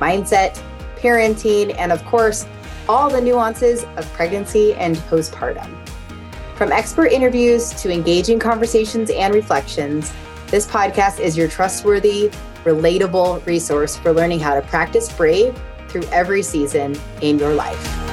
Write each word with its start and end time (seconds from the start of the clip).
mindset, 0.00 0.60
parenting, 0.96 1.74
and 1.78 1.92
of 1.92 2.04
course, 2.04 2.46
all 2.88 3.08
the 3.08 3.20
nuances 3.20 3.84
of 3.96 4.10
pregnancy 4.12 4.74
and 4.74 4.96
postpartum. 4.96 5.68
From 6.56 6.72
expert 6.72 7.06
interviews 7.06 7.70
to 7.74 7.90
engaging 7.90 8.38
conversations 8.38 9.10
and 9.10 9.34
reflections, 9.34 10.12
this 10.48 10.66
podcast 10.66 11.20
is 11.20 11.36
your 11.36 11.48
trustworthy, 11.48 12.30
relatable 12.64 13.44
resource 13.46 13.96
for 13.96 14.12
learning 14.12 14.40
how 14.40 14.54
to 14.54 14.62
practice 14.62 15.10
brave 15.12 15.58
through 15.88 16.04
every 16.12 16.42
season 16.42 16.96
in 17.22 17.38
your 17.38 17.54
life. 17.54 18.10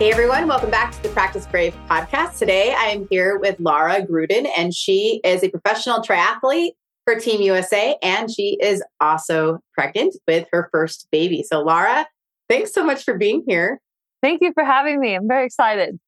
Hey 0.00 0.10
everyone, 0.10 0.48
welcome 0.48 0.70
back 0.70 0.92
to 0.92 1.02
the 1.02 1.10
Practice 1.10 1.46
Brave 1.46 1.76
podcast. 1.88 2.38
Today 2.38 2.74
I 2.74 2.86
am 2.86 3.06
here 3.10 3.38
with 3.38 3.60
Lara 3.60 4.00
Gruden, 4.00 4.48
and 4.56 4.74
she 4.74 5.20
is 5.22 5.44
a 5.44 5.50
professional 5.50 6.00
triathlete 6.00 6.70
for 7.10 7.18
Team 7.18 7.40
USA, 7.42 7.96
and 8.02 8.30
she 8.30 8.56
is 8.60 8.82
also 9.00 9.58
pregnant 9.74 10.14
with 10.26 10.46
her 10.52 10.68
first 10.72 11.08
baby. 11.10 11.42
So, 11.42 11.60
Lara, 11.60 12.06
thanks 12.48 12.72
so 12.72 12.84
much 12.84 13.04
for 13.04 13.16
being 13.16 13.42
here. 13.46 13.80
Thank 14.22 14.42
you 14.42 14.52
for 14.52 14.64
having 14.64 15.00
me. 15.00 15.14
I'm 15.14 15.26
very 15.26 15.46
excited. 15.46 15.98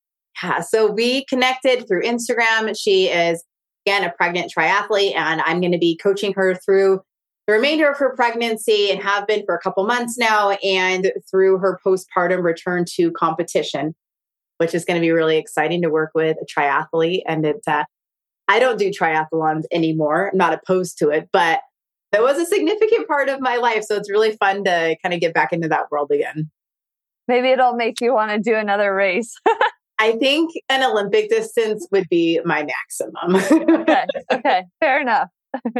Yeah, 0.42 0.60
so 0.60 0.90
we 0.90 1.24
connected 1.26 1.86
through 1.86 2.02
Instagram. 2.02 2.74
She 2.78 3.08
is 3.08 3.42
again, 3.84 4.04
a 4.04 4.12
pregnant 4.12 4.52
triathlete, 4.56 5.16
and 5.16 5.40
I'm 5.42 5.60
going 5.60 5.72
to 5.72 5.78
be 5.78 5.96
coaching 5.96 6.32
her 6.34 6.54
through 6.54 7.00
the 7.46 7.54
remainder 7.54 7.90
of 7.90 7.98
her 7.98 8.14
pregnancy 8.14 8.90
and 8.90 9.02
have 9.02 9.26
been 9.26 9.44
for 9.44 9.56
a 9.56 9.60
couple 9.60 9.84
months 9.84 10.16
now, 10.16 10.50
and 10.50 11.12
through 11.30 11.58
her 11.58 11.80
postpartum 11.84 12.42
return 12.42 12.84
to 12.94 13.10
competition, 13.12 13.94
which 14.58 14.74
is 14.74 14.84
going 14.84 15.00
to 15.00 15.04
be 15.04 15.10
really 15.10 15.36
exciting 15.36 15.82
to 15.82 15.90
work 15.90 16.12
with 16.14 16.36
a 16.40 16.46
triathlete. 16.46 17.22
And 17.26 17.44
it, 17.44 17.56
uh, 17.66 17.84
I 18.52 18.58
don't 18.58 18.78
do 18.78 18.90
triathlons 18.90 19.62
anymore. 19.72 20.28
I'm 20.30 20.36
not 20.36 20.52
opposed 20.52 20.98
to 20.98 21.08
it, 21.08 21.30
but 21.32 21.60
that 22.12 22.20
was 22.20 22.36
a 22.36 22.44
significant 22.44 23.08
part 23.08 23.30
of 23.30 23.40
my 23.40 23.56
life. 23.56 23.82
So 23.84 23.96
it's 23.96 24.10
really 24.10 24.32
fun 24.36 24.62
to 24.64 24.94
kind 25.02 25.14
of 25.14 25.20
get 25.20 25.32
back 25.32 25.54
into 25.54 25.68
that 25.68 25.90
world 25.90 26.10
again. 26.12 26.50
Maybe 27.26 27.48
it'll 27.48 27.76
make 27.76 28.02
you 28.02 28.12
want 28.12 28.30
to 28.30 28.38
do 28.38 28.54
another 28.54 28.94
race. 28.94 29.34
I 29.98 30.12
think 30.16 30.50
an 30.68 30.84
Olympic 30.84 31.30
distance 31.30 31.88
would 31.92 32.10
be 32.10 32.40
my 32.44 32.66
maximum. 32.66 33.36
okay. 33.80 34.04
Okay. 34.32 34.64
Fair 34.80 35.00
enough. 35.00 35.28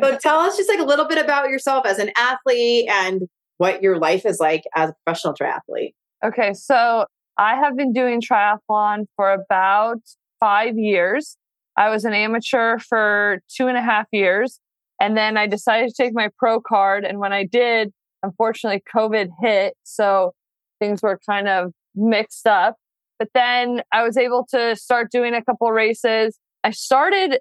so 0.03 0.17
tell 0.23 0.39
us 0.39 0.57
just 0.57 0.71
like 0.71 0.79
a 0.79 0.85
little 0.85 1.07
bit 1.07 1.23
about 1.23 1.51
yourself 1.51 1.85
as 1.85 1.99
an 1.99 2.11
athlete 2.17 2.89
and 2.89 3.29
what 3.59 3.83
your 3.83 3.99
life 3.99 4.25
is 4.25 4.41
like 4.41 4.63
as 4.75 4.89
a 4.89 4.95
professional 5.05 5.35
triathlete. 5.35 5.93
Okay. 6.25 6.55
So 6.55 7.05
I 7.37 7.57
have 7.57 7.77
been 7.77 7.93
doing 7.93 8.23
triathlon 8.23 9.05
for 9.17 9.31
about 9.31 9.99
five 10.41 10.79
years. 10.79 11.37
I 11.77 11.91
was 11.91 12.05
an 12.05 12.13
amateur 12.13 12.79
for 12.79 13.41
two 13.55 13.69
and 13.69 13.77
a 13.77 13.83
half 13.83 14.07
years. 14.13 14.61
And 15.01 15.17
then 15.17 15.37
I 15.37 15.47
decided 15.47 15.89
to 15.89 15.95
take 16.01 16.15
my 16.15 16.29
pro 16.39 16.61
card. 16.61 17.05
And 17.05 17.19
when 17.19 17.33
I 17.33 17.45
did, 17.45 17.93
unfortunately, 18.23 18.83
COVID 18.95 19.31
hit. 19.41 19.75
So 19.83 20.33
things 20.81 21.03
were 21.03 21.19
kind 21.29 21.49
of 21.49 21.73
mixed 21.95 22.47
up. 22.47 22.77
But 23.19 23.29
then 23.35 23.83
I 23.93 24.03
was 24.03 24.17
able 24.17 24.47
to 24.51 24.77
start 24.77 25.11
doing 25.11 25.35
a 25.35 25.43
couple 25.43 25.71
races. 25.71 26.39
I 26.65 26.71
started 26.71 27.39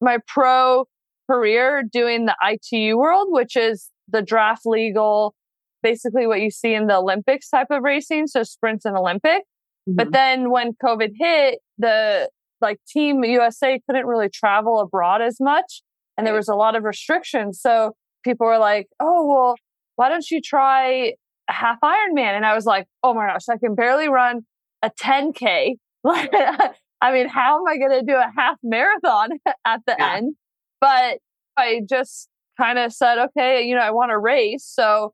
my 0.00 0.18
pro 0.26 0.86
career 1.30 1.82
doing 1.90 2.26
the 2.26 2.36
ITU 2.42 2.98
world, 2.98 3.28
which 3.30 3.56
is 3.56 3.90
the 4.08 4.22
draft 4.22 4.62
legal, 4.64 5.34
basically 5.82 6.26
what 6.26 6.40
you 6.40 6.50
see 6.50 6.74
in 6.74 6.86
the 6.86 6.96
Olympics 6.96 7.48
type 7.48 7.68
of 7.70 7.82
racing. 7.82 8.26
So 8.26 8.42
sprints 8.42 8.84
and 8.84 8.96
Olympic. 8.96 9.42
Mm-hmm. 9.88 9.96
But 9.96 10.12
then 10.12 10.50
when 10.50 10.72
COVID 10.82 11.12
hit, 11.18 11.60
the 11.78 12.28
like 12.62 12.78
team 12.88 13.24
USA 13.24 13.80
couldn't 13.86 14.06
really 14.06 14.28
travel 14.28 14.80
abroad 14.80 15.20
as 15.22 15.38
much. 15.40 15.82
And 16.16 16.26
there 16.26 16.34
was 16.34 16.48
a 16.48 16.54
lot 16.54 16.76
of 16.76 16.84
restrictions. 16.84 17.60
So 17.60 17.92
people 18.24 18.46
were 18.46 18.58
like, 18.58 18.86
oh, 19.00 19.26
well, 19.26 19.54
why 19.96 20.08
don't 20.08 20.30
you 20.30 20.40
try 20.40 21.14
a 21.48 21.52
half 21.52 21.78
Ironman? 21.82 22.36
And 22.36 22.46
I 22.46 22.54
was 22.54 22.64
like, 22.64 22.86
oh 23.02 23.14
my 23.14 23.26
gosh, 23.26 23.48
I 23.50 23.58
can 23.58 23.74
barely 23.74 24.08
run 24.08 24.42
a 24.82 24.90
10K. 24.90 25.74
I 27.02 27.12
mean, 27.12 27.28
how 27.28 27.58
am 27.58 27.66
I 27.66 27.78
going 27.78 27.98
to 27.98 28.06
do 28.06 28.16
a 28.16 28.30
half 28.36 28.56
marathon 28.62 29.30
at 29.66 29.80
the 29.86 29.96
yeah. 29.98 30.14
end? 30.16 30.34
But 30.80 31.18
I 31.56 31.82
just 31.88 32.28
kind 32.60 32.78
of 32.78 32.92
said, 32.92 33.18
okay, 33.18 33.62
you 33.62 33.74
know, 33.74 33.82
I 33.82 33.90
want 33.90 34.10
to 34.10 34.18
race. 34.18 34.64
So 34.64 35.12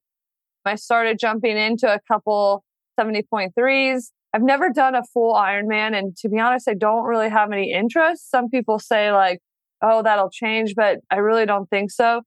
I 0.65 0.75
started 0.75 1.19
jumping 1.19 1.57
into 1.57 1.93
a 1.93 2.01
couple 2.07 2.65
70.3s. 2.99 4.11
I've 4.35 4.43
never 4.43 4.71
done 4.71 4.95
a 4.95 5.03
full 5.05 5.35
Ironman. 5.35 5.97
And 5.99 6.17
to 6.19 6.29
be 6.29 6.39
honest, 6.39 6.69
I 6.69 6.75
don't 6.75 7.05
really 7.05 7.31
have 7.31 7.51
any 7.53 7.73
interest. 7.73 8.31
Some 8.31 8.51
people 8.51 8.79
say, 8.79 9.11
like, 9.11 9.41
oh, 9.83 10.03
that'll 10.03 10.31
change, 10.31 10.75
but 10.75 10.99
I 11.11 11.17
really 11.17 11.47
don't 11.47 11.69
think 11.71 11.91
so. 11.91 12.23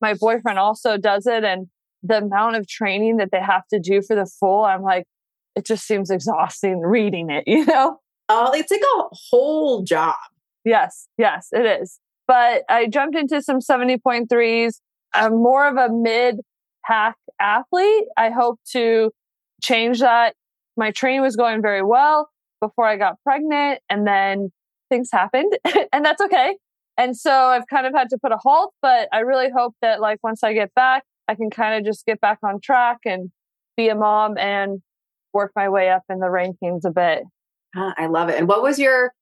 My 0.00 0.14
boyfriend 0.14 0.58
also 0.58 0.96
does 0.96 1.26
it. 1.26 1.44
And 1.44 1.68
the 2.02 2.18
amount 2.18 2.56
of 2.56 2.68
training 2.68 3.16
that 3.16 3.30
they 3.32 3.40
have 3.40 3.66
to 3.72 3.80
do 3.80 4.02
for 4.02 4.14
the 4.14 4.26
full, 4.26 4.64
I'm 4.64 4.82
like, 4.82 5.06
it 5.56 5.64
just 5.64 5.86
seems 5.86 6.10
exhausting 6.10 6.80
reading 6.80 7.30
it, 7.30 7.44
you 7.46 7.64
know? 7.64 7.98
Oh, 8.28 8.52
it's 8.52 8.70
like 8.70 8.80
a 8.80 9.04
whole 9.30 9.82
job. 9.82 10.14
Yes, 10.64 11.08
yes, 11.18 11.48
it 11.52 11.66
is. 11.82 12.00
But 12.26 12.62
I 12.70 12.86
jumped 12.86 13.16
into 13.16 13.42
some 13.42 13.58
70.3s. 13.58 14.80
I'm 15.12 15.34
more 15.34 15.68
of 15.68 15.76
a 15.76 15.92
mid 15.92 16.40
pack 16.86 17.16
athlete. 17.40 18.04
I 18.16 18.30
hope 18.30 18.60
to 18.72 19.10
change 19.62 20.00
that. 20.00 20.34
My 20.76 20.90
training 20.90 21.22
was 21.22 21.36
going 21.36 21.62
very 21.62 21.82
well 21.82 22.28
before 22.60 22.86
I 22.86 22.96
got 22.96 23.16
pregnant, 23.22 23.80
and 23.88 24.06
then 24.06 24.50
things 24.90 25.08
happened, 25.12 25.56
and 25.92 26.04
that's 26.04 26.20
okay. 26.22 26.56
And 26.96 27.16
so 27.16 27.30
I've 27.30 27.66
kind 27.66 27.86
of 27.86 27.94
had 27.94 28.08
to 28.10 28.18
put 28.18 28.32
a 28.32 28.36
halt, 28.36 28.72
but 28.80 29.08
I 29.12 29.20
really 29.20 29.50
hope 29.54 29.74
that 29.82 30.00
like 30.00 30.18
once 30.22 30.44
I 30.44 30.52
get 30.52 30.72
back, 30.74 31.02
I 31.26 31.34
can 31.34 31.50
kind 31.50 31.74
of 31.74 31.84
just 31.84 32.06
get 32.06 32.20
back 32.20 32.38
on 32.44 32.60
track 32.60 32.98
and 33.04 33.30
be 33.76 33.88
a 33.88 33.94
mom 33.94 34.38
and 34.38 34.80
work 35.32 35.52
my 35.56 35.68
way 35.68 35.90
up 35.90 36.02
in 36.08 36.20
the 36.20 36.26
rankings 36.26 36.84
a 36.84 36.90
bit. 36.90 37.24
Ah, 37.76 37.94
I 37.96 38.06
love 38.06 38.28
it. 38.28 38.38
And 38.38 38.46
what 38.46 38.62
was 38.62 38.78
your 38.78 39.12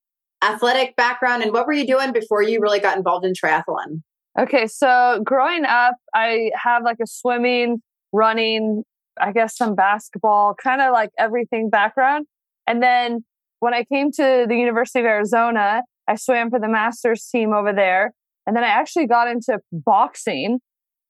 athletic 0.44 0.96
background 0.96 1.42
and 1.42 1.52
what 1.52 1.66
were 1.66 1.72
you 1.72 1.86
doing 1.86 2.12
before 2.12 2.42
you 2.42 2.60
really 2.60 2.80
got 2.80 2.96
involved 2.96 3.24
in 3.24 3.32
triathlon? 3.32 4.02
Okay, 4.38 4.66
so 4.66 5.20
growing 5.24 5.64
up, 5.64 5.94
I 6.14 6.50
have 6.54 6.82
like 6.82 6.98
a 7.02 7.06
swimming, 7.06 7.82
running, 8.12 8.84
I 9.22 9.32
guess 9.32 9.56
some 9.56 9.74
basketball, 9.74 10.54
kind 10.62 10.80
of 10.80 10.92
like 10.92 11.10
everything 11.18 11.70
background. 11.70 12.26
And 12.66 12.82
then 12.82 13.24
when 13.60 13.72
I 13.72 13.84
came 13.84 14.10
to 14.12 14.46
the 14.48 14.56
University 14.56 15.00
of 15.00 15.06
Arizona, 15.06 15.82
I 16.08 16.16
swam 16.16 16.50
for 16.50 16.58
the 16.58 16.68
masters 16.68 17.28
team 17.30 17.52
over 17.52 17.72
there. 17.72 18.12
And 18.46 18.56
then 18.56 18.64
I 18.64 18.68
actually 18.68 19.06
got 19.06 19.28
into 19.28 19.60
boxing 19.72 20.58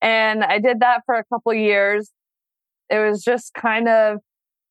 and 0.02 0.44
I 0.44 0.58
did 0.58 0.80
that 0.80 1.02
for 1.06 1.14
a 1.14 1.24
couple 1.32 1.54
years. 1.54 2.10
It 2.90 2.98
was 2.98 3.22
just 3.22 3.54
kind 3.54 3.88
of 3.88 4.18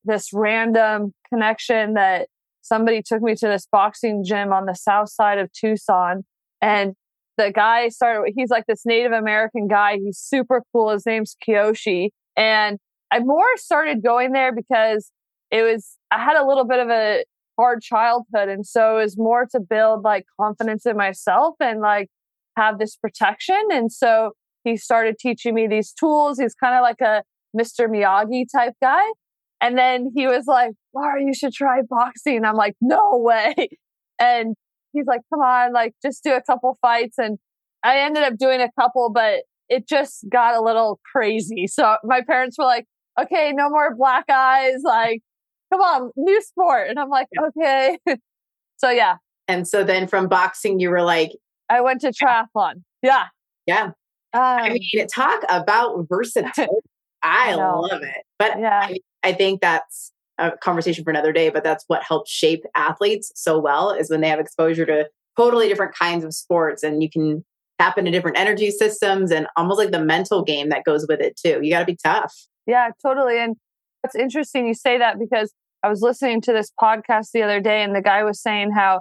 this 0.04 0.30
random 0.32 1.12
connection 1.28 1.94
that 1.94 2.28
somebody 2.60 3.02
took 3.02 3.22
me 3.22 3.34
to 3.34 3.48
this 3.48 3.66
boxing 3.70 4.22
gym 4.24 4.52
on 4.52 4.66
the 4.66 4.74
south 4.74 5.10
side 5.10 5.38
of 5.38 5.50
Tucson. 5.52 6.24
And 6.60 6.94
the 7.36 7.50
guy 7.50 7.88
started, 7.88 8.32
he's 8.36 8.50
like 8.50 8.66
this 8.68 8.86
Native 8.86 9.12
American 9.12 9.66
guy. 9.66 9.98
He's 10.04 10.18
super 10.18 10.62
cool. 10.72 10.90
His 10.90 11.04
name's 11.04 11.34
Kiyoshi. 11.44 12.10
And 12.36 12.78
I 13.12 13.20
more 13.20 13.56
started 13.56 14.02
going 14.02 14.32
there 14.32 14.54
because 14.54 15.12
it 15.50 15.62
was, 15.62 15.98
I 16.10 16.18
had 16.18 16.36
a 16.36 16.46
little 16.46 16.64
bit 16.64 16.78
of 16.78 16.88
a 16.88 17.24
hard 17.58 17.82
childhood. 17.82 18.48
And 18.48 18.66
so 18.66 18.98
it 18.98 19.02
was 19.02 19.18
more 19.18 19.46
to 19.52 19.60
build 19.60 20.02
like 20.02 20.24
confidence 20.40 20.86
in 20.86 20.96
myself 20.96 21.56
and 21.60 21.80
like 21.80 22.08
have 22.56 22.78
this 22.78 22.96
protection. 22.96 23.60
And 23.70 23.92
so 23.92 24.32
he 24.64 24.78
started 24.78 25.18
teaching 25.18 25.54
me 25.54 25.66
these 25.66 25.92
tools. 25.92 26.38
He's 26.38 26.54
kind 26.54 26.74
of 26.74 26.80
like 26.80 27.02
a 27.02 27.22
Mr. 27.54 27.86
Miyagi 27.86 28.46
type 28.50 28.74
guy. 28.82 29.04
And 29.60 29.76
then 29.76 30.10
he 30.16 30.26
was 30.26 30.46
like, 30.46 30.72
Lara, 30.94 31.22
you 31.22 31.34
should 31.34 31.52
try 31.52 31.82
boxing. 31.88 32.44
I'm 32.44 32.56
like, 32.56 32.74
no 32.80 33.16
way. 33.18 33.54
And 34.20 34.54
he's 34.92 35.06
like, 35.06 35.22
come 35.34 35.40
on, 35.40 35.72
like 35.72 35.94
just 36.00 36.22
do 36.22 36.34
a 36.34 36.42
couple 36.42 36.78
fights. 36.80 37.18
And 37.18 37.38
I 37.82 37.98
ended 37.98 38.22
up 38.22 38.36
doing 38.38 38.60
a 38.60 38.70
couple, 38.78 39.10
but 39.10 39.40
it 39.68 39.88
just 39.88 40.26
got 40.30 40.54
a 40.54 40.62
little 40.62 41.00
crazy. 41.10 41.66
So 41.66 41.96
my 42.04 42.20
parents 42.20 42.56
were 42.56 42.64
like, 42.64 42.86
okay, 43.20 43.52
no 43.52 43.68
more 43.68 43.94
black 43.94 44.24
eyes. 44.30 44.82
Like, 44.82 45.20
come 45.72 45.80
on, 45.80 46.10
new 46.16 46.40
sport. 46.42 46.88
And 46.88 46.98
I'm 46.98 47.08
like, 47.08 47.28
okay. 47.38 47.98
so 48.76 48.90
yeah. 48.90 49.16
And 49.48 49.66
so 49.66 49.84
then 49.84 50.06
from 50.06 50.28
boxing, 50.28 50.80
you 50.80 50.90
were 50.90 51.02
like, 51.02 51.32
I 51.68 51.80
went 51.80 52.00
to 52.02 52.12
triathlon. 52.12 52.82
Yeah. 53.02 53.26
Yeah. 53.66 53.90
Um, 54.34 54.42
I 54.42 54.70
mean, 54.70 55.06
talk 55.08 55.42
about 55.48 56.06
versatility. 56.08 56.66
I, 57.22 57.52
I 57.52 57.54
love 57.54 58.02
it. 58.02 58.24
But 58.38 58.58
yeah. 58.58 58.80
I, 58.82 58.98
I 59.22 59.32
think 59.32 59.60
that's 59.60 60.12
a 60.38 60.52
conversation 60.52 61.04
for 61.04 61.10
another 61.10 61.32
day, 61.32 61.50
but 61.50 61.62
that's 61.62 61.84
what 61.86 62.02
helps 62.02 62.30
shape 62.30 62.64
athletes 62.74 63.30
so 63.34 63.58
well 63.58 63.90
is 63.90 64.10
when 64.10 64.20
they 64.20 64.28
have 64.28 64.40
exposure 64.40 64.86
to 64.86 65.08
totally 65.36 65.68
different 65.68 65.94
kinds 65.94 66.24
of 66.24 66.34
sports 66.34 66.82
and 66.82 67.02
you 67.02 67.08
can 67.08 67.44
tap 67.78 67.98
into 67.98 68.10
different 68.10 68.38
energy 68.38 68.70
systems 68.70 69.30
and 69.30 69.46
almost 69.56 69.78
like 69.78 69.90
the 69.90 70.02
mental 70.02 70.42
game 70.42 70.68
that 70.68 70.84
goes 70.84 71.06
with 71.08 71.20
it 71.20 71.36
too. 71.36 71.60
You 71.62 71.70
got 71.70 71.80
to 71.80 71.86
be 71.86 71.98
tough. 72.02 72.34
Yeah, 72.66 72.90
totally. 73.04 73.38
And 73.38 73.56
it's 74.04 74.14
interesting 74.14 74.66
you 74.66 74.74
say 74.74 74.98
that 74.98 75.18
because 75.18 75.52
I 75.82 75.88
was 75.88 76.00
listening 76.00 76.40
to 76.42 76.52
this 76.52 76.70
podcast 76.80 77.30
the 77.32 77.42
other 77.42 77.60
day 77.60 77.82
and 77.82 77.94
the 77.94 78.02
guy 78.02 78.22
was 78.24 78.40
saying 78.40 78.72
how 78.72 79.00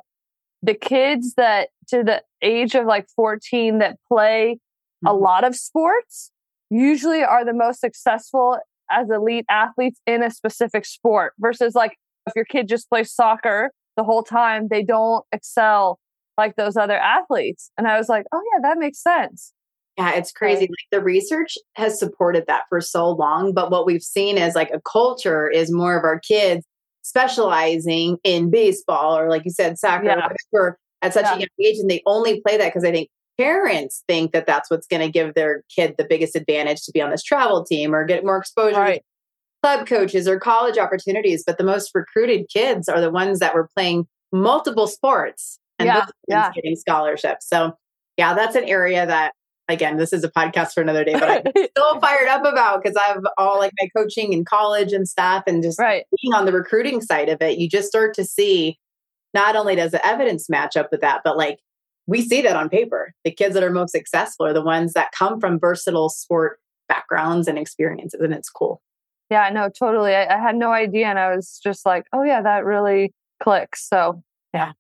the 0.64 0.74
kids 0.74 1.34
that 1.38 1.70
to 1.90 2.04
the 2.04 2.24
age 2.42 2.76
of 2.76 2.86
like 2.86 3.08
14 3.16 3.80
that 3.80 3.98
play 4.08 4.56
mm-hmm. 4.56 5.08
a 5.08 5.14
lot 5.14 5.44
of 5.44 5.56
sports 5.56 6.32
usually 6.70 7.24
are 7.24 7.44
the 7.46 7.54
most 7.54 7.80
successful 7.80 8.58
as 8.90 9.10
elite 9.10 9.46
athletes 9.50 10.00
in 10.06 10.24
a 10.24 10.30
specific 10.30 10.86
sport 10.86 11.34
versus 11.40 11.76
like 11.76 11.98
if 12.28 12.34
your 12.36 12.46
kid 12.46 12.68
just 12.68 12.90
plays 12.90 13.12
soccer 13.12 13.72
the 13.98 14.04
whole 14.04 14.24
time, 14.24 14.68
they 14.70 14.84
don't 14.84 15.26
excel 15.32 16.00
like 16.38 16.56
those 16.56 16.78
other 16.78 16.98
athletes. 16.98 17.72
And 17.78 17.88
I 17.88 17.98
was 17.98 18.10
like, 18.10 18.26
oh, 18.32 18.42
yeah, 18.54 18.60
that 18.62 18.78
makes 18.78 19.02
sense. 19.02 19.54
Yeah, 19.98 20.16
it's 20.16 20.32
crazy. 20.32 20.62
Like 20.62 20.88
the 20.92 21.02
research 21.02 21.58
has 21.76 22.00
supported 22.00 22.46
that 22.48 22.64
for 22.70 22.82
so 22.82 23.10
long. 23.10 23.54
But 23.54 23.72
what 23.72 23.86
we've 23.86 24.02
seen 24.02 24.38
is 24.38 24.56
like 24.56 24.72
a 24.72 24.82
culture 24.82 25.50
is 25.50 25.72
more 25.72 25.98
of 25.98 26.04
our 26.04 26.20
kids 26.20 26.66
specializing 27.02 28.18
in 28.24 28.50
baseball 28.50 29.18
or, 29.18 29.30
like 29.30 29.44
you 29.44 29.52
said, 29.52 29.78
soccer 29.78 30.06
yeah. 30.06 30.30
or 30.54 30.78
at 31.02 31.14
such 31.14 31.26
yeah. 31.26 31.36
a 31.36 31.40
young 31.40 31.48
age. 31.60 31.78
And 31.80 31.90
they 31.90 32.02
only 32.06 32.42
play 32.42 32.58
that 32.58 32.68
because 32.68 32.86
I 32.86 32.92
think 32.92 33.10
parents 33.42 34.04
think 34.08 34.32
that 34.34 34.46
that's 34.46 34.70
what's 34.70 34.88
going 34.88 35.02
to 35.02 35.12
give 35.12 35.34
their 35.34 35.64
kid 35.74 35.96
the 35.98 36.06
biggest 36.08 36.36
advantage 36.36 36.82
to 36.84 36.92
be 36.92 37.02
on 37.02 37.10
this 37.10 37.24
travel 37.24 37.64
team 37.64 37.94
or 37.94 38.06
get 38.06 38.24
more 38.24 38.38
exposure 38.38 38.78
right. 38.78 39.02
club 39.64 39.88
coaches 39.88 40.28
or 40.28 40.40
college 40.40 40.78
opportunities 40.78 41.44
but 41.46 41.58
the 41.58 41.64
most 41.64 41.92
recruited 41.96 42.48
kids 42.50 42.88
are 42.88 43.02
the 43.02 43.10
ones 43.10 43.40
that 43.40 43.56
were 43.56 43.70
playing 43.76 44.06
multiple 44.32 44.86
sports 44.86 45.60
and 45.80 45.88
yeah, 45.88 46.06
yeah. 46.28 46.52
getting 46.54 46.76
scholarships 46.76 47.48
so 47.48 47.74
yeah 48.18 48.34
that's 48.34 48.56
an 48.56 48.66
area 48.66 49.06
that 49.06 49.34
again 49.72 49.98
this 49.98 50.14
is 50.14 50.24
a 50.24 50.30
podcast 50.30 50.74
for 50.74 50.82
another 50.82 51.04
day 51.04 51.14
but 51.14 51.30
i'm 51.30 51.68
still 51.70 52.00
fired 52.00 52.28
up 52.28 52.46
about 52.46 52.82
because 52.82 52.96
i 52.96 53.04
have 53.04 53.24
all 53.38 53.58
like 53.58 53.72
my 53.82 53.90
coaching 53.96 54.34
and 54.34 54.46
college 54.46 54.94
and 54.94 55.08
stuff 55.08 55.44
and 55.48 55.64
just 55.64 55.80
right. 55.80 56.06
being 56.22 56.34
on 56.34 56.46
the 56.46 56.52
recruiting 56.52 57.02
side 57.02 57.30
of 57.30 57.42
it 57.42 57.58
you 57.58 57.68
just 57.68 57.88
start 57.88 58.14
to 58.14 58.24
see 58.24 58.78
not 59.34 59.56
only 59.56 59.76
does 59.76 59.92
the 59.92 60.06
evidence 60.06 60.50
match 60.50 60.78
up 60.78 60.90
with 60.92 61.02
that 61.02 61.22
but 61.24 61.38
like 61.38 61.60
we 62.08 62.22
see 62.22 62.42
that 62.42 62.56
on 62.56 62.70
paper. 62.70 63.14
The 63.24 63.32
kids 63.32 63.54
that 63.54 63.64
are 63.64 63.72
most 63.72 63.92
successful 63.92 64.46
are 64.46 64.54
the 64.54 64.62
ones 64.64 64.94
that 64.94 65.12
come 65.12 65.40
from 65.40 65.60
versatile 65.60 66.10
sport 66.10 66.60
backgrounds 66.88 67.48
and 67.48 67.58
experiences, 67.58 68.20
and 68.20 68.34
it's 68.34 68.50
cool. 68.50 68.82
Yeah, 69.30 69.50
no, 69.50 69.70
totally. 69.70 70.14
I, 70.14 70.36
I 70.36 70.38
had 70.38 70.56
no 70.56 70.72
idea, 70.72 71.08
and 71.08 71.20
I 71.20 71.34
was 71.34 71.60
just 71.64 71.86
like, 71.86 72.06
oh 72.12 72.24
yeah, 72.24 72.42
that 72.42 72.66
really 72.66 73.14
clicks. 73.42 73.88
So 73.88 74.24
yeah. 74.54 74.74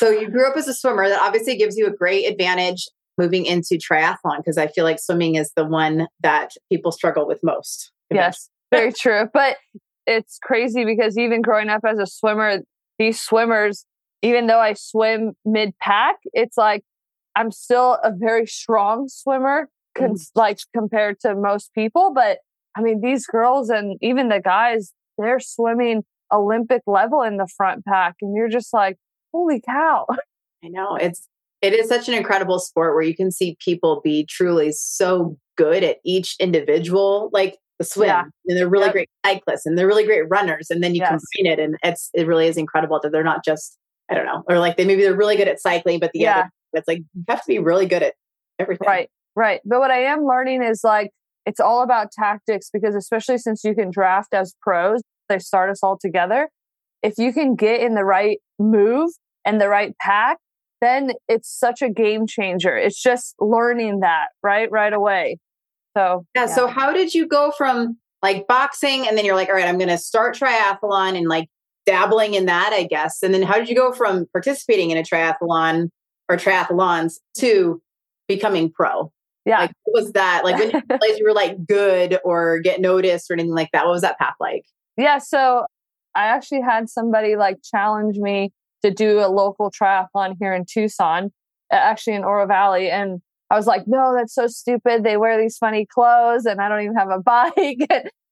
so 0.00 0.10
you 0.10 0.28
grew 0.28 0.46
up 0.46 0.56
as 0.56 0.68
a 0.68 0.74
swimmer. 0.74 1.08
That 1.08 1.20
obviously 1.20 1.56
gives 1.56 1.76
you 1.76 1.86
a 1.86 1.90
great 1.90 2.30
advantage 2.30 2.86
moving 3.18 3.46
into 3.46 3.76
triathlon 3.76 4.38
because 4.38 4.58
I 4.58 4.66
feel 4.66 4.84
like 4.84 4.98
swimming 4.98 5.36
is 5.36 5.52
the 5.56 5.64
one 5.64 6.08
that 6.20 6.52
people 6.70 6.92
struggle 6.92 7.26
with 7.26 7.40
most. 7.42 7.92
Yes, 8.12 8.48
very 8.70 8.92
true. 8.98 9.28
But 9.32 9.56
it's 10.06 10.38
crazy 10.42 10.84
because 10.84 11.18
even 11.18 11.42
growing 11.42 11.68
up 11.68 11.82
as 11.86 11.98
a 11.98 12.06
swimmer, 12.06 12.60
these 12.98 13.20
swimmers 13.20 13.84
even 14.22 14.46
though 14.46 14.60
I 14.60 14.72
swim 14.74 15.32
mid 15.44 15.78
pack, 15.78 16.16
it's 16.32 16.56
like 16.56 16.82
I'm 17.34 17.50
still 17.50 17.98
a 18.02 18.12
very 18.12 18.46
strong 18.46 19.08
swimmer, 19.08 19.68
cons- 19.94 20.30
mm. 20.30 20.40
like 20.40 20.58
compared 20.74 21.20
to 21.20 21.34
most 21.34 21.72
people. 21.74 22.12
But 22.14 22.38
I 22.76 22.82
mean, 22.82 23.00
these 23.00 23.26
girls 23.26 23.68
and 23.68 23.96
even 24.00 24.28
the 24.28 24.40
guys, 24.40 24.92
they're 25.18 25.40
swimming 25.40 26.04
Olympic 26.32 26.82
level 26.86 27.22
in 27.22 27.36
the 27.36 27.48
front 27.56 27.84
pack. 27.84 28.16
And 28.20 28.34
you're 28.34 28.48
just 28.48 28.72
like, 28.72 28.96
holy 29.32 29.60
cow. 29.60 30.06
I 30.64 30.68
know. 30.68 30.96
It's, 30.96 31.28
it 31.72 31.80
is 31.80 31.88
such 31.88 32.08
an 32.08 32.14
incredible 32.14 32.58
sport 32.58 32.94
where 32.94 33.02
you 33.02 33.14
can 33.14 33.30
see 33.30 33.56
people 33.64 34.00
be 34.02 34.24
truly 34.26 34.72
so 34.72 35.36
good 35.56 35.82
at 35.84 35.98
each 36.04 36.36
individual, 36.38 37.30
like 37.32 37.58
the 37.78 37.84
swim, 37.84 38.08
yeah. 38.08 38.24
and 38.46 38.56
they're 38.56 38.68
really 38.68 38.86
yep. 38.86 38.92
great 38.92 39.10
cyclists 39.24 39.66
and 39.66 39.76
they're 39.76 39.86
really 39.86 40.04
great 40.04 40.28
runners. 40.28 40.68
And 40.70 40.82
then 40.82 40.94
you 40.94 41.00
yes. 41.00 41.08
combine 41.08 41.52
it, 41.52 41.58
and 41.58 41.76
it's, 41.82 42.10
it 42.14 42.26
really 42.26 42.46
is 42.46 42.56
incredible 42.56 43.00
that 43.02 43.12
they're 43.12 43.24
not 43.24 43.44
just 43.44 43.78
I 44.08 44.14
don't 44.14 44.26
know, 44.26 44.44
or 44.48 44.58
like 44.58 44.76
they 44.76 44.84
maybe 44.84 45.02
they're 45.02 45.16
really 45.16 45.36
good 45.36 45.48
at 45.48 45.60
cycling, 45.60 45.98
but 45.98 46.12
the 46.12 46.20
yeah. 46.20 46.38
other 46.38 46.50
it's 46.72 46.88
like 46.88 46.98
you 46.98 47.24
have 47.28 47.40
to 47.40 47.48
be 47.48 47.58
really 47.58 47.86
good 47.86 48.02
at 48.02 48.14
everything. 48.58 48.86
Right, 48.86 49.10
right. 49.34 49.60
But 49.64 49.80
what 49.80 49.90
I 49.90 50.04
am 50.04 50.24
learning 50.24 50.62
is 50.62 50.82
like 50.84 51.10
it's 51.44 51.60
all 51.60 51.82
about 51.82 52.12
tactics 52.12 52.70
because 52.72 52.94
especially 52.94 53.38
since 53.38 53.64
you 53.64 53.74
can 53.74 53.90
draft 53.90 54.34
as 54.34 54.54
pros, 54.60 55.00
they 55.28 55.38
start 55.38 55.70
us 55.70 55.82
all 55.82 55.98
together. 56.00 56.48
If 57.02 57.14
you 57.18 57.32
can 57.32 57.54
get 57.54 57.80
in 57.80 57.94
the 57.94 58.04
right 58.04 58.38
move 58.58 59.10
and 59.44 59.60
the 59.60 59.68
right 59.68 59.96
pack, 60.00 60.38
then 60.80 61.12
it's 61.28 61.48
such 61.48 61.82
a 61.82 61.88
game 61.88 62.26
changer. 62.26 62.76
It's 62.76 63.00
just 63.00 63.34
learning 63.40 64.00
that 64.00 64.28
right 64.42 64.70
right 64.70 64.92
away. 64.92 65.38
So 65.96 66.26
yeah. 66.34 66.42
yeah. 66.42 66.46
So 66.46 66.66
how 66.66 66.92
did 66.92 67.14
you 67.14 67.26
go 67.26 67.52
from 67.56 67.96
like 68.22 68.46
boxing 68.46 69.06
and 69.06 69.16
then 69.16 69.24
you're 69.24 69.36
like, 69.36 69.48
all 69.48 69.54
right, 69.54 69.66
I'm 69.66 69.78
going 69.78 69.88
to 69.88 69.98
start 69.98 70.36
triathlon 70.36 71.16
and 71.16 71.28
like 71.28 71.48
dabbling 71.86 72.34
in 72.34 72.46
that, 72.46 72.72
I 72.72 72.84
guess. 72.84 73.22
And 73.22 73.32
then 73.32 73.42
how 73.42 73.54
did 73.54 73.68
you 73.68 73.74
go 73.74 73.92
from 73.92 74.26
participating 74.32 74.90
in 74.90 74.98
a 74.98 75.02
triathlon 75.02 75.90
or 76.28 76.36
triathlons 76.36 77.14
to 77.38 77.80
becoming 78.28 78.70
pro? 78.70 79.12
Yeah. 79.44 79.60
Like, 79.60 79.72
what 79.84 80.02
was 80.02 80.12
that? 80.12 80.42
Like 80.44 80.58
when 80.58 80.70
you 80.70 80.82
realized 80.90 81.18
you 81.18 81.24
were 81.24 81.34
like 81.34 81.64
good 81.66 82.18
or 82.24 82.58
get 82.58 82.80
noticed 82.80 83.30
or 83.30 83.34
anything 83.34 83.54
like 83.54 83.70
that? 83.72 83.84
What 83.84 83.92
was 83.92 84.02
that 84.02 84.18
path 84.18 84.34
like? 84.40 84.64
Yeah. 84.96 85.18
So 85.18 85.66
I 86.16 86.24
actually 86.24 86.62
had 86.62 86.88
somebody 86.88 87.36
like 87.36 87.58
challenge 87.62 88.16
me 88.16 88.52
to 88.82 88.90
do 88.90 89.20
a 89.20 89.28
local 89.28 89.70
triathlon 89.70 90.36
here 90.38 90.54
in 90.54 90.64
Tucson, 90.64 91.32
actually 91.70 92.14
in 92.14 92.24
Oro 92.24 92.46
Valley. 92.46 92.90
And 92.90 93.20
I 93.50 93.56
was 93.56 93.66
like, 93.66 93.84
no, 93.86 94.14
that's 94.14 94.34
so 94.34 94.46
stupid. 94.46 95.04
They 95.04 95.16
wear 95.16 95.40
these 95.40 95.56
funny 95.56 95.86
clothes 95.86 96.46
and 96.46 96.60
I 96.60 96.68
don't 96.68 96.82
even 96.82 96.96
have 96.96 97.10
a 97.10 97.20
bike. 97.22 97.88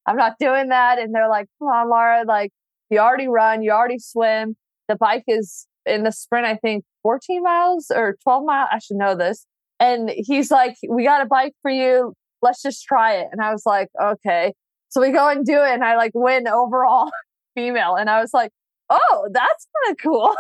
I'm 0.06 0.16
not 0.16 0.34
doing 0.38 0.68
that. 0.68 0.98
And 0.98 1.14
they're 1.14 1.28
like, 1.28 1.46
come 1.58 1.68
on, 1.68 1.88
Lara, 1.88 2.24
like 2.26 2.52
you 2.90 2.98
already 2.98 3.28
run, 3.28 3.62
you 3.62 3.70
already 3.70 3.98
swim. 3.98 4.56
The 4.88 4.96
bike 4.96 5.24
is 5.26 5.66
in 5.86 6.04
the 6.04 6.12
sprint, 6.12 6.46
I 6.46 6.56
think 6.56 6.84
14 7.02 7.42
miles 7.42 7.90
or 7.94 8.16
12 8.22 8.44
miles. 8.44 8.68
I 8.72 8.78
should 8.78 8.96
know 8.96 9.14
this. 9.14 9.46
And 9.80 10.10
he's 10.14 10.50
like, 10.50 10.76
We 10.88 11.04
got 11.04 11.22
a 11.22 11.26
bike 11.26 11.54
for 11.62 11.70
you. 11.70 12.14
Let's 12.42 12.62
just 12.62 12.84
try 12.84 13.14
it. 13.16 13.28
And 13.32 13.40
I 13.40 13.52
was 13.52 13.62
like, 13.66 13.88
Okay. 14.00 14.52
So 14.88 15.00
we 15.00 15.10
go 15.10 15.28
and 15.28 15.44
do 15.44 15.62
it. 15.62 15.70
And 15.70 15.84
I 15.84 15.96
like 15.96 16.12
win 16.14 16.46
overall 16.46 17.10
female. 17.54 17.96
And 17.96 18.08
I 18.08 18.20
was 18.20 18.32
like, 18.32 18.50
Oh, 18.90 19.28
that's 19.32 19.66
kind 19.84 19.92
of 19.92 20.02
cool. 20.02 20.34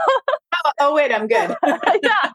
oh, 0.64 0.72
oh, 0.80 0.94
wait, 0.94 1.12
I'm 1.12 1.26
good. 1.26 1.56
yeah. 1.64 2.32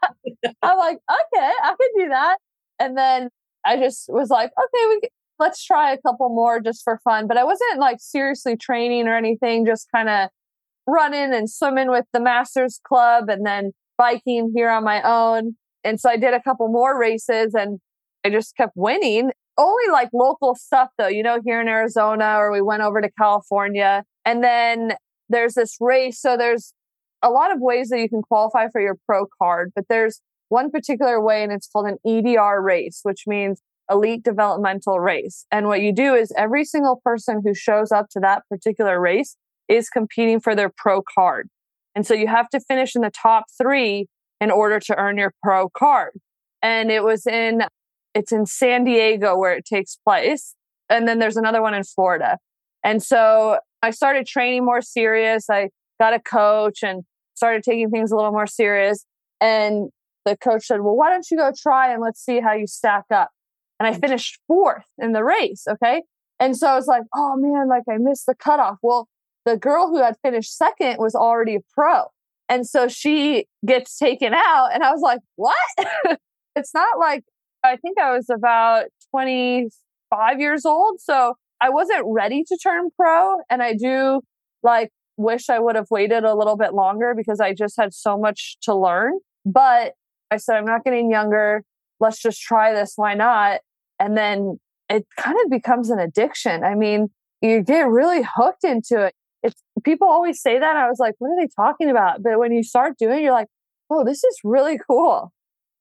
I'm 0.62 0.78
like, 0.78 0.98
Okay, 1.10 1.52
I 1.64 1.76
can 1.80 2.04
do 2.04 2.10
that. 2.10 2.38
And 2.80 2.98
then 2.98 3.30
I 3.66 3.78
just 3.78 4.06
was 4.10 4.30
like, 4.30 4.52
Okay, 4.58 4.86
we 4.88 5.02
let's 5.40 5.64
try 5.64 5.94
a 5.94 5.98
couple 5.98 6.30
more 6.30 6.60
just 6.60 6.84
for 6.84 7.00
fun. 7.04 7.28
But 7.28 7.38
I 7.38 7.44
wasn't 7.44 7.80
like 7.80 7.98
seriously 8.00 8.58
training 8.58 9.08
or 9.08 9.16
anything, 9.16 9.66
just 9.66 9.88
kind 9.94 10.10
of 10.10 10.30
running 10.86 11.34
and 11.34 11.50
swimming 11.50 11.90
with 11.90 12.06
the 12.14 12.20
Masters 12.20 12.80
Club 12.84 13.30
and 13.30 13.46
then 13.46 13.72
biking 13.98 14.52
here 14.56 14.70
on 14.70 14.84
my 14.84 15.02
own. 15.02 15.56
And 15.84 16.00
so 16.00 16.10
I 16.10 16.18
did 16.18 16.34
a 16.34 16.42
couple 16.42 16.68
more 16.68 17.00
races 17.00 17.54
and 17.54 17.80
I 18.26 18.30
just 18.30 18.56
kept 18.56 18.74
winning. 18.76 19.32
Only 19.58 19.92
like 19.92 20.10
local 20.14 20.56
stuff 20.56 20.90
though, 20.98 21.08
you 21.08 21.24
know, 21.24 21.40
here 21.46 21.60
in 21.62 21.68
Arizona, 21.68 22.36
or 22.38 22.52
we 22.52 22.62
went 22.62 22.82
over 22.82 23.02
to 23.02 23.10
California. 23.18 24.04
And 24.26 24.44
then 24.44 24.94
there's 25.30 25.54
this 25.54 25.78
race. 25.80 26.20
So 26.20 26.36
there's 26.38 26.74
a 27.22 27.30
lot 27.30 27.52
of 27.52 27.60
ways 27.60 27.90
that 27.90 28.00
you 28.00 28.10
can 28.10 28.22
qualify 28.22 28.68
for 28.70 28.82
your 28.82 28.98
pro 29.06 29.26
card, 29.42 29.72
but 29.76 29.86
there's 29.90 30.22
one 30.50 30.72
particular 30.72 31.22
way 31.22 31.44
and 31.44 31.52
it's 31.52 31.68
called 31.68 31.88
an 31.88 31.98
EDR 32.06 32.62
race, 32.62 33.02
which 33.04 33.24
means 33.28 33.62
elite 33.90 34.24
developmental 34.24 35.00
race. 35.00 35.46
And 35.52 35.68
what 35.68 35.82
you 35.82 35.94
do 35.94 36.14
is 36.14 36.32
every 36.38 36.66
single 36.66 37.02
person 37.04 37.42
who 37.44 37.54
shows 37.54 37.92
up 37.92 38.10
to 38.12 38.20
that 38.20 38.44
particular 38.50 39.00
race 39.00 39.36
is 39.68 39.90
competing 39.90 40.40
for 40.40 40.56
their 40.56 40.72
pro 40.76 41.02
card. 41.02 41.50
And 41.96 42.06
so 42.06 42.14
you 42.14 42.28
have 42.28 42.50
to 42.50 42.60
finish 42.60 42.96
in 42.96 43.02
the 43.02 43.12
top 43.12 43.46
three 43.60 44.08
in 44.40 44.52
order 44.52 44.80
to 44.80 44.98
earn 44.98 45.18
your 45.18 45.34
pro 45.44 45.70
card. 45.70 46.14
And 46.62 46.92
it 46.92 47.04
was 47.04 47.26
in, 47.26 47.64
it's 48.14 48.32
in 48.32 48.46
San 48.46 48.84
Diego 48.84 49.38
where 49.38 49.54
it 49.54 49.66
takes 49.66 49.98
place. 50.06 50.56
And 50.90 51.08
then 51.08 51.20
there's 51.20 51.38
another 51.38 51.62
one 51.62 51.74
in 51.74 51.84
Florida. 51.84 52.38
And 52.84 53.04
so 53.04 53.60
I 53.82 53.92
started 53.92 54.26
training 54.28 54.66
more 54.66 54.82
serious. 54.82 55.50
I 55.50 55.70
got 56.00 56.14
a 56.14 56.20
coach 56.20 56.84
and 56.84 57.04
started 57.36 57.64
taking 57.64 57.90
things 57.90 58.12
a 58.12 58.16
little 58.16 58.32
more 58.32 58.48
serious. 58.48 59.06
And 59.42 59.90
the 60.26 60.36
coach 60.38 60.66
said, 60.66 60.82
well, 60.82 60.96
why 60.96 61.10
don't 61.10 61.30
you 61.32 61.38
go 61.38 61.52
try 61.58 61.92
and 61.92 62.02
let's 62.02 62.24
see 62.24 62.40
how 62.40 62.54
you 62.54 62.68
stack 62.68 63.06
up 63.12 63.30
and 63.80 63.88
I 63.88 63.98
finished 63.98 64.40
fourth 64.48 64.86
in 64.98 65.14
the 65.14 65.24
race. 65.24 65.66
Okay. 65.70 66.04
And 66.40 66.56
so 66.56 66.68
I 66.68 66.76
was 66.76 66.88
like, 66.88 67.04
oh 67.16 67.36
man, 67.38 67.68
like 67.68 67.84
I 67.90 67.98
missed 67.98 68.26
the 68.26 68.36
cutoff. 68.36 68.78
Well, 68.82 69.08
the 69.46 69.58
girl 69.58 69.88
who 69.88 70.02
had 70.02 70.16
finished 70.22 70.56
second 70.58 70.98
was 71.00 71.16
already 71.16 71.56
a 71.56 71.60
pro. 71.74 72.06
And 72.48 72.68
so 72.68 72.88
she 72.88 73.46
gets 73.66 73.98
taken 73.98 74.34
out. 74.34 74.70
And 74.74 74.84
I 74.84 74.92
was 74.92 75.02
like, 75.02 75.20
what? 75.36 75.58
it's 76.56 76.74
not 76.74 77.00
like, 77.00 77.24
I 77.64 77.76
think 77.78 77.98
I 78.00 78.16
was 78.16 78.30
about 78.30 78.86
25 79.12 80.40
years 80.40 80.66
old. 80.66 81.00
So 81.00 81.36
I 81.62 81.70
wasn't 81.70 82.04
ready 82.06 82.44
to 82.46 82.58
turn 82.58 82.90
pro. 82.96 83.38
And 83.50 83.62
I 83.62 83.74
do 83.74 84.22
like 84.64 84.92
wish 85.18 85.50
I 85.50 85.60
would 85.60 85.76
have 85.76 85.88
waited 85.92 86.24
a 86.24 86.36
little 86.36 86.56
bit 86.56 86.74
longer 86.74 87.14
because 87.16 87.40
I 87.40 87.54
just 87.54 87.76
had 87.78 87.94
so 87.94 88.18
much 88.18 88.58
to 88.64 88.74
learn. 88.74 89.14
But 89.46 89.94
I 90.32 90.38
said, 90.38 90.58
I'm 90.58 90.66
not 90.66 90.84
getting 90.84 91.12
younger. 91.12 91.64
Let's 92.00 92.22
just 92.22 92.42
try 92.42 92.74
this. 92.74 92.94
Why 92.96 93.14
not? 93.14 93.60
And 94.00 94.18
then 94.18 94.60
it 94.90 95.06
kind 95.18 95.38
of 95.44 95.52
becomes 95.52 95.90
an 95.90 96.00
addiction. 96.00 96.64
I 96.64 96.76
mean, 96.76 97.10
you 97.42 97.62
get 97.62 97.88
really 97.88 98.22
hooked 98.24 98.64
into 98.64 99.06
it. 99.06 99.14
It's 99.44 99.62
people 99.84 100.08
always 100.08 100.42
say 100.42 100.60
that. 100.60 100.76
I 100.76 100.90
was 100.90 101.00
like, 101.00 101.16
what 101.20 101.30
are 101.30 101.38
they 101.40 101.50
talking 101.56 101.90
about? 101.90 102.24
But 102.24 102.40
when 102.40 102.52
you 102.52 102.64
start 102.64 102.98
doing, 102.98 103.20
it, 103.20 103.24
you're 103.24 103.34
like, 103.34 103.48
oh, 103.90 104.04
this 104.04 104.24
is 104.24 104.40
really 104.44 104.80
cool. 104.90 105.32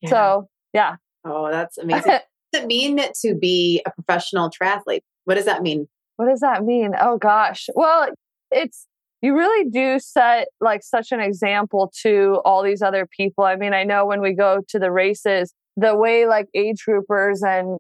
Yeah. 0.01 0.11
So 0.11 0.49
yeah. 0.73 0.97
Oh, 1.25 1.51
that's 1.51 1.79
amazing. 1.79 2.13
what 2.13 2.25
does 2.53 2.63
it 2.63 2.67
mean 2.67 3.01
to 3.23 3.35
be 3.35 3.83
a 3.87 3.91
professional 3.91 4.51
triathlete? 4.51 5.03
What 5.29 5.35
does 5.35 5.45
that 5.45 5.61
mean? 5.61 5.89
What 6.17 6.31
does 6.31 6.41
that 6.41 6.65
mean? 6.65 6.93
Oh 6.99 7.19
gosh. 7.19 7.69
Well, 7.75 8.09
it's 8.51 8.87
you 9.21 9.37
really 9.37 9.69
do 9.69 9.99
set 9.99 10.49
like 10.59 10.83
such 10.83 11.13
an 11.13 11.21
example 11.21 11.93
to 12.01 12.41
all 12.47 12.63
these 12.63 12.81
other 12.81 13.07
people. 13.07 13.45
I 13.45 13.57
mean, 13.57 13.75
I 13.75 13.85
know 13.85 14.07
when 14.07 14.23
we 14.23 14.33
go 14.33 14.63
to 14.71 14.79
the 14.79 14.91
races, 14.91 15.53
the 15.77 15.95
way 15.95 16.25
like 16.25 16.47
age 16.55 16.85
groupers 16.89 17.47
and 17.47 17.77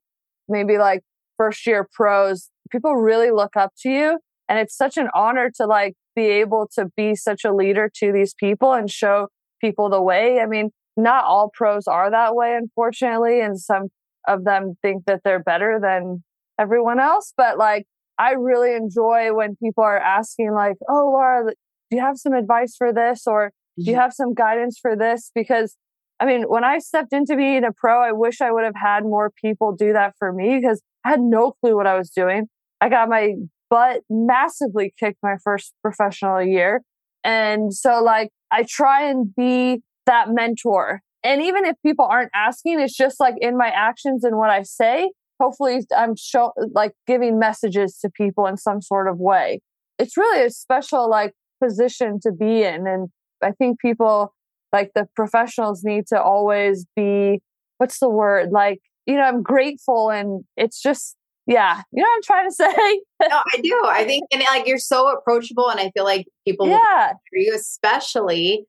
maybe 0.46 0.76
like 0.76 1.00
first 1.38 1.66
year 1.66 1.88
pros, 1.90 2.50
people 2.70 2.94
really 2.96 3.30
look 3.30 3.56
up 3.56 3.72
to 3.80 3.88
you. 3.88 4.18
And 4.50 4.58
it's 4.58 4.76
such 4.76 4.98
an 4.98 5.08
honor 5.14 5.50
to 5.56 5.64
like 5.64 5.94
be 6.14 6.26
able 6.26 6.68
to 6.74 6.90
be 6.98 7.14
such 7.14 7.46
a 7.46 7.54
leader 7.54 7.90
to 8.00 8.12
these 8.12 8.34
people 8.34 8.74
and 8.74 8.90
show 8.90 9.28
people 9.58 9.88
the 9.88 10.02
way. 10.02 10.40
I 10.40 10.44
mean, 10.44 10.68
not 10.98 11.24
all 11.24 11.50
pros 11.54 11.86
are 11.86 12.10
that 12.10 12.34
way, 12.34 12.54
unfortunately. 12.54 13.40
And 13.40 13.58
some 13.58 13.88
of 14.26 14.44
them 14.44 14.74
think 14.82 15.06
that 15.06 15.22
they're 15.24 15.42
better 15.42 15.78
than 15.80 16.24
everyone 16.58 17.00
else. 17.00 17.32
But 17.36 17.58
like, 17.58 17.86
I 18.18 18.32
really 18.32 18.74
enjoy 18.74 19.32
when 19.32 19.56
people 19.56 19.84
are 19.84 19.98
asking, 19.98 20.52
like, 20.52 20.76
oh, 20.88 21.12
Lara, 21.12 21.52
do 21.90 21.96
you 21.96 22.02
have 22.02 22.16
some 22.16 22.32
advice 22.32 22.74
for 22.76 22.92
this? 22.92 23.22
Or 23.26 23.52
do 23.78 23.90
you 23.90 23.96
have 23.96 24.12
some 24.12 24.34
guidance 24.34 24.78
for 24.80 24.96
this? 24.96 25.30
Because 25.34 25.76
I 26.20 26.26
mean, 26.26 26.42
when 26.42 26.64
I 26.64 26.78
stepped 26.78 27.12
into 27.12 27.36
being 27.36 27.64
a 27.64 27.72
pro, 27.72 28.02
I 28.02 28.12
wish 28.12 28.40
I 28.40 28.50
would 28.50 28.64
have 28.64 28.74
had 28.74 29.04
more 29.04 29.30
people 29.40 29.72
do 29.72 29.92
that 29.92 30.14
for 30.18 30.32
me 30.32 30.58
because 30.60 30.82
I 31.04 31.10
had 31.10 31.20
no 31.20 31.52
clue 31.52 31.76
what 31.76 31.86
I 31.86 31.96
was 31.96 32.10
doing. 32.10 32.48
I 32.80 32.88
got 32.88 33.08
my 33.08 33.34
butt 33.70 34.00
massively 34.10 34.92
kicked 34.98 35.18
my 35.22 35.36
first 35.42 35.74
professional 35.82 36.42
year. 36.42 36.82
And 37.22 37.72
so, 37.72 38.02
like, 38.02 38.30
I 38.50 38.64
try 38.68 39.08
and 39.08 39.34
be 39.34 39.82
that 40.06 40.30
mentor. 40.30 41.02
And 41.22 41.42
even 41.42 41.64
if 41.64 41.76
people 41.84 42.06
aren't 42.10 42.30
asking, 42.34 42.80
it's 42.80 42.96
just 42.96 43.20
like 43.20 43.34
in 43.40 43.56
my 43.56 43.68
actions 43.68 44.24
and 44.24 44.36
what 44.36 44.50
I 44.50 44.62
say. 44.62 45.10
Hopefully, 45.40 45.84
I'm 45.96 46.16
show 46.16 46.52
like 46.72 46.92
giving 47.06 47.38
messages 47.38 47.98
to 47.98 48.10
people 48.10 48.46
in 48.46 48.56
some 48.56 48.82
sort 48.82 49.08
of 49.08 49.18
way. 49.18 49.60
It's 49.98 50.16
really 50.16 50.44
a 50.44 50.50
special 50.50 51.08
like 51.08 51.34
position 51.62 52.18
to 52.22 52.32
be 52.32 52.62
in, 52.62 52.86
and 52.86 53.08
I 53.42 53.52
think 53.52 53.80
people 53.80 54.34
like 54.72 54.92
the 54.94 55.08
professionals 55.16 55.82
need 55.84 56.06
to 56.08 56.20
always 56.20 56.86
be 56.96 57.40
what's 57.78 57.98
the 58.00 58.08
word? 58.08 58.50
Like 58.50 58.80
you 59.06 59.14
know 59.14 59.22
i'm 59.22 59.42
grateful 59.42 60.10
and 60.10 60.44
it's 60.58 60.82
just 60.82 61.16
yeah 61.46 61.80
you 61.92 62.02
know 62.02 62.08
what 62.08 62.16
i'm 62.16 62.22
trying 62.22 62.48
to 62.48 62.54
say? 62.54 63.00
No 63.22 63.40
i 63.54 63.60
do. 63.62 63.82
I 63.86 64.04
think 64.04 64.24
and 64.32 64.42
like 64.50 64.66
you're 64.66 64.78
so 64.78 65.10
approachable 65.10 65.70
and 65.70 65.80
i 65.80 65.90
feel 65.96 66.04
like 66.04 66.26
people 66.46 66.68
yeah. 66.68 67.12
for 67.12 67.38
you 67.38 67.54
especially 67.54 68.66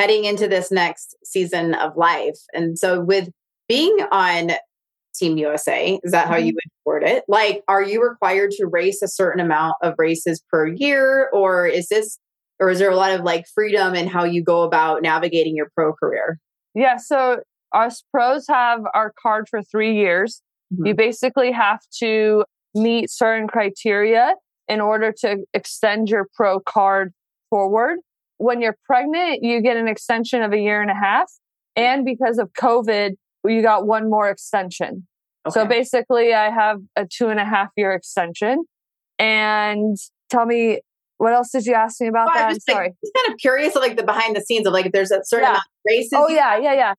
heading 0.00 0.24
into 0.24 0.48
this 0.48 0.72
next 0.72 1.14
season 1.22 1.74
of 1.74 1.94
life. 1.94 2.38
And 2.54 2.78
so 2.78 3.02
with 3.02 3.28
being 3.68 3.98
on 4.10 4.52
team 5.14 5.36
usa 5.36 5.98
is 6.02 6.12
that 6.12 6.28
how 6.28 6.36
mm-hmm. 6.36 6.46
you 6.46 6.54
would 6.54 6.62
word 6.84 7.02
it 7.02 7.24
like 7.28 7.62
are 7.68 7.82
you 7.82 8.02
required 8.02 8.50
to 8.50 8.66
race 8.66 9.02
a 9.02 9.08
certain 9.08 9.40
amount 9.40 9.74
of 9.82 9.94
races 9.98 10.42
per 10.50 10.66
year 10.66 11.28
or 11.32 11.66
is 11.66 11.88
this 11.88 12.18
or 12.60 12.68
is 12.68 12.78
there 12.78 12.90
a 12.90 12.96
lot 12.96 13.12
of 13.12 13.22
like 13.22 13.46
freedom 13.46 13.94
in 13.94 14.06
how 14.06 14.24
you 14.24 14.44
go 14.44 14.62
about 14.62 15.02
navigating 15.02 15.56
your 15.56 15.70
pro 15.74 15.94
career? 15.94 16.38
Yeah, 16.74 16.98
so 16.98 17.40
us 17.74 18.04
pros 18.12 18.46
have 18.48 18.82
our 18.94 19.12
card 19.20 19.48
for 19.48 19.62
three 19.62 19.96
years. 19.96 20.42
Mm-hmm. 20.72 20.86
You 20.86 20.94
basically 20.94 21.50
have 21.52 21.80
to 21.98 22.44
meet 22.74 23.10
certain 23.10 23.48
criteria 23.48 24.34
in 24.68 24.80
order 24.80 25.12
to 25.20 25.38
extend 25.54 26.10
your 26.10 26.28
pro 26.34 26.60
card 26.60 27.12
forward. 27.48 27.98
When 28.36 28.60
you're 28.60 28.76
pregnant, 28.84 29.42
you 29.42 29.60
get 29.62 29.76
an 29.76 29.88
extension 29.88 30.42
of 30.42 30.52
a 30.52 30.58
year 30.58 30.80
and 30.80 30.90
a 30.90 30.94
half. 30.94 31.30
And 31.76 32.04
because 32.04 32.38
of 32.38 32.52
COVID, 32.52 33.12
you 33.44 33.62
got 33.62 33.86
one 33.86 34.10
more 34.10 34.28
extension. 34.28 35.06
Okay. 35.46 35.54
So 35.54 35.66
basically, 35.66 36.34
I 36.34 36.50
have 36.50 36.78
a 36.96 37.06
two 37.06 37.28
and 37.28 37.40
a 37.40 37.44
half 37.44 37.68
year 37.76 37.92
extension. 37.92 38.64
And 39.18 39.96
tell 40.30 40.46
me, 40.46 40.80
what 41.18 41.32
else 41.34 41.50
did 41.52 41.66
you 41.66 41.74
ask 41.74 42.00
me 42.00 42.08
about 42.08 42.30
that? 42.34 42.50
I'm 42.50 42.60
sorry. 42.60 42.86
Like, 42.88 42.94
just 43.04 43.14
kind 43.14 43.32
of 43.32 43.38
curious 43.38 43.76
of 43.76 43.82
like 43.82 43.96
the 43.96 44.02
behind 44.02 44.36
the 44.36 44.40
scenes 44.40 44.66
of 44.66 44.72
like 44.72 44.86
if 44.86 44.92
there's 44.92 45.10
a 45.10 45.20
certain 45.24 45.44
yeah. 45.44 45.50
amount 45.50 45.64
of 45.64 45.86
races. 45.86 46.12
Oh 46.14 46.28
yeah, 46.28 46.58
yeah, 46.58 46.74
yeah. 46.74 46.94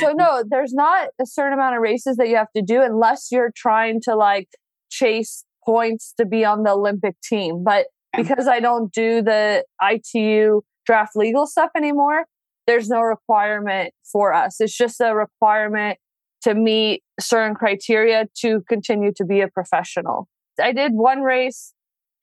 So 0.00 0.12
no, 0.12 0.42
there's 0.48 0.72
not 0.72 1.08
a 1.20 1.26
certain 1.26 1.52
amount 1.52 1.76
of 1.76 1.82
races 1.82 2.16
that 2.16 2.28
you 2.28 2.36
have 2.36 2.52
to 2.56 2.62
do 2.62 2.80
unless 2.82 3.28
you're 3.30 3.52
trying 3.54 4.00
to 4.02 4.14
like 4.14 4.48
chase 4.90 5.44
points 5.64 6.14
to 6.18 6.26
be 6.26 6.44
on 6.44 6.62
the 6.62 6.70
Olympic 6.70 7.16
team. 7.22 7.62
But 7.64 7.86
because 8.16 8.46
I 8.46 8.60
don't 8.60 8.92
do 8.92 9.22
the 9.22 9.64
ITU 9.82 10.62
draft 10.86 11.16
legal 11.16 11.46
stuff 11.46 11.70
anymore, 11.76 12.24
there's 12.66 12.88
no 12.88 13.00
requirement 13.00 13.92
for 14.10 14.32
us. 14.32 14.60
It's 14.60 14.76
just 14.76 15.00
a 15.00 15.14
requirement 15.14 15.98
to 16.42 16.54
meet 16.54 17.02
certain 17.18 17.54
criteria 17.54 18.26
to 18.40 18.62
continue 18.68 19.12
to 19.16 19.24
be 19.24 19.40
a 19.40 19.48
professional. 19.48 20.28
I 20.60 20.72
did 20.72 20.92
one 20.92 21.22
race 21.22 21.72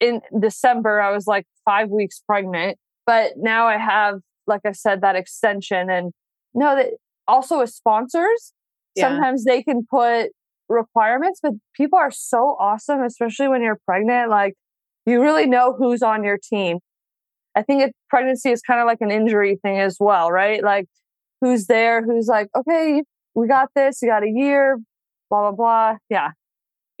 in 0.00 0.20
December, 0.38 1.00
I 1.00 1.12
was 1.12 1.26
like 1.26 1.46
five 1.64 1.88
weeks 1.88 2.20
pregnant, 2.26 2.76
but 3.06 3.32
now 3.36 3.66
I 3.66 3.78
have, 3.78 4.20
like 4.46 4.62
I 4.66 4.72
said, 4.72 5.00
that 5.02 5.16
extension 5.16 5.90
and 5.90 6.12
no, 6.54 6.74
that 6.76 6.90
also 7.28 7.60
with 7.60 7.70
sponsors, 7.70 8.52
yeah. 8.96 9.08
sometimes 9.08 9.44
they 9.44 9.62
can 9.62 9.86
put 9.88 10.30
requirements, 10.68 11.40
but 11.42 11.52
people 11.76 11.98
are 11.98 12.10
so 12.10 12.56
awesome, 12.58 13.02
especially 13.02 13.48
when 13.48 13.62
you're 13.62 13.78
pregnant. 13.86 14.30
Like 14.30 14.54
you 15.06 15.22
really 15.22 15.46
know 15.46 15.74
who's 15.76 16.02
on 16.02 16.24
your 16.24 16.38
team. 16.38 16.78
I 17.54 17.62
think 17.62 17.82
it, 17.82 17.94
pregnancy 18.08 18.50
is 18.50 18.62
kind 18.62 18.80
of 18.80 18.86
like 18.86 19.00
an 19.00 19.10
injury 19.10 19.58
thing 19.62 19.78
as 19.78 19.96
well, 20.00 20.30
right? 20.30 20.62
Like 20.62 20.86
who's 21.40 21.66
there, 21.66 22.02
who's 22.02 22.26
like, 22.26 22.48
okay, 22.56 23.02
we 23.34 23.48
got 23.48 23.68
this, 23.74 24.00
you 24.02 24.08
got 24.08 24.22
a 24.22 24.30
year, 24.30 24.78
blah, 25.30 25.50
blah, 25.50 25.52
blah. 25.52 25.96
Yeah. 26.08 26.30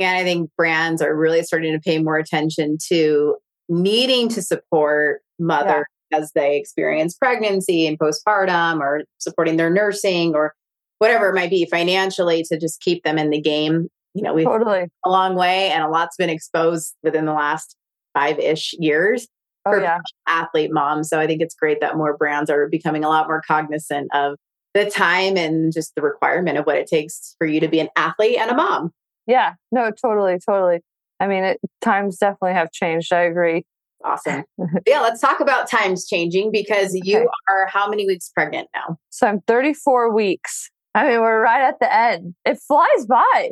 And 0.00 0.16
I 0.16 0.24
think 0.24 0.50
brands 0.56 1.00
are 1.00 1.14
really 1.14 1.42
starting 1.42 1.72
to 1.72 1.80
pay 1.80 2.02
more 2.02 2.18
attention 2.18 2.76
to 2.88 3.36
needing 3.68 4.28
to 4.30 4.42
support 4.42 5.22
mothers 5.38 5.86
yeah. 6.10 6.18
as 6.18 6.32
they 6.34 6.56
experience 6.56 7.14
pregnancy 7.14 7.86
and 7.86 7.98
postpartum 7.98 8.80
or 8.80 9.02
supporting 9.18 9.56
their 9.56 9.70
nursing 9.70 10.34
or 10.34 10.54
whatever 10.98 11.30
it 11.30 11.34
might 11.34 11.50
be 11.50 11.66
financially 11.66 12.42
to 12.44 12.58
just 12.58 12.80
keep 12.80 13.02
them 13.04 13.18
in 13.18 13.30
the 13.30 13.40
game. 13.40 13.88
You 14.14 14.22
know, 14.22 14.34
we've 14.34 14.44
totally. 14.44 14.88
a 15.04 15.10
long 15.10 15.36
way 15.36 15.70
and 15.70 15.82
a 15.82 15.88
lot's 15.88 16.16
been 16.16 16.30
exposed 16.30 16.94
within 17.02 17.24
the 17.24 17.32
last 17.32 17.76
five 18.14 18.38
ish 18.38 18.74
years 18.78 19.26
oh, 19.66 19.72
for 19.72 19.80
yeah. 19.80 19.98
athlete 20.26 20.72
moms. 20.72 21.08
So 21.08 21.18
I 21.18 21.26
think 21.26 21.42
it's 21.42 21.54
great 21.54 21.80
that 21.80 21.96
more 21.96 22.16
brands 22.16 22.50
are 22.50 22.68
becoming 22.68 23.04
a 23.04 23.08
lot 23.08 23.26
more 23.26 23.42
cognizant 23.46 24.08
of 24.14 24.36
the 24.74 24.90
time 24.90 25.36
and 25.36 25.72
just 25.72 25.94
the 25.94 26.02
requirement 26.02 26.58
of 26.58 26.64
what 26.64 26.76
it 26.76 26.86
takes 26.86 27.34
for 27.38 27.46
you 27.46 27.60
to 27.60 27.68
be 27.68 27.80
an 27.80 27.88
athlete 27.96 28.38
and 28.38 28.50
a 28.50 28.54
mom. 28.54 28.90
Yeah, 29.26 29.54
no, 29.70 29.90
totally, 29.90 30.38
totally. 30.44 30.80
I 31.20 31.28
mean, 31.28 31.44
it, 31.44 31.60
times 31.80 32.18
definitely 32.18 32.54
have 32.54 32.72
changed. 32.72 33.12
I 33.12 33.22
agree. 33.22 33.64
Awesome. 34.04 34.44
yeah, 34.86 35.00
let's 35.00 35.20
talk 35.20 35.40
about 35.40 35.70
times 35.70 36.06
changing 36.06 36.50
because 36.50 36.94
you 36.94 37.18
okay. 37.18 37.26
are 37.48 37.66
how 37.66 37.88
many 37.88 38.06
weeks 38.06 38.30
pregnant 38.30 38.68
now? 38.74 38.98
So 39.10 39.26
I'm 39.26 39.40
34 39.42 40.12
weeks. 40.12 40.70
I 40.94 41.08
mean, 41.08 41.20
we're 41.20 41.40
right 41.40 41.62
at 41.62 41.78
the 41.80 41.94
end. 41.94 42.34
It 42.44 42.58
flies 42.66 43.06
by. 43.06 43.50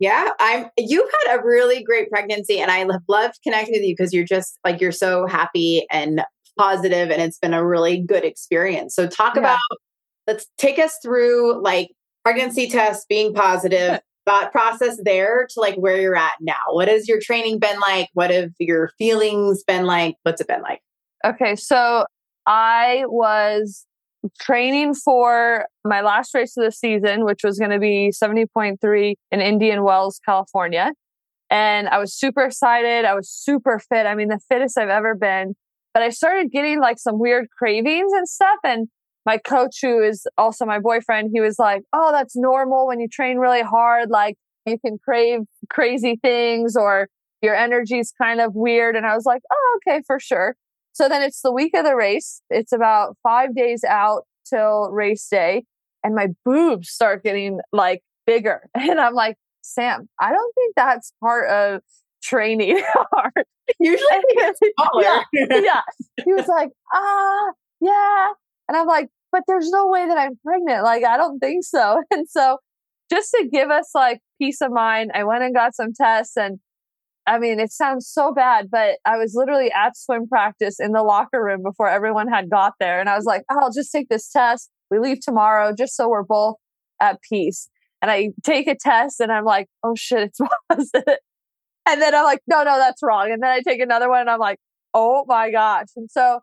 Yeah, 0.00 0.30
I'm 0.40 0.66
you've 0.78 1.10
had 1.26 1.38
a 1.38 1.44
really 1.44 1.84
great 1.84 2.10
pregnancy 2.10 2.58
and 2.58 2.70
I 2.70 2.78
have 2.78 2.88
loved 3.06 3.38
connecting 3.44 3.74
with 3.74 3.82
you 3.82 3.94
because 3.96 4.12
you're 4.12 4.24
just 4.24 4.58
like 4.64 4.80
you're 4.80 4.92
so 4.92 5.26
happy 5.26 5.86
and 5.90 6.22
positive 6.58 7.10
and 7.10 7.22
it's 7.22 7.38
been 7.38 7.54
a 7.54 7.64
really 7.64 8.00
good 8.00 8.24
experience. 8.24 8.94
So 8.94 9.06
talk 9.06 9.34
yeah. 9.34 9.40
about 9.40 9.58
let's 10.26 10.46
take 10.56 10.78
us 10.78 10.96
through 11.02 11.62
like 11.62 11.90
pregnancy 12.24 12.68
test 12.68 13.08
being 13.08 13.34
positive 13.34 14.00
thought 14.26 14.52
process 14.52 14.98
there 15.04 15.46
to 15.50 15.60
like 15.60 15.74
where 15.76 16.00
you're 16.00 16.16
at 16.16 16.34
now? 16.40 16.54
What 16.70 16.88
has 16.88 17.06
your 17.06 17.20
training 17.20 17.58
been 17.58 17.78
like? 17.80 18.08
What 18.14 18.30
have 18.30 18.50
your 18.58 18.92
feelings 18.96 19.62
been 19.64 19.84
like? 19.84 20.16
What's 20.22 20.40
it 20.40 20.48
been 20.48 20.62
like? 20.62 20.80
Okay, 21.24 21.56
so 21.56 22.06
I 22.46 23.04
was 23.06 23.86
training 24.38 24.94
for 24.94 25.66
my 25.84 26.00
last 26.00 26.34
race 26.34 26.56
of 26.56 26.64
the 26.64 26.72
season, 26.72 27.24
which 27.24 27.40
was 27.42 27.58
going 27.58 27.70
to 27.70 27.78
be 27.78 28.12
70.3 28.12 29.14
in 29.30 29.40
Indian 29.40 29.82
Wells, 29.82 30.20
California. 30.24 30.92
And 31.50 31.88
I 31.88 31.98
was 31.98 32.14
super 32.14 32.44
excited. 32.44 33.04
I 33.04 33.14
was 33.14 33.28
super 33.28 33.78
fit. 33.78 34.06
I 34.06 34.14
mean, 34.14 34.28
the 34.28 34.40
fittest 34.48 34.78
I've 34.78 34.88
ever 34.88 35.14
been. 35.14 35.54
But 35.92 36.02
I 36.02 36.10
started 36.10 36.52
getting 36.52 36.80
like 36.80 36.98
some 36.98 37.18
weird 37.18 37.48
cravings 37.58 38.12
and 38.12 38.28
stuff. 38.28 38.58
And 38.62 38.88
my 39.26 39.38
coach, 39.38 39.78
who 39.82 40.02
is 40.02 40.26
also 40.38 40.64
my 40.64 40.78
boyfriend, 40.78 41.30
he 41.32 41.40
was 41.40 41.58
like, 41.58 41.82
Oh, 41.92 42.12
that's 42.12 42.36
normal 42.36 42.86
when 42.86 43.00
you 43.00 43.08
train 43.08 43.38
really 43.38 43.62
hard. 43.62 44.10
Like 44.10 44.36
you 44.66 44.78
can 44.78 44.98
crave 45.04 45.40
crazy 45.68 46.18
things 46.22 46.76
or 46.76 47.08
your 47.42 47.54
energy's 47.54 48.12
kind 48.20 48.40
of 48.40 48.54
weird. 48.54 48.96
And 48.96 49.06
I 49.06 49.14
was 49.14 49.24
like, 49.24 49.42
oh, 49.50 49.78
okay, 49.78 50.02
for 50.06 50.18
sure. 50.20 50.56
So 51.00 51.08
then 51.08 51.22
it's 51.22 51.40
the 51.40 51.50
week 51.50 51.74
of 51.74 51.86
the 51.86 51.96
race. 51.96 52.42
It's 52.50 52.72
about 52.72 53.16
five 53.22 53.56
days 53.56 53.84
out 53.88 54.24
till 54.46 54.90
race 54.90 55.26
day. 55.30 55.64
And 56.04 56.14
my 56.14 56.28
boobs 56.44 56.90
start 56.90 57.24
getting 57.24 57.60
like 57.72 58.02
bigger. 58.26 58.68
And 58.74 59.00
I'm 59.00 59.14
like, 59.14 59.36
Sam, 59.62 60.10
I 60.20 60.30
don't 60.30 60.54
think 60.54 60.74
that's 60.76 61.14
part 61.18 61.48
of 61.48 61.80
training 62.22 62.82
hard. 62.92 63.46
Usually, 63.78 64.20
yeah, 65.00 65.22
yeah. 65.32 65.80
He 66.22 66.34
was 66.34 66.46
like, 66.48 66.68
ah, 66.92 67.52
yeah. 67.80 68.32
And 68.68 68.76
I'm 68.76 68.86
like, 68.86 69.08
but 69.32 69.44
there's 69.48 69.70
no 69.70 69.86
way 69.86 70.06
that 70.06 70.18
I'm 70.18 70.38
pregnant. 70.44 70.84
Like, 70.84 71.02
I 71.02 71.16
don't 71.16 71.38
think 71.38 71.64
so. 71.64 72.02
And 72.10 72.28
so, 72.28 72.58
just 73.10 73.30
to 73.30 73.48
give 73.50 73.70
us 73.70 73.92
like 73.94 74.20
peace 74.38 74.60
of 74.60 74.70
mind, 74.70 75.12
I 75.14 75.24
went 75.24 75.44
and 75.44 75.54
got 75.54 75.74
some 75.74 75.94
tests. 75.94 76.36
And 76.36 76.58
I 77.30 77.38
mean, 77.38 77.60
it 77.60 77.70
sounds 77.70 78.08
so 78.08 78.34
bad, 78.34 78.72
but 78.72 78.98
I 79.06 79.16
was 79.16 79.34
literally 79.36 79.70
at 79.70 79.96
swim 79.96 80.26
practice 80.26 80.80
in 80.80 80.90
the 80.90 81.04
locker 81.04 81.40
room 81.40 81.62
before 81.62 81.88
everyone 81.88 82.26
had 82.26 82.50
got 82.50 82.74
there. 82.80 82.98
And 82.98 83.08
I 83.08 83.14
was 83.14 83.24
like, 83.24 83.44
oh, 83.48 83.58
I'll 83.62 83.72
just 83.72 83.92
take 83.92 84.08
this 84.08 84.28
test. 84.28 84.68
We 84.90 84.98
leave 84.98 85.20
tomorrow 85.20 85.72
just 85.72 85.94
so 85.94 86.08
we're 86.08 86.24
both 86.24 86.56
at 87.00 87.20
peace. 87.22 87.68
And 88.02 88.10
I 88.10 88.30
take 88.42 88.66
a 88.66 88.74
test 88.74 89.20
and 89.20 89.30
I'm 89.30 89.44
like, 89.44 89.68
oh 89.84 89.94
shit, 89.96 90.22
it's 90.22 90.40
positive. 90.68 91.18
And 91.88 92.02
then 92.02 92.16
I'm 92.16 92.24
like, 92.24 92.40
no, 92.48 92.64
no, 92.64 92.78
that's 92.78 93.00
wrong. 93.00 93.30
And 93.30 93.40
then 93.40 93.50
I 93.50 93.60
take 93.60 93.80
another 93.80 94.08
one 94.08 94.22
and 94.22 94.30
I'm 94.30 94.40
like, 94.40 94.58
oh 94.92 95.24
my 95.28 95.52
gosh. 95.52 95.88
And 95.94 96.10
so 96.10 96.40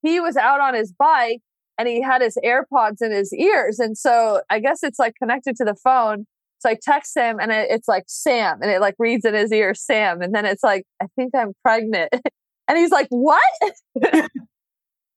he 0.00 0.18
was 0.18 0.38
out 0.38 0.60
on 0.60 0.72
his 0.72 0.94
bike 0.98 1.40
and 1.76 1.86
he 1.86 2.00
had 2.00 2.22
his 2.22 2.38
AirPods 2.42 3.02
in 3.02 3.12
his 3.12 3.34
ears. 3.34 3.78
And 3.78 3.98
so 3.98 4.40
I 4.48 4.60
guess 4.60 4.82
it's 4.82 4.98
like 4.98 5.12
connected 5.20 5.56
to 5.56 5.64
the 5.64 5.74
phone. 5.74 6.24
So 6.62 6.70
I 6.70 6.76
text 6.80 7.16
him 7.16 7.38
and 7.40 7.50
it's 7.50 7.88
like 7.88 8.04
Sam 8.06 8.58
and 8.62 8.70
it 8.70 8.80
like 8.80 8.94
reads 9.00 9.24
in 9.24 9.34
his 9.34 9.50
ear, 9.50 9.74
Sam. 9.74 10.22
And 10.22 10.32
then 10.32 10.46
it's 10.46 10.62
like, 10.62 10.84
I 11.02 11.06
think 11.16 11.34
I'm 11.34 11.54
pregnant. 11.64 12.10
and 12.68 12.78
he's 12.78 12.92
like, 12.92 13.08
what? 13.10 13.42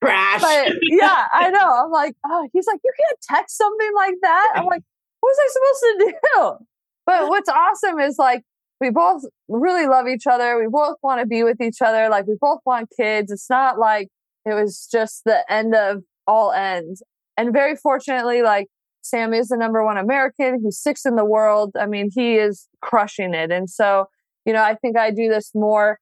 Crash. 0.02 0.40
But 0.40 0.72
yeah, 0.90 1.26
I 1.32 1.50
know. 1.50 1.84
I'm 1.84 1.92
like, 1.92 2.16
oh, 2.26 2.48
he's 2.52 2.66
like, 2.66 2.80
you 2.84 2.92
can't 2.98 3.18
text 3.22 3.56
something 3.56 3.90
like 3.94 4.14
that. 4.22 4.54
I'm 4.56 4.66
like, 4.66 4.82
what 5.20 5.30
was 5.30 5.38
I 5.40 5.48
supposed 5.52 5.82
to 5.82 6.14
do? 6.34 6.52
But 7.06 7.28
what's 7.28 7.48
awesome 7.48 8.00
is 8.00 8.16
like, 8.18 8.42
we 8.80 8.90
both 8.90 9.22
really 9.46 9.86
love 9.86 10.08
each 10.08 10.26
other. 10.28 10.58
We 10.58 10.66
both 10.68 10.96
want 11.04 11.20
to 11.20 11.26
be 11.26 11.44
with 11.44 11.60
each 11.60 11.80
other. 11.80 12.08
Like, 12.08 12.26
we 12.26 12.34
both 12.40 12.58
want 12.66 12.88
kids. 12.98 13.30
It's 13.30 13.48
not 13.48 13.78
like 13.78 14.08
it 14.44 14.54
was 14.54 14.88
just 14.90 15.22
the 15.24 15.44
end 15.48 15.72
of 15.76 16.02
all 16.26 16.50
ends. 16.50 17.04
And 17.36 17.52
very 17.52 17.76
fortunately, 17.76 18.42
like, 18.42 18.66
Sam 19.08 19.32
is 19.32 19.48
the 19.48 19.56
number 19.56 19.84
one 19.84 19.96
American. 19.96 20.60
He's 20.62 20.78
sixth 20.78 21.06
in 21.06 21.16
the 21.16 21.24
world. 21.24 21.72
I 21.78 21.86
mean, 21.86 22.10
he 22.12 22.36
is 22.36 22.68
crushing 22.82 23.34
it. 23.34 23.50
And 23.50 23.68
so, 23.68 24.06
you 24.44 24.52
know, 24.52 24.62
I 24.62 24.74
think 24.74 24.96
I 24.96 25.10
do 25.10 25.28
this 25.28 25.50
more 25.54 25.98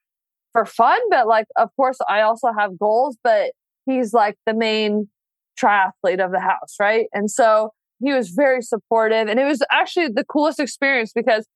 for 0.52 0.64
fun, 0.64 1.00
but 1.11 1.26
like, 1.26 1.46
of 1.56 1.68
course, 1.76 1.99
I 2.08 2.23
also 2.23 2.49
have 2.56 2.78
goals, 2.78 3.18
but 3.23 3.52
he's 3.87 4.12
like 4.12 4.37
the 4.46 4.54
main 4.54 5.08
triathlete 5.61 6.25
of 6.25 6.30
the 6.30 6.40
house, 6.40 6.76
right? 6.80 7.06
And 7.12 7.30
so 7.30 7.70
he 8.00 8.12
was 8.12 8.30
very 8.30 8.62
supportive. 8.62 9.28
And 9.28 9.38
it 9.38 9.44
was 9.44 9.62
actually 9.70 10.08
the 10.08 10.25
coolest 10.25 10.61
experience 10.61 11.12
because 11.14 11.46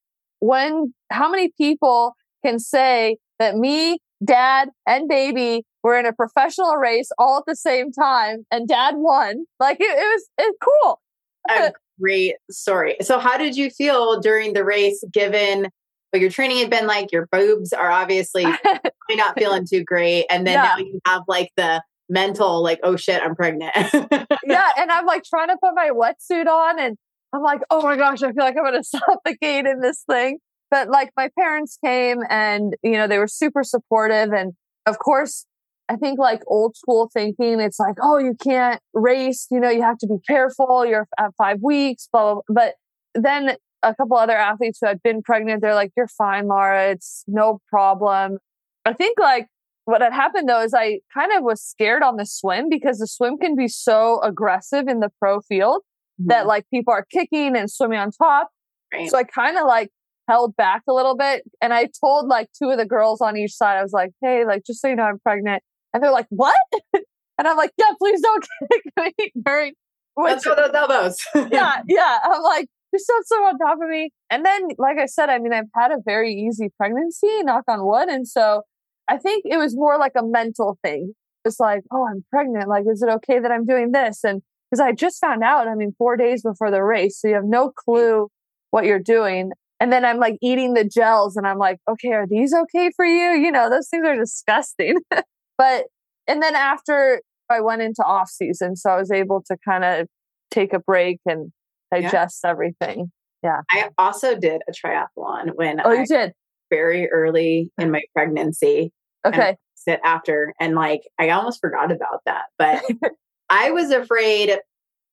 when, 0.41 0.93
how 1.11 1.31
many 1.31 1.53
people 1.57 2.15
can 2.45 2.59
say 2.59 3.19
that 3.39 3.57
me, 3.57 3.99
dad, 4.25 4.71
and 4.87 5.09
baby 5.09 5.65
were 5.83 5.99
in 5.99 6.07
a 6.07 6.13
professional 6.13 6.77
race 6.77 7.11
all 7.19 7.39
at 7.39 7.45
the 7.47 7.57
same 7.57 7.93
time 7.93 8.45
and 8.51 8.67
dad 8.69 8.95
won? 8.97 9.47
Like 9.61 9.81
it, 9.81 9.85
it 9.85 9.97
was 9.97 10.29
it's 10.39 10.59
cool. 10.63 11.01
A 11.49 11.73
great 12.01 12.37
story. 12.51 12.97
So, 13.01 13.19
how 13.19 13.39
did 13.39 13.57
you 13.57 13.71
feel 13.71 14.21
during 14.21 14.53
the 14.53 14.65
race 14.65 15.03
given 15.13 15.69
what 16.11 16.21
your 16.21 16.31
training 16.31 16.59
had 16.59 16.71
been 16.71 16.87
like? 16.87 17.13
Your 17.13 17.29
boobs 17.31 17.73
are 17.73 17.91
obviously 17.91 18.45
not 19.11 19.39
feeling 19.39 19.67
too 19.67 19.85
great. 19.85 20.27
And 20.31 20.47
then 20.47 20.55
yeah. 20.55 20.63
now 20.63 20.77
you 20.79 21.01
have 21.07 21.23
like 21.29 21.51
the 21.57 21.83
mental, 22.09 22.63
like, 22.63 22.81
oh 22.83 22.97
shit, 22.97 23.23
I'm 23.23 23.35
pregnant. 23.35 23.73
yeah. 23.75 24.69
And 24.79 24.91
I'm 24.91 25.07
like 25.07 25.25
trying 25.25 25.49
to 25.49 25.57
put 25.63 25.75
my 25.75 25.91
wetsuit 25.91 26.47
on 26.47 26.79
and 26.81 26.97
I'm 27.33 27.43
like, 27.43 27.61
oh 27.71 27.83
my 27.83 27.97
gosh, 27.97 28.23
I 28.23 28.33
feel 28.33 28.45
like 28.45 28.57
I'm 28.57 28.65
going 28.65 28.83
to 28.83 28.85
suffocate 28.85 29.67
in 29.67 29.81
this 29.81 30.05
thing. 30.11 30.39
But 30.71 30.89
like 30.89 31.11
my 31.17 31.31
parents 31.39 31.79
came 31.85 32.19
and, 32.29 32.75
you 32.83 32.93
know, 32.93 33.07
they 33.07 33.19
were 33.19 33.27
super 33.27 33.63
supportive. 33.65 34.33
And 34.33 34.53
of 34.87 34.99
course, 34.99 35.45
I 35.89 35.97
think 35.97 36.19
like 36.19 36.43
old 36.47 36.77
school 36.77 37.11
thinking, 37.13 37.61
it's 37.61 37.79
like, 37.79 37.97
oh, 38.03 38.19
you 38.19 38.35
can't 38.43 38.81
race, 38.93 39.47
you 39.51 39.59
know, 39.59 39.71
you 39.71 39.83
have 39.83 39.99
to 39.99 40.07
be 40.07 40.19
careful. 40.27 40.85
You're 40.85 41.09
at 41.19 41.31
five 41.39 41.59
weeks, 41.63 42.09
blah, 42.13 42.35
blah, 42.35 42.43
blah. 42.49 42.55
But 42.55 42.75
then 43.15 43.57
a 43.83 43.95
couple 43.95 44.17
other 44.17 44.37
athletes 44.37 44.79
who 44.81 44.87
had 44.87 45.03
been 45.03 45.23
pregnant, 45.23 45.63
they're 45.63 45.75
like, 45.75 45.93
you're 45.97 46.09
fine, 46.09 46.47
Lara. 46.47 46.91
It's 46.91 47.25
no 47.27 47.61
problem. 47.71 48.39
I 48.85 48.93
think 48.93 49.19
like 49.19 49.49
what 49.85 50.03
had 50.03 50.13
happened 50.13 50.49
though 50.49 50.63
is 50.63 50.75
I 50.75 51.01
kind 51.15 51.33
of 51.33 51.43
was 51.43 51.63
scared 51.63 52.03
on 52.03 52.17
the 52.17 52.27
swim 52.27 52.69
because 52.69 52.99
the 52.99 53.07
swim 53.07 53.39
can 53.39 53.57
be 53.57 53.69
so 53.69 54.21
aggressive 54.23 54.87
in 54.89 55.01
the 55.01 55.11
pro 55.19 55.41
field 55.41 55.83
mm-hmm. 56.21 56.29
that 56.29 56.47
like 56.47 56.67
people 56.73 56.93
are 56.93 57.07
kicking 57.11 57.57
and 57.57 57.71
swimming 57.71 57.99
on 57.99 58.11
top. 58.11 58.51
Right. 58.93 59.11
So 59.11 59.17
I 59.17 59.25
kind 59.25 59.57
of 59.57 59.67
like 59.67 59.91
held 60.29 60.55
back 60.57 60.83
a 60.89 60.93
little 60.93 61.17
bit. 61.17 61.43
And 61.61 61.73
I 61.73 61.89
told 62.01 62.29
like 62.29 62.51
two 62.53 62.71
of 62.71 62.79
the 62.79 62.85
girls 62.85 63.21
on 63.21 63.37
each 63.37 63.53
side, 63.53 63.79
I 63.79 63.83
was 63.83 63.93
like, 63.93 64.11
hey, 64.23 64.45
like, 64.45 64.65
just 64.65 64.81
so 64.81 64.89
you 64.89 64.97
know, 64.97 65.05
I'm 65.05 65.19
pregnant. 65.19 65.63
And 65.93 66.03
they're 66.03 66.13
like, 66.13 66.27
what? 66.31 66.57
and 66.95 67.49
I'm 67.49 67.57
like, 67.57 67.73
yeah, 67.79 67.93
please 67.99 68.21
don't 68.21 68.47
kick 68.73 68.93
me 69.19 69.33
during. 69.45 69.75
Let's 70.17 70.45
go 70.45 70.57
those 70.57 70.75
elbows. 70.75 71.17
yeah, 71.53 71.83
yeah. 71.87 72.19
I'm 72.25 72.43
like, 72.43 72.67
just 72.95 73.07
don't 73.07 73.27
swim 73.27 73.41
on 73.43 73.59
top 73.59 73.79
of 73.81 73.89
me. 73.89 74.11
And 74.31 74.45
then, 74.45 74.69
like 74.79 74.99
I 74.99 75.07
said, 75.07 75.29
I 75.29 75.39
mean, 75.39 75.53
I've 75.53 75.69
had 75.75 75.93
a 75.93 75.99
very 76.05 76.33
easy 76.35 76.71
pregnancy, 76.77 77.43
knock 77.43 77.65
on 77.69 77.87
wood. 77.87 78.09
And 78.09 78.27
so 78.27 78.63
I 79.07 79.19
think 79.19 79.45
it 79.47 79.59
was 79.59 79.77
more 79.77 79.99
like 79.99 80.13
a 80.17 80.25
mental 80.25 80.79
thing. 80.83 81.15
It's 81.45 81.61
like, 81.61 81.83
oh, 81.93 82.07
I'm 82.11 82.25
pregnant. 82.31 82.69
Like, 82.69 82.85
is 82.91 83.03
it 83.03 83.09
okay 83.09 83.39
that 83.39 83.53
I'm 83.53 83.65
doing 83.65 83.93
this? 83.93 84.25
And 84.25 84.43
because 84.71 84.81
I 84.81 84.93
just 84.93 85.21
found 85.21 85.43
out, 85.43 85.69
I 85.69 85.75
mean, 85.75 85.95
four 85.97 86.17
days 86.17 86.43
before 86.43 86.71
the 86.71 86.83
race. 86.83 87.21
So 87.21 87.29
you 87.29 87.35
have 87.35 87.45
no 87.45 87.71
clue 87.71 88.29
what 88.71 88.85
you're 88.85 88.99
doing. 88.99 89.53
And 89.81 89.93
then 89.93 90.05
I'm 90.05 90.19
like 90.19 90.37
eating 90.43 90.75
the 90.75 90.85
gels 90.85 91.37
and 91.37 91.47
I'm 91.47 91.59
like, 91.59 91.79
okay, 91.89 92.13
are 92.13 92.27
these 92.27 92.53
okay 92.53 92.91
for 92.97 93.05
you? 93.05 93.39
You 93.41 93.53
know, 93.53 93.71
those 93.71 93.89
things 93.89 94.07
are 94.07 94.17
disgusting. 94.17 94.97
but, 95.59 95.87
and 96.27 96.43
then 96.43 96.55
after 96.55 97.21
I 97.51 97.61
went 97.61 97.83
into 97.83 98.03
off 98.05 98.31
season, 98.31 98.77
so 98.77 98.91
I 98.91 98.97
was 98.97 99.11
able 99.11 99.43
to 99.49 99.57
kind 99.69 99.85
of 99.85 100.07
take 100.51 100.73
a 100.73 100.79
break 100.79 101.19
and 101.27 101.53
digest 101.93 102.41
yeah. 102.45 102.51
everything. 102.51 103.11
Yeah. 103.43 103.61
I 103.71 103.91
also 103.99 104.37
did 104.37 104.63
a 104.69 104.73
triathlon 104.73 105.55
when 105.55 105.81
Oh, 105.85 105.91
I, 105.91 106.01
you 106.01 106.07
did? 106.07 106.33
Very 106.71 107.11
early 107.11 107.71
in 107.79 107.91
my 107.91 108.03
pregnancy. 108.15 108.93
Okay. 109.25 109.57
Sit 109.75 110.01
after 110.05 110.55
and 110.61 110.75
like 110.75 111.03
I 111.19 111.31
almost 111.31 111.61
forgot 111.61 111.93
about 111.93 112.23
that. 112.27 112.47
But 112.59 112.83
I 113.51 113.71
was 113.71 113.91
afraid 113.91 114.59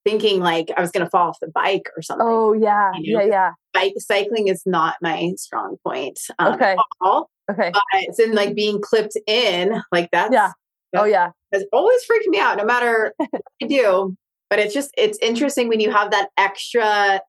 thinking 0.03 0.39
like 0.39 0.71
I 0.75 0.81
was 0.81 0.91
going 0.91 1.05
to 1.05 1.10
fall 1.10 1.29
off 1.29 1.39
the 1.39 1.51
bike 1.53 1.89
or 1.95 2.01
something. 2.01 2.25
Oh 2.27 2.53
yeah, 2.53 2.91
you 2.99 3.17
know? 3.17 3.23
yeah, 3.23 3.29
yeah. 3.29 3.51
Bike 3.75 3.93
cycling 3.97 4.47
is 4.47 4.63
not 4.65 4.95
my 5.01 5.33
strong 5.38 5.77
point. 5.85 6.19
Um, 6.39 6.55
okay. 6.55 6.75
All, 7.01 7.29
okay. 7.51 7.71
But 7.73 7.83
it's 7.93 8.19
in 8.19 8.33
like 8.33 8.55
being 8.55 8.81
clipped 8.81 9.17
in 9.27 9.81
like 9.91 10.09
that's 10.11 10.33
yeah. 10.33 10.51
oh 10.95 11.05
yeah. 11.05 11.31
Has 11.53 11.65
always 11.71 12.03
freaked 12.05 12.27
me 12.27 12.39
out, 12.39 12.57
no 12.57 12.65
matter 12.65 13.13
what 13.17 13.41
I 13.61 13.67
do. 13.67 14.15
But 14.49 14.59
it's 14.59 14.73
just 14.73 14.91
it's 14.97 15.17
interesting 15.21 15.67
when 15.67 15.79
you 15.79 15.91
have 15.91 16.11
that 16.11 16.29
extra. 16.38 17.21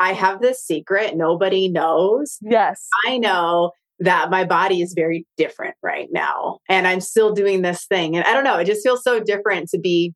I 0.00 0.12
have 0.14 0.40
this 0.40 0.62
secret 0.62 1.16
nobody 1.16 1.68
knows. 1.68 2.38
Yes, 2.42 2.88
I 3.06 3.18
know 3.18 3.70
that 4.00 4.30
my 4.30 4.44
body 4.44 4.82
is 4.82 4.94
very 4.94 5.24
different 5.36 5.76
right 5.82 6.08
now, 6.10 6.58
and 6.68 6.88
I'm 6.88 7.00
still 7.00 7.32
doing 7.32 7.62
this 7.62 7.86
thing, 7.86 8.16
and 8.16 8.24
I 8.24 8.32
don't 8.32 8.44
know. 8.44 8.58
It 8.58 8.66
just 8.66 8.82
feels 8.82 9.04
so 9.04 9.20
different 9.20 9.68
to 9.70 9.78
be 9.78 10.14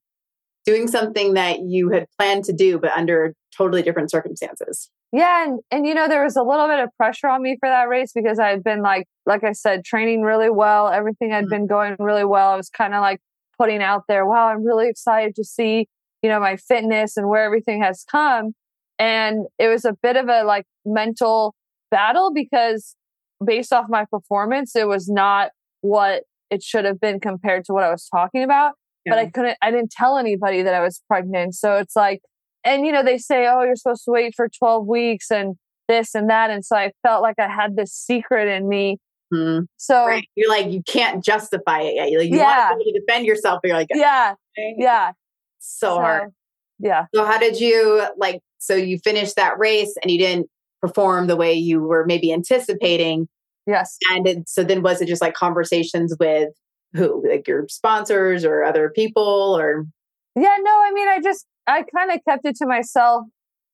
doing 0.65 0.89
something 0.89 1.35
that 1.35 1.61
you 1.61 1.91
had 1.91 2.07
planned 2.19 2.45
to 2.47 2.53
do, 2.53 2.79
but 2.79 2.91
under 2.97 3.35
totally 3.57 3.83
different 3.83 4.11
circumstances. 4.11 4.91
Yeah. 5.13 5.45
And, 5.45 5.61
and, 5.71 5.87
you 5.87 5.95
know, 5.95 6.09
there 6.09 6.25
was 6.25 6.37
a 6.37 6.43
little 6.43 6.67
bit 6.67 6.81
of 6.81 6.91
pressure 6.97 7.29
on 7.29 7.43
me 7.43 7.57
for 7.61 7.69
that 7.69 7.89
race 7.89 8.13
because 8.15 8.39
I 8.39 8.49
had 8.49 8.63
been 8.63 8.83
like, 8.83 9.07
like 9.25 9.45
I 9.45 9.53
said, 9.53 9.85
training 9.85 10.23
really 10.23 10.51
well. 10.51 10.89
Everything 10.89 11.31
had 11.31 11.45
mm-hmm. 11.45 11.51
been 11.51 11.67
going 11.67 11.97
really 11.99 12.25
well. 12.25 12.51
I 12.51 12.57
was 12.57 12.69
kind 12.69 12.95
of 12.95 13.01
like 13.01 13.21
putting 13.59 13.83
out 13.83 14.05
there, 14.09 14.27
wow, 14.27 14.49
I'm 14.49 14.65
really 14.65 14.89
excited 14.89 15.35
to 15.37 15.45
see, 15.45 15.89
you 16.23 16.29
know, 16.29 16.41
my 16.41 16.57
fitness 16.57 17.17
and 17.17 17.29
where 17.29 17.45
everything 17.45 17.83
has 17.83 18.05
come. 18.11 18.53
And 18.99 19.47
it 19.59 19.69
was 19.69 19.85
a 19.85 19.95
bit 20.03 20.17
of 20.17 20.29
a 20.29 20.43
like 20.43 20.67
mental 20.85 21.55
battle 21.91 22.33
because 22.35 22.97
based 23.45 23.73
off 23.73 23.87
my 23.89 24.05
performance, 24.11 24.75
it 24.75 24.89
was 24.89 25.09
not 25.09 25.51
what 25.81 26.25
it 26.51 26.63
should 26.63 26.85
have 26.85 27.01
been 27.01 27.21
compared 27.21 27.65
to 27.67 27.73
what 27.73 27.85
I 27.85 27.91
was 27.91 28.09
talking 28.09 28.43
about 28.43 28.75
yeah. 29.07 29.13
but 29.13 29.19
I 29.19 29.27
couldn't, 29.31 29.57
I 29.63 29.71
didn't 29.71 29.91
tell 29.91 30.19
anybody 30.19 30.63
that 30.63 30.75
I 30.75 30.81
was 30.81 31.01
pregnant. 31.09 31.55
So 31.55 31.77
it's 31.77 31.97
like, 31.97 32.21
and 32.67 32.85
you 32.85 32.93
know, 32.93 33.05
they 33.05 33.17
say, 33.17 33.47
oh, 33.47 33.63
you're 33.63 33.77
supposed 33.77 34.05
to 34.05 34.11
wait 34.11 34.35
for 34.35 34.49
12 34.49 34.87
weeks 34.87 35.31
and 35.31 35.55
this 35.89 36.15
and 36.15 36.29
that. 36.29 36.51
And 36.51 36.65
so 36.65 36.77
I 36.77 36.91
felt 37.03 37.23
like 37.23 37.39
I 37.39 37.49
had 37.49 37.77
this 37.77 37.93
secret 37.93 38.49
in 38.49 38.69
me. 38.69 38.99
Mm-hmm. 39.33 39.65
So 39.77 40.07
right. 40.07 40.29
you're 40.35 40.51
like, 40.51 40.71
you 40.71 40.83
can't 40.83 41.25
justify 41.25 41.83
it 41.83 41.95
yet. 41.95 42.19
Like, 42.19 42.29
you 42.29 42.37
yeah. 42.37 42.71
want 42.71 42.83
to 42.83 43.01
defend 43.01 43.25
yourself, 43.25 43.61
but 43.63 43.69
you're 43.69 43.77
like, 43.77 43.89
yeah, 43.95 44.35
okay. 44.59 44.75
yeah. 44.79 45.13
So, 45.61 45.89
so 45.89 45.95
hard. 46.01 46.33
Yeah. 46.81 47.07
So 47.15 47.25
how 47.25 47.39
did 47.39 47.61
you 47.61 48.05
like, 48.17 48.41
so 48.59 48.75
you 48.75 48.99
finished 48.99 49.37
that 49.37 49.59
race 49.59 49.95
and 50.03 50.11
you 50.11 50.19
didn't 50.19 50.49
perform 50.83 51.29
the 51.29 51.37
way 51.37 51.55
you 51.55 51.81
were 51.81 52.05
maybe 52.05 52.33
anticipating. 52.33 53.29
Yes. 53.67 53.97
And 54.11 54.27
it, 54.27 54.49
so 54.49 54.65
then 54.65 54.83
was 54.83 55.01
it 55.01 55.07
just 55.07 55.23
like 55.23 55.35
conversations 55.35 56.17
with 56.19 56.51
who, 56.95 57.25
like 57.29 57.47
your 57.47 57.67
sponsors 57.69 58.45
or 58.45 58.65
other 58.65 58.91
people 58.91 59.57
or? 59.57 59.87
Yeah, 60.37 60.57
no, 60.61 60.71
I 60.71 60.91
mean, 60.93 61.09
I 61.09 61.21
just, 61.21 61.47
I 61.67 61.83
kind 61.83 62.13
of 62.13 62.21
kept 62.29 62.45
it 62.45 62.57
to 62.57 62.67
myself 62.67 63.25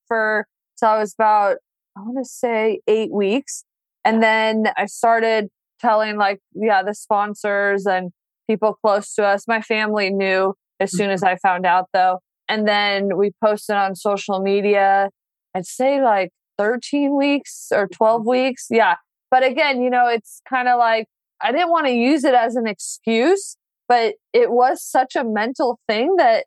for, 0.07 0.47
so 0.77 0.87
I 0.87 0.99
was 0.99 1.15
about, 1.19 1.57
I 1.97 2.01
want 2.01 2.19
to 2.19 2.25
say 2.25 2.81
eight 2.87 3.13
weeks. 3.13 3.65
And 4.05 4.23
then 4.23 4.67
I 4.77 4.87
started 4.87 5.49
telling 5.81 6.17
like, 6.17 6.39
yeah, 6.55 6.83
the 6.83 6.95
sponsors 6.95 7.85
and 7.87 8.13
people 8.49 8.77
close 8.81 9.15
to 9.15 9.25
us. 9.25 9.47
My 9.49 9.61
family 9.61 10.11
knew 10.11 10.55
as 10.81 10.93
soon 10.93 11.11
as 11.11 11.23
mm-hmm. 11.23 11.35
I 11.35 11.37
found 11.37 11.67
out 11.67 11.87
though. 11.93 12.21
And 12.49 12.67
then 12.67 13.17
we 13.17 13.33
posted 13.43 13.77
on 13.77 13.95
social 13.95 14.41
media, 14.41 15.11
I'd 15.55 15.67
say 15.67 16.03
like 16.03 16.31
13 16.59 17.17
weeks 17.17 17.69
or 17.73 17.89
12 17.89 18.21
mm-hmm. 18.21 18.31
weeks. 18.31 18.67
Yeah. 18.71 18.97
But 19.31 19.45
again, 19.45 19.83
you 19.83 19.91
know, 19.91 20.07
it's 20.09 20.43
kind 20.49 20.69
of 20.69 20.79
like 20.79 21.07
I 21.41 21.51
didn't 21.51 21.71
want 21.71 21.87
to 21.87 21.93
use 21.93 22.25
it 22.25 22.35
as 22.35 22.55
an 22.55 22.67
excuse, 22.67 23.57
but 23.89 24.15
it 24.33 24.51
was 24.51 24.83
such 24.83 25.17
a 25.17 25.25
mental 25.25 25.81
thing 25.89 26.17
that 26.17 26.45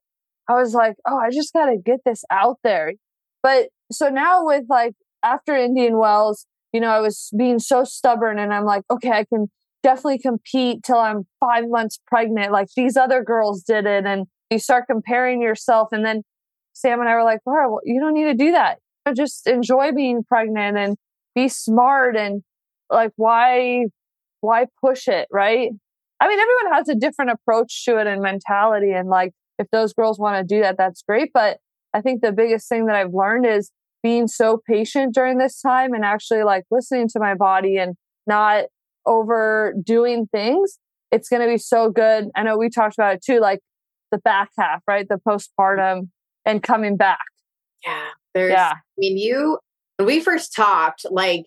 I 0.48 0.54
was 0.54 0.74
like, 0.74 0.96
oh, 1.08 1.18
I 1.18 1.30
just 1.32 1.54
got 1.54 1.66
to 1.68 1.78
get 1.78 2.00
this 2.06 2.24
out 2.32 2.60
there. 2.64 2.94
But 3.42 3.70
so 3.92 4.10
now 4.10 4.46
with 4.46 4.66
like 4.70 4.94
after 5.24 5.56
Indian 5.56 5.98
Wells, 5.98 6.46
you 6.74 6.80
know, 6.80 6.90
I 6.90 7.00
was 7.00 7.30
being 7.38 7.60
so 7.60 7.84
stubborn 7.84 8.40
and 8.40 8.54
I'm 8.54 8.66
like, 8.66 8.84
okay, 8.92 9.12
I 9.12 9.26
can 9.26 9.48
definitely 9.82 10.20
compete 10.20 10.84
till 10.84 10.98
I'm 10.98 11.26
five 11.40 11.66
months 11.68 12.00
pregnant. 12.08 12.52
Like 12.52 12.68
these 12.76 12.98
other 12.98 13.24
girls 13.24 13.64
did 13.64 13.86
it. 13.86 14.06
And 14.06 14.26
you 14.50 14.60
start 14.60 14.86
comparing 14.90 15.42
yourself. 15.42 15.90
And 15.92 16.06
then 16.06 16.24
Sam 16.74 17.00
and 17.00 17.10
I 17.10 17.16
were 17.16 17.24
like, 17.24 17.40
Lara, 17.46 17.70
well, 17.70 17.82
you 17.84 18.00
don't 18.00 18.14
need 18.14 18.26
to 18.26 18.34
do 18.34 18.52
that. 18.52 18.80
Just 19.16 19.48
enjoy 19.48 19.92
being 19.92 20.24
pregnant 20.24 20.78
and 20.78 20.98
be 21.36 21.48
smart 21.48 22.16
and 22.18 22.42
like 22.90 23.12
why 23.16 23.86
why 24.42 24.66
push 24.84 25.08
it, 25.08 25.28
right? 25.32 25.70
I 26.20 26.28
mean, 26.28 26.40
everyone 26.40 26.74
has 26.74 26.90
a 26.90 26.96
different 26.96 27.32
approach 27.32 27.86
to 27.86 28.00
it 28.00 28.08
and 28.08 28.22
mentality. 28.22 28.92
And 28.92 29.08
like 29.10 29.34
if 29.60 29.68
those 29.72 29.94
girls 29.94 30.20
want 30.20 30.38
to 30.38 30.56
do 30.56 30.62
that, 30.62 30.78
that's 30.78 31.04
great. 31.08 31.32
But 31.34 31.58
I 31.94 32.02
think 32.02 32.22
the 32.22 32.32
biggest 32.32 32.68
thing 32.68 32.88
that 32.88 32.96
I've 32.96 33.14
learned 33.14 33.46
is 33.46 33.72
being 34.04 34.28
so 34.28 34.62
patient 34.70 35.16
during 35.16 35.38
this 35.38 35.62
time 35.62 35.94
and 35.94 36.04
actually 36.06 36.44
like 36.44 36.64
listening 36.70 37.08
to 37.10 37.20
my 37.20 37.34
body 37.34 37.78
and 37.78 37.96
not 38.28 38.66
overdoing 39.06 40.28
things. 40.28 40.78
It's 41.12 41.30
going 41.30 41.42
to 41.42 41.48
be 41.48 41.58
so 41.58 41.90
good. 41.90 42.30
I 42.36 42.44
know 42.44 42.58
we 42.58 42.70
talked 42.70 42.96
about 42.98 43.16
it 43.16 43.24
too, 43.24 43.40
like 43.40 43.60
the 44.12 44.18
back 44.18 44.50
half, 44.58 44.82
right? 44.88 45.08
The 45.08 45.20
postpartum 45.28 46.10
and 46.46 46.62
coming 46.62 46.98
back. 46.98 47.18
Yeah. 47.86 48.08
There's, 48.34 48.52
yeah. 48.52 48.74
I 48.74 48.98
mean, 48.98 49.18
you, 49.18 49.60
when 49.98 50.08
we 50.08 50.20
first 50.20 50.54
talked, 50.54 51.06
like, 51.10 51.46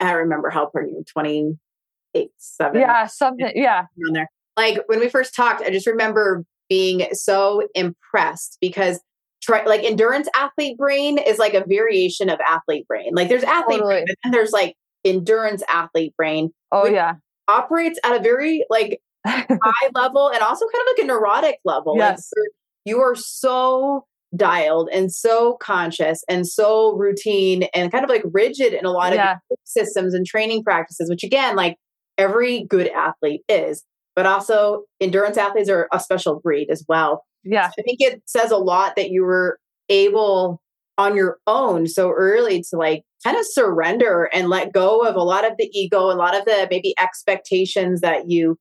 I 0.00 0.12
remember 0.12 0.50
how 0.50 0.66
pregnant 0.66 0.96
you 0.98 1.04
28, 1.04 2.30
seven. 2.38 2.80
Yeah. 2.80 3.06
Something. 3.06 3.52
Yeah. 3.54 3.86
On 4.08 4.12
there. 4.12 4.28
Like 4.56 4.80
when 4.86 5.00
we 5.00 5.08
first 5.08 5.34
talked, 5.34 5.62
I 5.62 5.70
just 5.70 5.86
remember 5.86 6.44
being 6.68 7.06
so 7.12 7.66
impressed 7.74 8.58
because 8.60 9.00
try 9.42 9.64
like 9.64 9.82
endurance 9.82 10.28
athlete 10.34 10.78
brain 10.78 11.18
is 11.18 11.38
like 11.38 11.54
a 11.54 11.64
variation 11.66 12.30
of 12.30 12.38
athlete 12.46 12.86
brain. 12.88 13.14
Like 13.14 13.28
there's 13.28 13.44
athlete 13.44 13.80
totally. 13.80 14.04
brain, 14.04 14.06
and 14.24 14.34
there's 14.34 14.52
like 14.52 14.74
endurance 15.04 15.62
athlete 15.68 16.14
brain. 16.16 16.50
Oh 16.72 16.86
yeah. 16.86 17.14
Operates 17.46 17.98
at 18.04 18.16
a 18.16 18.22
very 18.22 18.64
like 18.70 19.00
high 19.26 19.90
level 19.94 20.28
and 20.28 20.42
also 20.42 20.66
kind 20.66 20.82
of 20.82 20.96
like 20.96 21.04
a 21.04 21.06
neurotic 21.06 21.58
level. 21.64 21.94
Yes. 21.96 22.30
Like 22.36 22.50
you 22.84 23.00
are 23.00 23.14
so 23.14 24.06
dialed 24.36 24.88
and 24.92 25.12
so 25.12 25.56
conscious 25.60 26.24
and 26.28 26.46
so 26.46 26.94
routine 26.96 27.64
and 27.74 27.92
kind 27.92 28.04
of 28.04 28.10
like 28.10 28.24
rigid 28.32 28.72
in 28.72 28.84
a 28.84 28.90
lot 28.90 29.12
of 29.12 29.16
yeah. 29.16 29.36
systems 29.64 30.14
and 30.14 30.26
training 30.26 30.62
practices, 30.62 31.08
which 31.08 31.22
again, 31.22 31.56
like 31.56 31.76
every 32.18 32.64
good 32.64 32.88
athlete 32.88 33.42
is, 33.48 33.84
but 34.16 34.26
also 34.26 34.84
endurance 35.00 35.36
athletes 35.36 35.68
are 35.68 35.88
a 35.92 36.00
special 36.00 36.40
breed 36.40 36.68
as 36.70 36.84
well. 36.88 37.24
Yeah. 37.42 37.68
So 37.68 37.74
I 37.78 37.82
think 37.82 38.00
it 38.00 38.22
says 38.26 38.50
a 38.50 38.56
lot 38.56 38.96
that 38.96 39.10
you 39.10 39.22
were 39.22 39.58
able 39.88 40.60
on 40.96 41.16
your 41.16 41.38
own 41.46 41.86
so 41.86 42.10
early 42.10 42.62
to 42.70 42.76
like 42.76 43.02
kind 43.24 43.36
of 43.36 43.44
surrender 43.46 44.30
and 44.32 44.48
let 44.48 44.72
go 44.72 45.00
of 45.00 45.16
a 45.16 45.22
lot 45.22 45.44
of 45.44 45.56
the 45.58 45.68
ego, 45.72 46.10
a 46.10 46.14
lot 46.14 46.36
of 46.36 46.44
the 46.44 46.68
maybe 46.70 46.94
expectations 47.00 48.00
that 48.00 48.30
you 48.30 48.56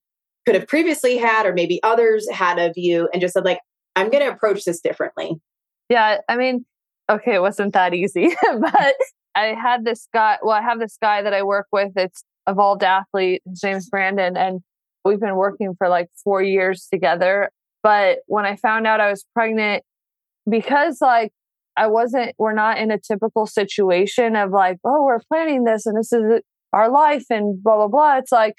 could 0.46 0.56
have 0.56 0.68
previously 0.68 1.18
had 1.18 1.46
or 1.46 1.54
maybe 1.54 1.82
others 1.84 2.30
had 2.30 2.60
of 2.60 2.74
you 2.76 3.10
and 3.14 3.22
just 3.22 3.34
said 3.34 3.46
like 3.46 3.60
i'm 3.96 4.10
going 4.10 4.24
to 4.24 4.32
approach 4.32 4.64
this 4.66 4.82
differently 4.82 5.40
yeah 5.90 6.18
i 6.30 6.36
mean 6.36 6.66
okay 7.10 7.36
it 7.36 7.42
wasn't 7.42 7.74
that 7.74 7.94
easy 7.94 8.36
but 8.60 8.96
i 9.36 9.48
had 9.48 9.86
this 9.86 10.08
guy 10.14 10.38
well 10.42 10.56
i 10.56 10.62
have 10.62 10.80
this 10.80 10.98
guy 11.02 11.22
that 11.22 11.34
i 11.34 11.44
work 11.44 11.68
with 11.72 11.92
it's 11.96 12.24
evolved 12.48 12.84
athlete 12.84 13.42
his 13.48 13.64
name's 13.64 13.90
brandon 13.90 14.36
and 14.36 14.62
we've 15.06 15.20
been 15.20 15.36
working 15.36 15.74
for 15.78 15.90
like 15.90 16.08
four 16.24 16.42
years 16.42 16.88
together 16.92 17.50
but 17.82 18.20
when 18.28 18.46
i 18.46 18.56
found 18.56 18.88
out 18.88 19.00
i 19.00 19.10
was 19.10 19.26
pregnant 19.34 19.84
because 20.50 21.00
like 21.02 21.32
i 21.78 21.88
wasn't 21.88 22.34
we're 22.38 22.54
not 22.54 22.78
in 22.78 22.92
a 22.92 23.00
typical 23.00 23.46
situation 23.46 24.36
of 24.36 24.52
like 24.52 24.78
oh 24.86 25.04
we're 25.04 25.20
planning 25.28 25.64
this 25.64 25.86
and 25.86 25.98
this 25.98 26.12
is 26.12 26.42
our 26.72 26.90
life 26.90 27.26
and 27.30 27.62
blah 27.62 27.76
blah 27.76 27.88
blah 27.88 28.18
it's 28.18 28.32
like 28.32 28.56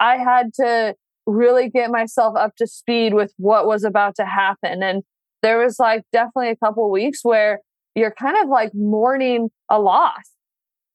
i 0.00 0.16
had 0.16 0.52
to 0.54 0.94
really 1.30 1.68
get 1.68 1.90
myself 1.90 2.36
up 2.36 2.54
to 2.56 2.66
speed 2.66 3.14
with 3.14 3.32
what 3.36 3.66
was 3.66 3.84
about 3.84 4.16
to 4.16 4.24
happen. 4.24 4.82
And 4.82 5.02
there 5.42 5.58
was 5.58 5.78
like 5.78 6.02
definitely 6.12 6.50
a 6.50 6.56
couple 6.56 6.90
weeks 6.90 7.20
where 7.22 7.60
you're 7.94 8.12
kind 8.12 8.36
of 8.42 8.48
like 8.48 8.72
mourning 8.74 9.48
a 9.68 9.80
loss. 9.80 10.30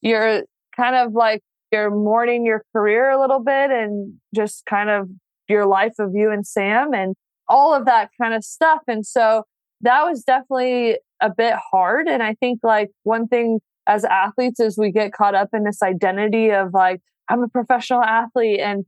You're 0.01 0.43
kind 0.75 0.95
of 0.95 1.13
like 1.13 1.41
you're 1.75 1.91
mourning 1.91 2.45
your 2.45 2.63
career 2.73 3.09
a 3.09 3.19
little 3.19 3.43
bit 3.43 3.69
and 3.69 4.13
just 4.33 4.65
kind 4.65 4.89
of 4.89 5.09
your 5.49 5.65
life 5.65 5.93
of 5.99 6.11
you 6.13 6.31
and 6.31 6.47
Sam 6.47 6.93
and 6.93 7.15
all 7.49 7.73
of 7.73 7.85
that 7.85 8.09
kind 8.19 8.33
of 8.33 8.43
stuff. 8.43 8.79
And 8.87 9.05
so 9.05 9.43
that 9.81 10.03
was 10.03 10.23
definitely 10.23 10.97
a 11.21 11.29
bit 11.29 11.55
hard. 11.71 12.07
And 12.07 12.23
I 12.23 12.33
think 12.35 12.59
like 12.63 12.91
one 13.03 13.27
thing 13.27 13.59
as 13.87 14.05
athletes 14.05 14.59
is 14.59 14.77
we 14.77 14.91
get 14.91 15.13
caught 15.13 15.35
up 15.35 15.49
in 15.53 15.63
this 15.63 15.83
identity 15.83 16.51
of 16.51 16.73
like, 16.73 17.01
I'm 17.29 17.43
a 17.43 17.49
professional 17.49 18.01
athlete 18.01 18.61
and 18.61 18.85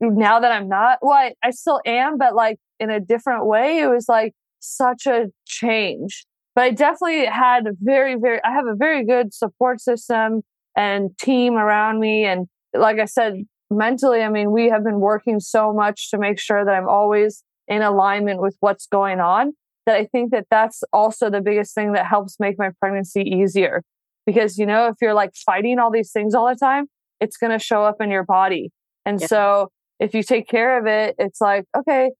now 0.00 0.40
that 0.40 0.52
I'm 0.52 0.68
not, 0.68 0.98
well, 1.02 1.12
I, 1.12 1.34
I 1.42 1.50
still 1.50 1.80
am, 1.84 2.16
but 2.16 2.34
like 2.34 2.58
in 2.78 2.90
a 2.90 3.00
different 3.00 3.46
way, 3.46 3.80
it 3.80 3.88
was 3.88 4.06
like 4.08 4.32
such 4.60 5.06
a 5.06 5.26
change. 5.46 6.24
But 6.54 6.64
I 6.64 6.70
definitely 6.70 7.26
had 7.26 7.64
very, 7.80 8.14
very, 8.14 8.40
I 8.44 8.52
have 8.52 8.66
a 8.66 8.74
very 8.74 9.04
good 9.04 9.34
support 9.34 9.80
system 9.80 10.42
and 10.76 11.16
team 11.18 11.54
around 11.54 12.00
me. 12.00 12.24
And 12.24 12.46
like 12.74 12.98
I 12.98 13.04
said, 13.04 13.34
mentally, 13.70 14.22
I 14.22 14.28
mean, 14.28 14.50
we 14.50 14.68
have 14.68 14.84
been 14.84 15.00
working 15.00 15.40
so 15.40 15.72
much 15.72 16.10
to 16.10 16.18
make 16.18 16.38
sure 16.38 16.64
that 16.64 16.74
I'm 16.74 16.88
always 16.88 17.42
in 17.68 17.82
alignment 17.82 18.40
with 18.40 18.56
what's 18.60 18.86
going 18.86 19.20
on 19.20 19.52
that 19.86 19.96
I 19.96 20.06
think 20.06 20.32
that 20.32 20.46
that's 20.50 20.82
also 20.92 21.30
the 21.30 21.40
biggest 21.40 21.74
thing 21.74 21.92
that 21.92 22.06
helps 22.06 22.38
make 22.38 22.58
my 22.58 22.70
pregnancy 22.80 23.22
easier. 23.22 23.82
Because, 24.26 24.58
you 24.58 24.66
know, 24.66 24.88
if 24.88 24.96
you're 25.00 25.14
like 25.14 25.30
fighting 25.34 25.78
all 25.78 25.90
these 25.90 26.12
things 26.12 26.34
all 26.34 26.48
the 26.48 26.56
time, 26.56 26.86
it's 27.20 27.36
going 27.36 27.52
to 27.52 27.58
show 27.58 27.84
up 27.84 27.96
in 28.00 28.10
your 28.10 28.24
body. 28.24 28.70
And 29.06 29.20
yeah. 29.20 29.26
so 29.26 29.68
if 29.98 30.14
you 30.14 30.22
take 30.22 30.48
care 30.48 30.78
of 30.78 30.86
it, 30.86 31.14
it's 31.18 31.40
like, 31.40 31.64
okay, 31.76 32.10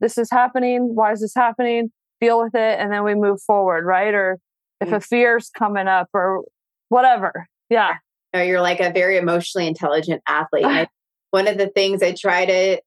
this 0.00 0.18
is 0.18 0.30
happening. 0.30 0.94
Why 0.94 1.12
is 1.12 1.20
this 1.20 1.34
happening? 1.34 1.90
Deal 2.20 2.42
with 2.42 2.54
it. 2.54 2.78
And 2.80 2.92
then 2.92 3.04
we 3.04 3.14
move 3.14 3.40
forward, 3.42 3.84
right? 3.84 4.14
Or 4.14 4.38
if 4.80 4.92
a 4.92 4.96
mm. 4.96 5.04
fear's 5.04 5.50
coming 5.56 5.88
up 5.88 6.08
or 6.12 6.42
whatever. 6.88 7.46
Yeah. 7.70 7.94
No, 8.32 8.42
you're 8.42 8.60
like 8.60 8.80
a 8.80 8.90
very 8.90 9.16
emotionally 9.16 9.66
intelligent 9.66 10.22
athlete. 10.26 10.64
I, 10.64 10.88
one 11.30 11.48
of 11.48 11.58
the 11.58 11.68
things 11.68 12.02
I 12.02 12.12
try 12.12 12.46
to 12.46 12.80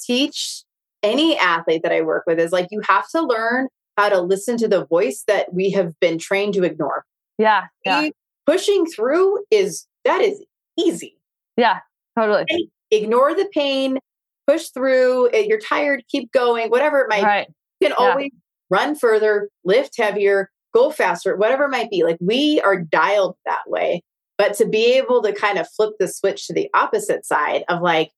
teach 0.00 0.64
any 1.02 1.38
athlete 1.38 1.82
that 1.82 1.92
I 1.92 2.02
work 2.02 2.24
with 2.26 2.40
is 2.40 2.52
like, 2.52 2.68
you 2.70 2.80
have 2.88 3.08
to 3.10 3.22
learn 3.22 3.68
how 3.96 4.08
to 4.08 4.20
listen 4.20 4.56
to 4.58 4.68
the 4.68 4.86
voice 4.86 5.24
that 5.26 5.52
we 5.52 5.70
have 5.70 5.98
been 6.00 6.18
trained 6.18 6.54
to 6.54 6.64
ignore. 6.64 7.04
Yeah. 7.38 7.66
yeah. 7.84 8.10
Pushing 8.46 8.86
through 8.86 9.44
is 9.50 9.86
that 10.04 10.20
is 10.20 10.42
easy. 10.76 11.16
Yeah, 11.56 11.80
totally 12.16 12.70
ignore 12.90 13.34
the 13.34 13.48
pain, 13.52 13.98
push 14.46 14.68
through. 14.68 15.30
Eh, 15.30 15.44
you're 15.48 15.60
tired, 15.60 16.04
keep 16.08 16.32
going, 16.32 16.70
whatever 16.70 17.00
it 17.00 17.08
might 17.08 17.22
right. 17.22 17.48
be. 17.48 17.54
You 17.80 17.88
can 17.88 17.96
yeah. 17.98 18.10
always 18.10 18.30
run 18.70 18.94
further, 18.94 19.48
lift 19.64 19.96
heavier, 19.96 20.50
go 20.74 20.90
faster, 20.90 21.36
whatever 21.36 21.64
it 21.64 21.70
might 21.70 21.90
be. 21.90 22.04
Like 22.04 22.18
we 22.20 22.60
are 22.60 22.80
dialed 22.80 23.36
that 23.44 23.62
way. 23.66 24.02
But 24.38 24.54
to 24.54 24.66
be 24.66 24.94
able 24.94 25.20
to 25.22 25.32
kind 25.32 25.58
of 25.58 25.68
flip 25.68 25.94
the 25.98 26.08
switch 26.08 26.46
to 26.46 26.54
the 26.54 26.70
opposite 26.72 27.26
side 27.26 27.64
of 27.68 27.82
like, 27.82 28.12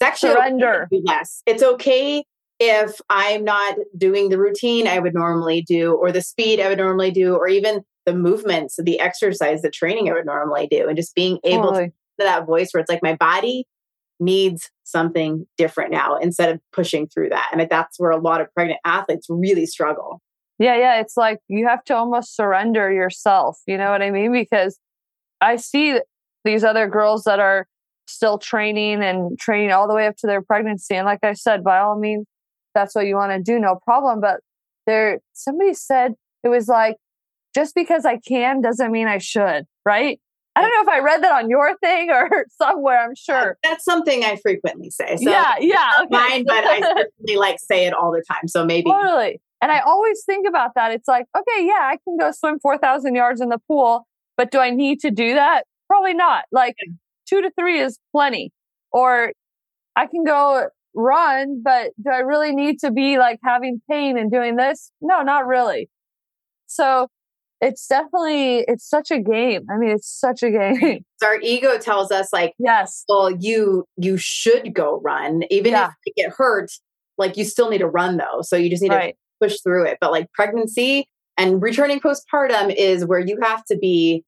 it's 0.00 0.08
actually 0.08 0.32
surrender 0.32 0.88
okay 0.92 1.02
less. 1.04 1.42
It's 1.46 1.62
okay 1.62 2.24
if 2.60 3.00
I'm 3.10 3.42
not 3.42 3.76
doing 3.96 4.28
the 4.28 4.38
routine 4.38 4.86
I 4.86 4.98
would 4.98 5.14
normally 5.14 5.62
do, 5.62 5.94
or 5.94 6.12
the 6.12 6.22
speed 6.22 6.60
I 6.60 6.68
would 6.68 6.78
normally 6.78 7.10
do, 7.10 7.34
or 7.34 7.48
even 7.48 7.82
the 8.06 8.14
movements, 8.14 8.78
the 8.80 9.00
exercise, 9.00 9.62
the 9.62 9.70
training 9.70 10.10
I 10.10 10.12
would 10.12 10.26
normally 10.26 10.68
do, 10.68 10.86
and 10.88 10.96
just 10.96 11.14
being 11.14 11.38
able 11.42 11.70
totally. 11.70 11.86
to 11.88 11.92
that 12.18 12.46
voice 12.46 12.70
where 12.72 12.80
it's 12.80 12.90
like 12.90 13.02
my 13.02 13.16
body 13.16 13.66
needs 14.20 14.70
something 14.84 15.46
different 15.56 15.90
now 15.90 16.16
instead 16.16 16.50
of 16.50 16.60
pushing 16.72 17.08
through 17.08 17.30
that. 17.30 17.48
And 17.52 17.66
that's 17.68 17.98
where 17.98 18.10
a 18.10 18.20
lot 18.20 18.40
of 18.40 18.52
pregnant 18.54 18.80
athletes 18.84 19.26
really 19.28 19.66
struggle. 19.66 20.20
Yeah, 20.58 20.76
yeah. 20.76 21.00
It's 21.00 21.16
like 21.16 21.40
you 21.48 21.66
have 21.66 21.82
to 21.84 21.96
almost 21.96 22.36
surrender 22.36 22.92
yourself. 22.92 23.58
You 23.66 23.78
know 23.78 23.90
what 23.90 24.02
I 24.02 24.10
mean? 24.10 24.32
Because 24.32 24.78
I 25.42 25.56
see 25.56 25.98
these 26.44 26.64
other 26.64 26.88
girls 26.88 27.24
that 27.24 27.40
are 27.40 27.66
still 28.06 28.38
training 28.38 29.02
and 29.02 29.38
training 29.38 29.72
all 29.72 29.88
the 29.88 29.94
way 29.94 30.06
up 30.06 30.16
to 30.18 30.26
their 30.26 30.42
pregnancy. 30.42 30.94
And 30.94 31.04
like 31.04 31.20
I 31.22 31.34
said, 31.34 31.64
by 31.64 31.78
all 31.78 31.98
means, 31.98 32.26
that's 32.74 32.94
what 32.94 33.06
you 33.06 33.16
want 33.16 33.32
to 33.32 33.42
do, 33.42 33.58
no 33.58 33.78
problem. 33.84 34.20
But 34.20 34.40
there, 34.86 35.20
somebody 35.32 35.74
said 35.74 36.14
it 36.42 36.48
was 36.48 36.68
like, 36.68 36.96
just 37.54 37.74
because 37.74 38.06
I 38.06 38.18
can 38.18 38.62
doesn't 38.62 38.90
mean 38.90 39.08
I 39.08 39.18
should, 39.18 39.66
right? 39.84 40.18
I 40.54 40.60
don't 40.60 40.70
know 40.70 40.92
if 40.92 41.00
I 41.00 41.04
read 41.04 41.22
that 41.22 41.32
on 41.32 41.50
your 41.50 41.76
thing 41.82 42.10
or 42.10 42.46
somewhere. 42.50 43.04
I'm 43.04 43.10
uh, 43.10 43.14
sure 43.16 43.58
that's 43.62 43.84
something 43.84 44.24
I 44.24 44.36
frequently 44.36 44.90
say. 44.90 45.16
So 45.16 45.30
yeah, 45.30 45.54
yeah, 45.60 45.90
okay. 46.02 46.08
mine, 46.10 46.44
but 46.46 46.64
I 46.64 46.80
certainly 46.80 47.36
like 47.36 47.58
say 47.58 47.86
it 47.86 47.94
all 47.94 48.12
the 48.12 48.22
time. 48.30 48.48
So 48.48 48.64
maybe 48.64 48.90
totally. 48.90 49.40
And 49.60 49.70
I 49.70 49.78
always 49.80 50.24
think 50.24 50.48
about 50.48 50.72
that. 50.74 50.90
It's 50.90 51.06
like, 51.06 51.26
okay, 51.36 51.64
yeah, 51.64 51.82
I 51.82 51.98
can 52.04 52.16
go 52.18 52.32
swim 52.32 52.58
four 52.60 52.78
thousand 52.78 53.14
yards 53.14 53.40
in 53.40 53.48
the 53.48 53.58
pool, 53.68 54.06
but 54.36 54.50
do 54.50 54.58
I 54.58 54.70
need 54.70 55.00
to 55.00 55.10
do 55.10 55.34
that? 55.34 55.64
Probably 55.88 56.14
not. 56.14 56.44
Like 56.52 56.76
two 57.28 57.42
to 57.42 57.50
three 57.58 57.80
is 57.80 57.98
plenty. 58.12 58.52
Or 58.92 59.32
I 59.96 60.06
can 60.06 60.24
go 60.24 60.68
run, 60.94 61.62
but 61.64 61.92
do 62.02 62.10
I 62.10 62.18
really 62.18 62.54
need 62.54 62.78
to 62.80 62.90
be 62.90 63.18
like 63.18 63.38
having 63.44 63.80
pain 63.90 64.18
and 64.18 64.30
doing 64.30 64.56
this? 64.56 64.92
No, 65.00 65.22
not 65.22 65.46
really. 65.46 65.88
So 66.66 67.08
it's 67.60 67.86
definitely 67.86 68.64
it's 68.66 68.88
such 68.88 69.10
a 69.10 69.20
game. 69.20 69.66
I 69.70 69.78
mean, 69.78 69.90
it's 69.90 70.08
such 70.08 70.42
a 70.42 70.50
game. 70.50 71.04
Our 71.24 71.40
ego 71.40 71.78
tells 71.78 72.10
us 72.10 72.32
like, 72.32 72.54
yes, 72.58 73.04
well, 73.08 73.30
you 73.30 73.84
you 73.96 74.16
should 74.16 74.74
go 74.74 75.00
run, 75.02 75.42
even 75.50 75.72
yeah. 75.72 75.88
if 75.88 75.94
you 76.06 76.24
get 76.24 76.32
hurt. 76.36 76.72
Like 77.18 77.36
you 77.36 77.44
still 77.44 77.70
need 77.70 77.78
to 77.78 77.86
run 77.86 78.16
though, 78.16 78.40
so 78.42 78.56
you 78.56 78.68
just 78.68 78.82
need 78.82 78.90
right. 78.90 79.14
to 79.40 79.46
push 79.46 79.60
through 79.60 79.86
it. 79.86 79.98
But 80.00 80.10
like 80.10 80.32
pregnancy 80.32 81.06
and 81.36 81.62
returning 81.62 82.00
postpartum 82.00 82.74
is 82.74 83.04
where 83.06 83.20
you 83.20 83.38
have 83.42 83.64
to 83.66 83.76
be 83.76 84.24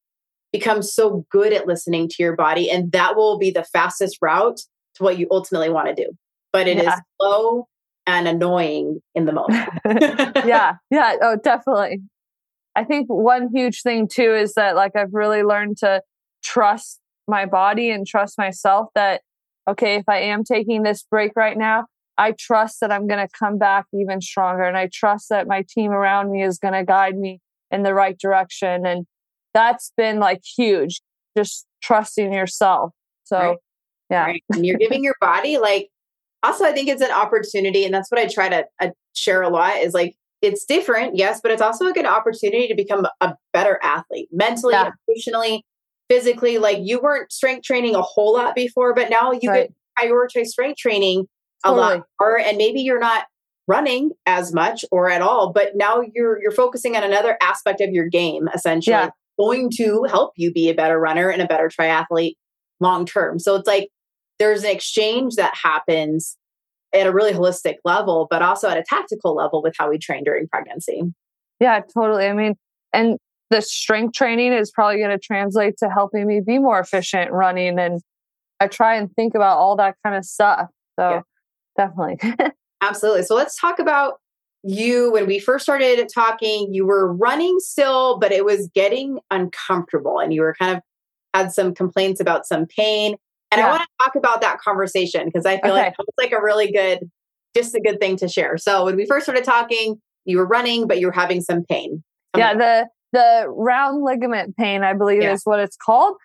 become 0.51 0.81
so 0.81 1.25
good 1.29 1.51
at 1.51 1.67
listening 1.67 2.07
to 2.07 2.15
your 2.19 2.35
body, 2.35 2.69
and 2.69 2.91
that 2.93 3.15
will 3.15 3.37
be 3.37 3.51
the 3.51 3.63
fastest 3.63 4.17
route 4.21 4.59
to 4.95 5.03
what 5.03 5.17
you 5.17 5.27
ultimately 5.31 5.69
want 5.69 5.87
to 5.87 5.95
do. 5.95 6.11
But 6.53 6.67
it 6.67 6.77
yeah. 6.77 6.93
is 6.93 7.01
slow 7.19 7.67
and 8.07 8.27
annoying 8.27 9.01
in 9.13 9.25
the 9.25 9.33
moment. 9.33 9.69
yeah, 10.45 10.75
yeah, 10.89 11.15
oh, 11.21 11.35
definitely. 11.43 12.01
I 12.75 12.83
think 12.83 13.07
one 13.07 13.49
huge 13.53 13.81
thing 13.81 14.07
too 14.07 14.33
is 14.33 14.53
that 14.53 14.75
like 14.75 14.95
I've 14.95 15.13
really 15.13 15.43
learned 15.43 15.77
to 15.77 16.01
trust 16.43 16.99
my 17.27 17.45
body 17.45 17.89
and 17.89 18.05
trust 18.05 18.37
myself 18.37 18.89
that, 18.95 19.21
okay, 19.67 19.95
if 19.95 20.07
I 20.07 20.19
am 20.19 20.43
taking 20.43 20.83
this 20.83 21.03
break 21.03 21.31
right 21.35 21.57
now, 21.57 21.85
I 22.17 22.33
trust 22.37 22.79
that 22.81 22.91
I'm 22.91 23.07
going 23.07 23.25
to 23.25 23.31
come 23.37 23.57
back 23.57 23.85
even 23.93 24.21
stronger. 24.21 24.63
And 24.63 24.77
I 24.77 24.89
trust 24.93 25.29
that 25.29 25.47
my 25.47 25.65
team 25.69 25.91
around 25.91 26.31
me 26.31 26.43
is 26.43 26.57
going 26.57 26.73
to 26.73 26.83
guide 26.83 27.17
me 27.17 27.41
in 27.71 27.83
the 27.83 27.93
right 27.93 28.17
direction. 28.17 28.85
And 28.85 29.05
that's 29.53 29.91
been 29.97 30.19
like 30.19 30.41
huge, 30.57 31.01
just 31.37 31.65
trusting 31.81 32.33
yourself. 32.33 32.91
So, 33.25 33.37
right. 33.37 33.57
yeah. 34.09 34.25
Right. 34.25 34.43
And 34.53 34.65
you're 34.65 34.77
giving 34.77 35.03
your 35.03 35.15
body 35.19 35.57
like, 35.57 35.89
also, 36.43 36.63
I 36.63 36.71
think 36.71 36.89
it's 36.89 37.01
an 37.01 37.11
opportunity. 37.11 37.85
And 37.85 37.93
that's 37.93 38.09
what 38.11 38.19
I 38.19 38.27
try 38.27 38.49
to 38.49 38.65
uh, 38.79 38.89
share 39.13 39.41
a 39.41 39.49
lot 39.49 39.77
is 39.77 39.93
like, 39.93 40.15
it's 40.41 40.63
different, 40.63 41.15
yes, 41.15 41.39
but 41.41 41.51
it's 41.51 41.61
also 41.61 41.87
a 41.87 41.93
good 41.93 42.05
opportunity 42.05 42.67
to 42.67 42.75
become 42.75 43.07
a 43.19 43.33
better 43.51 43.79
athlete 43.81 44.29
mentally, 44.31 44.73
yeah. 44.73 44.91
emotionally, 45.07 45.65
physically. 46.07 46.59
Like 46.59 46.79
you 46.81 47.01
weren't 47.01 47.31
strength 47.31 47.63
training 47.63 47.95
a 47.95 48.01
whole 48.01 48.33
lot 48.33 48.53
before, 48.53 48.93
but 48.93 49.09
now 49.09 49.31
you 49.31 49.49
right. 49.49 49.69
could 49.97 50.07
prioritize 50.07 50.47
strength 50.47 50.77
training 50.77 51.25
totally. 51.65 51.81
a 51.81 51.97
lot 51.97 52.05
more. 52.19 52.39
And 52.39 52.57
maybe 52.57 52.81
you're 52.81 52.99
not 52.99 53.25
running 53.67 54.11
as 54.25 54.53
much 54.53 54.85
or 54.91 55.09
at 55.09 55.21
all, 55.21 55.51
but 55.51 55.75
now 55.75 56.01
you're 56.13 56.41
you're 56.41 56.51
focusing 56.51 56.95
on 56.95 57.03
another 57.03 57.37
aspect 57.41 57.81
of 57.81 57.89
your 57.91 58.07
game, 58.07 58.47
essentially, 58.53 58.93
yeah. 58.93 59.09
going 59.39 59.69
to 59.77 60.05
help 60.07 60.33
you 60.35 60.51
be 60.51 60.69
a 60.69 60.73
better 60.73 60.99
runner 60.99 61.29
and 61.29 61.41
a 61.41 61.47
better 61.47 61.69
triathlete 61.69 62.35
long 62.79 63.05
term. 63.05 63.39
So 63.39 63.55
it's 63.55 63.67
like 63.67 63.89
there's 64.39 64.63
an 64.63 64.71
exchange 64.71 65.35
that 65.35 65.53
happens 65.55 66.37
at 66.93 67.07
a 67.07 67.11
really 67.11 67.33
holistic 67.33 67.75
level, 67.83 68.27
but 68.29 68.41
also 68.41 68.69
at 68.69 68.77
a 68.77 68.83
tactical 68.87 69.35
level 69.35 69.61
with 69.61 69.75
how 69.77 69.89
we 69.89 69.97
train 69.97 70.23
during 70.23 70.47
pregnancy. 70.47 71.01
Yeah, 71.59 71.81
totally. 71.93 72.25
I 72.25 72.33
mean, 72.33 72.55
and 72.93 73.17
the 73.49 73.61
strength 73.61 74.13
training 74.13 74.53
is 74.53 74.71
probably 74.71 74.99
going 74.99 75.11
to 75.11 75.19
translate 75.19 75.77
to 75.77 75.89
helping 75.89 76.25
me 76.25 76.41
be 76.45 76.59
more 76.59 76.79
efficient 76.79 77.31
running. 77.31 77.79
And 77.79 78.01
I 78.59 78.67
try 78.67 78.95
and 78.95 79.11
think 79.15 79.35
about 79.35 79.57
all 79.57 79.75
that 79.77 79.95
kind 80.03 80.15
of 80.15 80.25
stuff. 80.25 80.67
So 80.99 81.09
yeah. 81.09 81.21
Definitely. 81.77 82.19
Absolutely. 82.81 83.23
So 83.23 83.35
let's 83.35 83.59
talk 83.59 83.79
about 83.79 84.15
you. 84.63 85.11
When 85.11 85.27
we 85.27 85.39
first 85.39 85.63
started 85.63 86.07
talking, 86.13 86.73
you 86.73 86.85
were 86.85 87.13
running 87.13 87.57
still, 87.59 88.19
but 88.19 88.31
it 88.31 88.45
was 88.45 88.69
getting 88.73 89.19
uncomfortable 89.31 90.19
and 90.19 90.33
you 90.33 90.41
were 90.41 90.55
kind 90.59 90.75
of 90.75 90.81
had 91.33 91.51
some 91.51 91.73
complaints 91.73 92.19
about 92.19 92.45
some 92.45 92.65
pain. 92.65 93.15
And 93.51 93.59
yeah. 93.59 93.67
I 93.67 93.69
want 93.69 93.83
to 93.83 93.87
talk 94.03 94.15
about 94.15 94.41
that 94.41 94.59
conversation 94.59 95.25
because 95.25 95.45
I 95.45 95.59
feel 95.61 95.71
okay. 95.71 95.83
like 95.83 95.95
it's 95.99 96.17
like 96.17 96.31
a 96.31 96.41
really 96.41 96.71
good, 96.71 97.09
just 97.55 97.75
a 97.75 97.79
good 97.79 97.99
thing 97.99 98.17
to 98.17 98.27
share. 98.27 98.57
So 98.57 98.85
when 98.85 98.95
we 98.95 99.05
first 99.05 99.25
started 99.25 99.43
talking, 99.43 100.01
you 100.25 100.37
were 100.37 100.47
running, 100.47 100.87
but 100.87 100.99
you 100.99 101.07
were 101.07 101.13
having 101.13 101.41
some 101.41 101.63
pain. 101.63 102.03
Yeah, 102.35 102.53
the 102.53 102.87
the 103.13 103.45
round 103.47 104.03
ligament 104.03 104.57
pain, 104.57 104.83
I 104.83 104.93
believe, 104.93 105.21
yeah. 105.21 105.31
is 105.31 105.41
what 105.45 105.59
it's 105.59 105.77
called, 105.77 106.17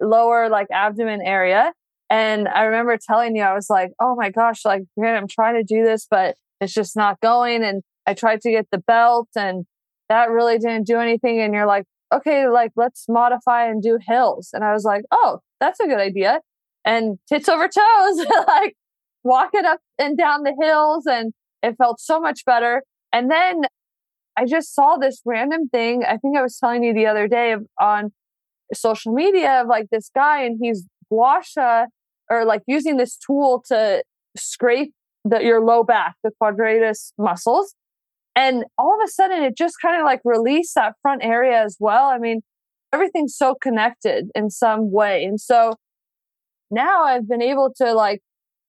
lower 0.00 0.48
like 0.48 0.68
abdomen 0.70 1.22
area. 1.22 1.72
And 2.10 2.48
I 2.48 2.64
remember 2.64 2.98
telling 2.98 3.34
you, 3.36 3.42
I 3.42 3.54
was 3.54 3.70
like, 3.70 3.92
oh 4.00 4.14
my 4.14 4.30
gosh, 4.30 4.64
like, 4.64 4.82
man, 4.96 5.16
I'm 5.16 5.28
trying 5.28 5.54
to 5.54 5.64
do 5.64 5.82
this, 5.84 6.06
but 6.10 6.36
it's 6.60 6.72
just 6.72 6.96
not 6.96 7.20
going. 7.20 7.64
And 7.64 7.82
I 8.06 8.14
tried 8.14 8.40
to 8.42 8.50
get 8.50 8.66
the 8.70 8.78
belt 8.78 9.28
and 9.36 9.64
that 10.08 10.30
really 10.30 10.58
didn't 10.58 10.86
do 10.86 10.98
anything. 10.98 11.40
And 11.40 11.54
you're 11.54 11.66
like, 11.66 11.84
okay, 12.12 12.46
like, 12.48 12.72
let's 12.76 13.06
modify 13.08 13.66
and 13.68 13.82
do 13.82 13.98
hills. 14.06 14.50
And 14.52 14.62
I 14.62 14.72
was 14.72 14.84
like, 14.84 15.04
oh, 15.10 15.40
that's 15.60 15.80
a 15.80 15.86
good 15.86 15.98
idea. 15.98 16.40
And 16.84 17.18
tits 17.28 17.48
over 17.48 17.66
toes, 17.66 18.26
like 18.46 18.76
walking 19.22 19.64
up 19.64 19.80
and 19.98 20.16
down 20.18 20.42
the 20.42 20.54
hills. 20.60 21.06
And 21.06 21.32
it 21.62 21.76
felt 21.78 22.00
so 22.00 22.20
much 22.20 22.44
better. 22.44 22.82
And 23.12 23.30
then 23.30 23.62
I 24.36 24.44
just 24.44 24.74
saw 24.74 24.96
this 24.96 25.22
random 25.24 25.68
thing. 25.68 26.04
I 26.04 26.18
think 26.18 26.36
I 26.36 26.42
was 26.42 26.58
telling 26.58 26.82
you 26.82 26.92
the 26.92 27.06
other 27.06 27.28
day 27.28 27.56
on 27.80 28.12
social 28.72 29.12
media 29.12 29.62
of 29.62 29.68
like 29.68 29.88
this 29.90 30.10
guy 30.14 30.42
and 30.42 30.58
he's 30.60 30.84
guasha 31.12 31.86
or 32.30 32.44
like 32.44 32.62
using 32.66 32.96
this 32.96 33.16
tool 33.16 33.62
to 33.68 34.02
scrape 34.36 34.92
the, 35.24 35.42
your 35.42 35.60
low 35.60 35.84
back, 35.84 36.16
the 36.22 36.30
quadratus 36.40 37.12
muscles. 37.18 37.74
And 38.36 38.64
all 38.78 38.94
of 38.94 39.00
a 39.04 39.10
sudden 39.10 39.42
it 39.42 39.56
just 39.56 39.76
kind 39.80 40.00
of 40.00 40.04
like 40.04 40.20
released 40.24 40.74
that 40.74 40.94
front 41.02 41.24
area 41.24 41.62
as 41.62 41.76
well. 41.78 42.08
I 42.08 42.18
mean, 42.18 42.40
everything's 42.92 43.36
so 43.36 43.54
connected 43.54 44.30
in 44.34 44.50
some 44.50 44.90
way. 44.90 45.24
And 45.24 45.40
so 45.40 45.74
now 46.70 47.04
I've 47.04 47.28
been 47.28 47.42
able 47.42 47.72
to 47.76 47.92
like, 47.92 48.20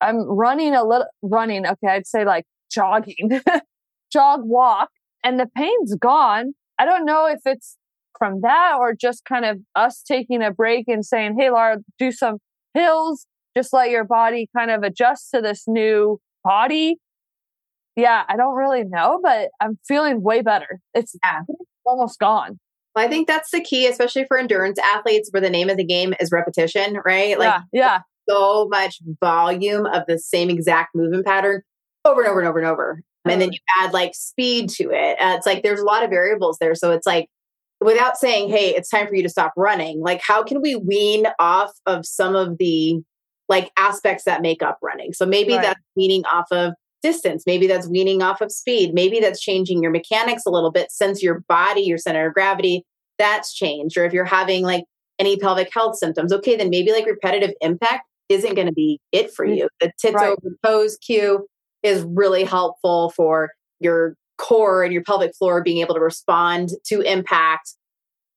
I'm 0.02 0.24
running 0.24 0.76
a 0.76 0.84
little, 0.84 1.08
running, 1.22 1.66
okay, 1.66 1.88
I'd 1.88 2.08
say 2.08 2.26
like 2.26 2.46
jogging, 2.72 3.42
jog, 4.14 4.42
walk, 4.44 4.90
and 5.24 5.40
the 5.40 5.48
pain's 5.56 5.96
gone. 5.96 6.54
I 6.78 6.86
don't 6.86 7.06
know 7.06 7.26
if 7.28 7.40
it's 7.46 7.78
from 8.18 8.42
that 8.42 8.78
or 8.80 8.94
just 8.94 9.26
kind 9.26 9.46
of 9.46 9.60
us 9.76 10.02
taking 10.02 10.42
a 10.42 10.52
break 10.52 10.86
and 10.88 11.06
saying, 11.06 11.36
hey, 11.40 11.50
Lara, 11.50 11.78
do 12.00 12.12
some 12.12 12.38
hills, 12.74 13.26
just 13.56 13.74
let 13.74 13.90
your 13.90 14.04
body 14.04 14.50
kind 14.56 14.72
of 14.72 14.84
adjust 14.84 15.30
to 15.34 15.42
this 15.42 15.64
new 15.68 16.20
body. 16.44 16.98
Yeah, 17.96 18.24
I 18.28 18.36
don't 18.36 18.56
really 18.56 18.84
know, 18.84 19.20
but 19.24 19.50
I'm 19.62 19.80
feeling 19.88 20.22
way 20.22 20.42
better. 20.42 20.80
It's 20.94 21.16
yeah. 21.24 21.42
almost 21.86 22.20
gone. 22.20 22.60
I 22.98 23.08
think 23.08 23.28
that's 23.28 23.52
the 23.52 23.62
key, 23.62 23.88
especially 23.88 24.26
for 24.26 24.38
endurance 24.38 24.80
athletes, 24.80 25.30
where 25.32 25.42
the 25.42 25.50
name 25.50 25.70
of 25.70 25.78
the 25.78 25.84
game 25.84 26.14
is 26.20 26.32
repetition, 26.32 26.98
right? 27.06 27.38
Like, 27.38 27.62
yeah, 27.72 27.82
yeah. 27.82 28.00
so 28.30 28.68
much 28.70 29.00
volume 29.22 29.86
of 29.86 30.04
the 30.08 30.18
same 30.18 30.50
exact 30.50 30.96
movement 30.96 31.26
pattern 31.26 31.62
over 32.06 32.22
and 32.22 32.30
over 32.30 32.40
and 32.40 32.48
over 32.48 32.60
and 32.60 32.68
over. 32.68 33.02
And 33.28 33.42
then 33.42 33.52
you 33.52 33.60
add 33.80 33.92
like 33.92 34.14
speed 34.14 34.70
to 34.72 34.92
it. 34.92 35.20
Uh, 35.20 35.34
it's 35.36 35.48
like 35.48 35.64
there's 35.64 35.80
a 35.80 35.86
lot 35.86 36.04
of 36.04 36.12
variables 36.12 36.58
there. 36.60 36.76
So 36.76 36.92
it's 36.92 37.08
like, 37.08 37.28
without 37.86 38.18
saying, 38.18 38.50
hey, 38.50 38.76
it's 38.76 38.90
time 38.90 39.08
for 39.08 39.16
you 39.16 39.24
to 39.24 39.30
stop 39.30 39.54
running, 39.56 40.02
like, 40.02 40.22
how 40.22 40.44
can 40.44 40.62
we 40.62 40.76
wean 40.76 41.28
off 41.40 41.72
of 41.86 42.06
some 42.06 42.36
of 42.36 42.58
the 42.58 43.02
like 43.48 43.72
aspects 43.78 44.24
that 44.24 44.42
make 44.42 44.64
up 44.64 44.80
running? 44.82 45.14
So 45.14 45.26
maybe 45.26 45.54
right. 45.54 45.62
that's 45.62 45.80
weaning 45.96 46.26
off 46.26 46.48
of 46.52 46.74
distance. 47.04 47.44
Maybe 47.46 47.68
that's 47.68 47.88
weaning 47.88 48.24
off 48.24 48.42
of 48.42 48.52
speed. 48.52 48.94
Maybe 48.94 49.20
that's 49.20 49.40
changing 49.40 49.84
your 49.84 49.92
mechanics 49.92 50.44
a 50.48 50.50
little 50.50 50.72
bit 50.72 50.92
since 50.92 51.22
your 51.22 51.44
body, 51.48 51.82
your 51.82 52.00
center 52.00 52.28
of 52.28 52.34
gravity, 52.34 52.84
that's 53.20 53.54
changed. 53.54 53.98
Or 53.98 54.06
if 54.06 54.14
you're 54.14 54.26
having 54.26 54.64
like 54.64 54.86
any 55.20 55.38
pelvic 55.38 55.70
health 55.72 55.98
symptoms, 55.98 56.34
okay, 56.34 56.56
then 56.56 56.70
maybe 56.70 56.92
like 56.92 57.06
repetitive 57.06 57.52
impact 57.62 58.04
isn't 58.30 58.56
going 58.56 58.68
to 58.68 58.74
be 58.74 59.00
it 59.12 59.32
for 59.32 59.46
mm, 59.46 59.58
you. 59.58 59.70
The 59.80 59.92
tits 60.00 60.16
right. 60.16 60.30
over 60.30 60.56
toes 60.66 60.98
cue 60.98 61.48
is 61.84 62.04
really 62.10 62.44
helpful 62.44 63.12
for 63.12 63.52
your 63.80 64.16
core 64.38 64.84
and 64.84 64.94
your 64.94 65.04
pelvic 65.04 65.36
floor 65.36 65.64
being 65.64 65.80
able 65.80 65.96
to 65.96 66.02
respond 66.02 66.70
to 66.86 67.02
impact, 67.02 67.74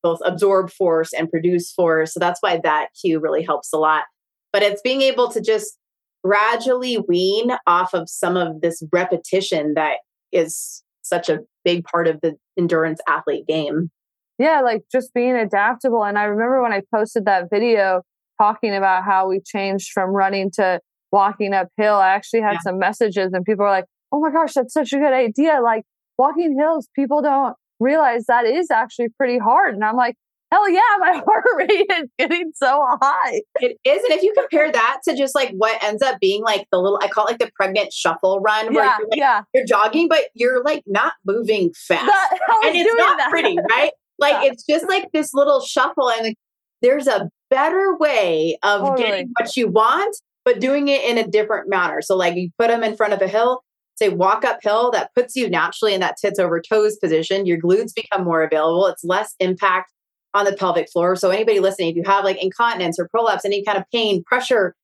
both 0.02 0.20
absorb 0.24 0.70
force 0.70 1.12
and 1.12 1.30
produce 1.30 1.72
force. 1.72 2.14
So 2.14 2.20
that's 2.20 2.40
why 2.40 2.60
that 2.62 2.88
cue 3.00 3.20
really 3.20 3.42
helps 3.42 3.72
a 3.72 3.78
lot. 3.78 4.04
But 4.52 4.62
it's 4.62 4.82
being 4.82 5.02
able 5.02 5.28
to 5.30 5.40
just 5.40 5.76
gradually 6.24 6.98
wean 7.08 7.52
off 7.66 7.94
of 7.94 8.08
some 8.08 8.36
of 8.36 8.60
this 8.60 8.82
repetition 8.92 9.74
that 9.74 9.98
is 10.32 10.82
such 11.02 11.28
a 11.28 11.40
big 11.64 11.84
part 11.84 12.06
of 12.08 12.20
the 12.20 12.34
endurance 12.58 13.00
athlete 13.08 13.46
game. 13.46 13.90
Yeah, 14.38 14.60
like 14.60 14.82
just 14.90 15.12
being 15.14 15.34
adaptable. 15.34 16.04
And 16.04 16.18
I 16.18 16.24
remember 16.24 16.62
when 16.62 16.72
I 16.72 16.82
posted 16.94 17.24
that 17.24 17.48
video 17.50 18.02
talking 18.40 18.74
about 18.74 19.04
how 19.04 19.28
we 19.28 19.40
changed 19.40 19.90
from 19.92 20.10
running 20.10 20.50
to 20.52 20.80
walking 21.10 21.54
uphill, 21.54 21.96
I 21.96 22.10
actually 22.10 22.42
had 22.42 22.54
yeah. 22.54 22.60
some 22.60 22.78
messages 22.78 23.32
and 23.32 23.44
people 23.44 23.64
were 23.64 23.70
like, 23.70 23.86
oh 24.12 24.20
my 24.20 24.30
gosh, 24.30 24.54
that's 24.54 24.72
such 24.72 24.92
a 24.92 24.98
good 24.98 25.12
idea. 25.12 25.60
Like 25.62 25.84
walking 26.16 26.56
hills, 26.58 26.88
people 26.94 27.22
don't 27.22 27.54
realize 27.80 28.26
that 28.26 28.44
is 28.44 28.70
actually 28.70 29.08
pretty 29.16 29.38
hard. 29.38 29.74
And 29.74 29.84
I'm 29.84 29.96
like, 29.96 30.16
hell 30.50 30.68
yeah, 30.68 30.80
my 30.98 31.12
heart 31.26 31.44
rate 31.56 31.86
is 31.90 32.08
getting 32.18 32.52
so 32.54 32.84
high. 33.00 33.42
It 33.60 33.78
is. 33.84 34.02
And 34.04 34.18
if 34.18 34.22
you 34.22 34.32
compare 34.36 34.70
that 34.70 35.00
to 35.04 35.16
just 35.16 35.34
like 35.34 35.50
what 35.56 35.82
ends 35.82 36.02
up 36.02 36.18
being 36.20 36.42
like 36.42 36.66
the 36.72 36.78
little, 36.78 36.98
I 37.02 37.08
call 37.08 37.26
it 37.26 37.32
like 37.32 37.38
the 37.38 37.50
pregnant 37.54 37.92
shuffle 37.92 38.40
run 38.40 38.74
where 38.74 38.84
yeah, 38.84 38.96
you're, 38.98 39.08
like, 39.08 39.18
yeah. 39.18 39.42
you're 39.54 39.66
jogging, 39.66 40.08
but 40.08 40.24
you're 40.34 40.62
like 40.62 40.82
not 40.86 41.14
moving 41.26 41.72
fast. 41.74 42.06
That, 42.06 42.38
and 42.64 42.76
it's 42.76 42.94
not 42.94 43.18
that. 43.18 43.30
pretty, 43.30 43.56
right? 43.70 43.90
Like 44.20 44.42
yeah. 44.42 44.50
it's 44.50 44.64
just 44.68 44.88
like 44.88 45.12
this 45.12 45.32
little 45.32 45.60
shuffle. 45.60 46.10
And 46.10 46.34
there's 46.82 47.06
a 47.06 47.30
better 47.50 47.96
way 47.96 48.58
of 48.64 48.80
totally. 48.80 49.00
getting 49.00 49.30
what 49.38 49.56
you 49.56 49.68
want, 49.68 50.16
but 50.44 50.58
doing 50.58 50.88
it 50.88 51.04
in 51.04 51.18
a 51.18 51.24
different 51.24 51.68
manner. 51.68 52.02
So 52.02 52.16
like 52.16 52.34
you 52.34 52.50
put 52.58 52.66
them 52.66 52.82
in 52.82 52.96
front 52.96 53.12
of 53.12 53.22
a 53.22 53.28
hill, 53.28 53.62
say 53.98 54.08
walk 54.08 54.44
uphill, 54.44 54.90
that 54.92 55.14
puts 55.14 55.34
you 55.36 55.50
naturally 55.50 55.94
in 55.94 56.00
that 56.00 56.16
tits 56.20 56.38
over 56.38 56.60
toes 56.60 56.96
position. 56.96 57.46
Your 57.46 57.58
glutes 57.58 57.94
become 57.94 58.24
more 58.24 58.42
available. 58.42 58.86
It's 58.86 59.04
less 59.04 59.34
impact 59.40 59.92
on 60.34 60.44
the 60.44 60.52
pelvic 60.52 60.88
floor. 60.90 61.16
So 61.16 61.30
anybody 61.30 61.60
listening, 61.60 61.90
if 61.90 61.96
you 61.96 62.02
have 62.06 62.24
like 62.24 62.42
incontinence 62.42 62.98
or 62.98 63.08
prolapse, 63.08 63.44
any 63.44 63.64
kind 63.64 63.78
of 63.78 63.84
pain, 63.92 64.22
pressure, 64.24 64.74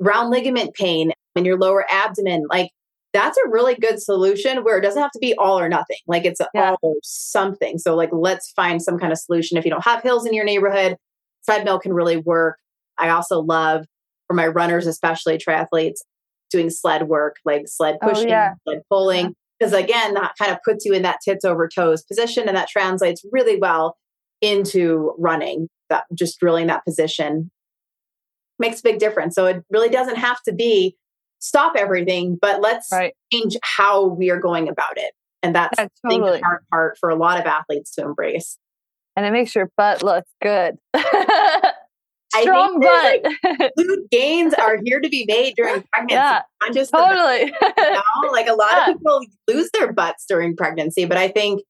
round 0.00 0.30
ligament 0.30 0.74
pain 0.74 1.12
in 1.36 1.44
your 1.44 1.58
lower 1.58 1.84
abdomen, 1.90 2.44
like 2.48 2.70
that's 3.12 3.38
a 3.38 3.48
really 3.48 3.76
good 3.76 4.02
solution 4.02 4.64
where 4.64 4.76
it 4.76 4.80
doesn't 4.80 5.00
have 5.00 5.12
to 5.12 5.20
be 5.20 5.34
all 5.36 5.58
or 5.58 5.68
nothing. 5.68 5.98
Like 6.06 6.24
it's 6.24 6.40
yeah. 6.52 6.70
all 6.70 6.78
or 6.82 6.96
something. 7.02 7.78
So 7.78 7.94
like 7.94 8.10
let's 8.12 8.50
find 8.52 8.82
some 8.82 8.98
kind 8.98 9.12
of 9.12 9.18
solution. 9.18 9.56
If 9.56 9.64
you 9.64 9.70
don't 9.70 9.84
have 9.84 10.02
hills 10.02 10.26
in 10.26 10.34
your 10.34 10.44
neighborhood, 10.44 10.96
treadmill 11.46 11.78
can 11.78 11.92
really 11.92 12.16
work. 12.16 12.58
I 12.98 13.10
also 13.10 13.40
love 13.40 13.86
for 14.26 14.34
my 14.34 14.46
runners, 14.48 14.86
especially 14.86 15.38
triathletes, 15.38 15.98
doing 16.50 16.70
sled 16.70 17.08
work, 17.08 17.36
like 17.44 17.62
sled 17.66 17.98
oh, 18.02 18.08
pushing, 18.08 18.26
oh, 18.26 18.30
yeah. 18.30 18.54
sled 18.64 18.82
pulling. 18.90 19.34
Because 19.58 19.72
yeah. 19.72 19.80
again, 19.80 20.14
that 20.14 20.32
kind 20.38 20.52
of 20.52 20.58
puts 20.64 20.84
you 20.84 20.92
in 20.92 21.02
that 21.02 21.18
tits 21.24 21.44
over 21.44 21.68
toes 21.68 22.02
position 22.02 22.48
and 22.48 22.56
that 22.56 22.68
translates 22.68 23.24
really 23.30 23.58
well 23.58 23.96
into 24.40 25.14
running, 25.18 25.68
that 25.90 26.04
just 26.14 26.38
drilling 26.38 26.66
that 26.66 26.84
position 26.84 27.50
makes 28.58 28.80
a 28.80 28.82
big 28.82 28.98
difference. 28.98 29.34
So 29.34 29.46
it 29.46 29.64
really 29.70 29.88
doesn't 29.88 30.16
have 30.16 30.42
to 30.42 30.52
be 30.52 30.96
stop 31.38 31.74
everything, 31.76 32.38
but 32.40 32.60
let's 32.60 32.88
right. 32.90 33.14
change 33.32 33.56
how 33.62 34.06
we 34.06 34.30
are 34.30 34.40
going 34.40 34.68
about 34.68 34.96
it. 34.96 35.12
And 35.42 35.54
that's 35.54 35.78
yeah, 35.78 35.88
totally. 36.08 36.38
the 36.38 36.44
hard 36.44 36.62
part 36.70 36.98
for 36.98 37.10
a 37.10 37.16
lot 37.16 37.38
of 37.38 37.46
athletes 37.46 37.94
to 37.96 38.02
embrace. 38.02 38.58
And 39.16 39.26
it 39.26 39.30
makes 39.30 39.54
your 39.54 39.70
butt 39.76 40.02
look 40.02 40.24
good. 40.42 40.76
Strong 42.42 42.80
butt. 42.80 43.24
Like, 43.44 43.72
glute 43.78 44.10
gains 44.10 44.54
are 44.54 44.78
here 44.84 45.00
to 45.00 45.08
be 45.08 45.24
made 45.26 45.54
during 45.56 45.84
pregnancy. 45.92 46.14
Yeah, 46.14 46.42
not 46.62 46.74
just 46.74 46.92
totally. 46.92 47.52
Butt, 47.60 47.74
you 47.76 47.90
know? 47.90 48.02
Like 48.32 48.48
a 48.48 48.54
lot 48.54 48.72
yeah. 48.72 48.90
of 48.90 48.98
people 48.98 49.20
lose 49.48 49.70
their 49.72 49.92
butts 49.92 50.24
during 50.28 50.56
pregnancy, 50.56 51.04
but 51.04 51.16
I 51.16 51.28
think 51.28 51.62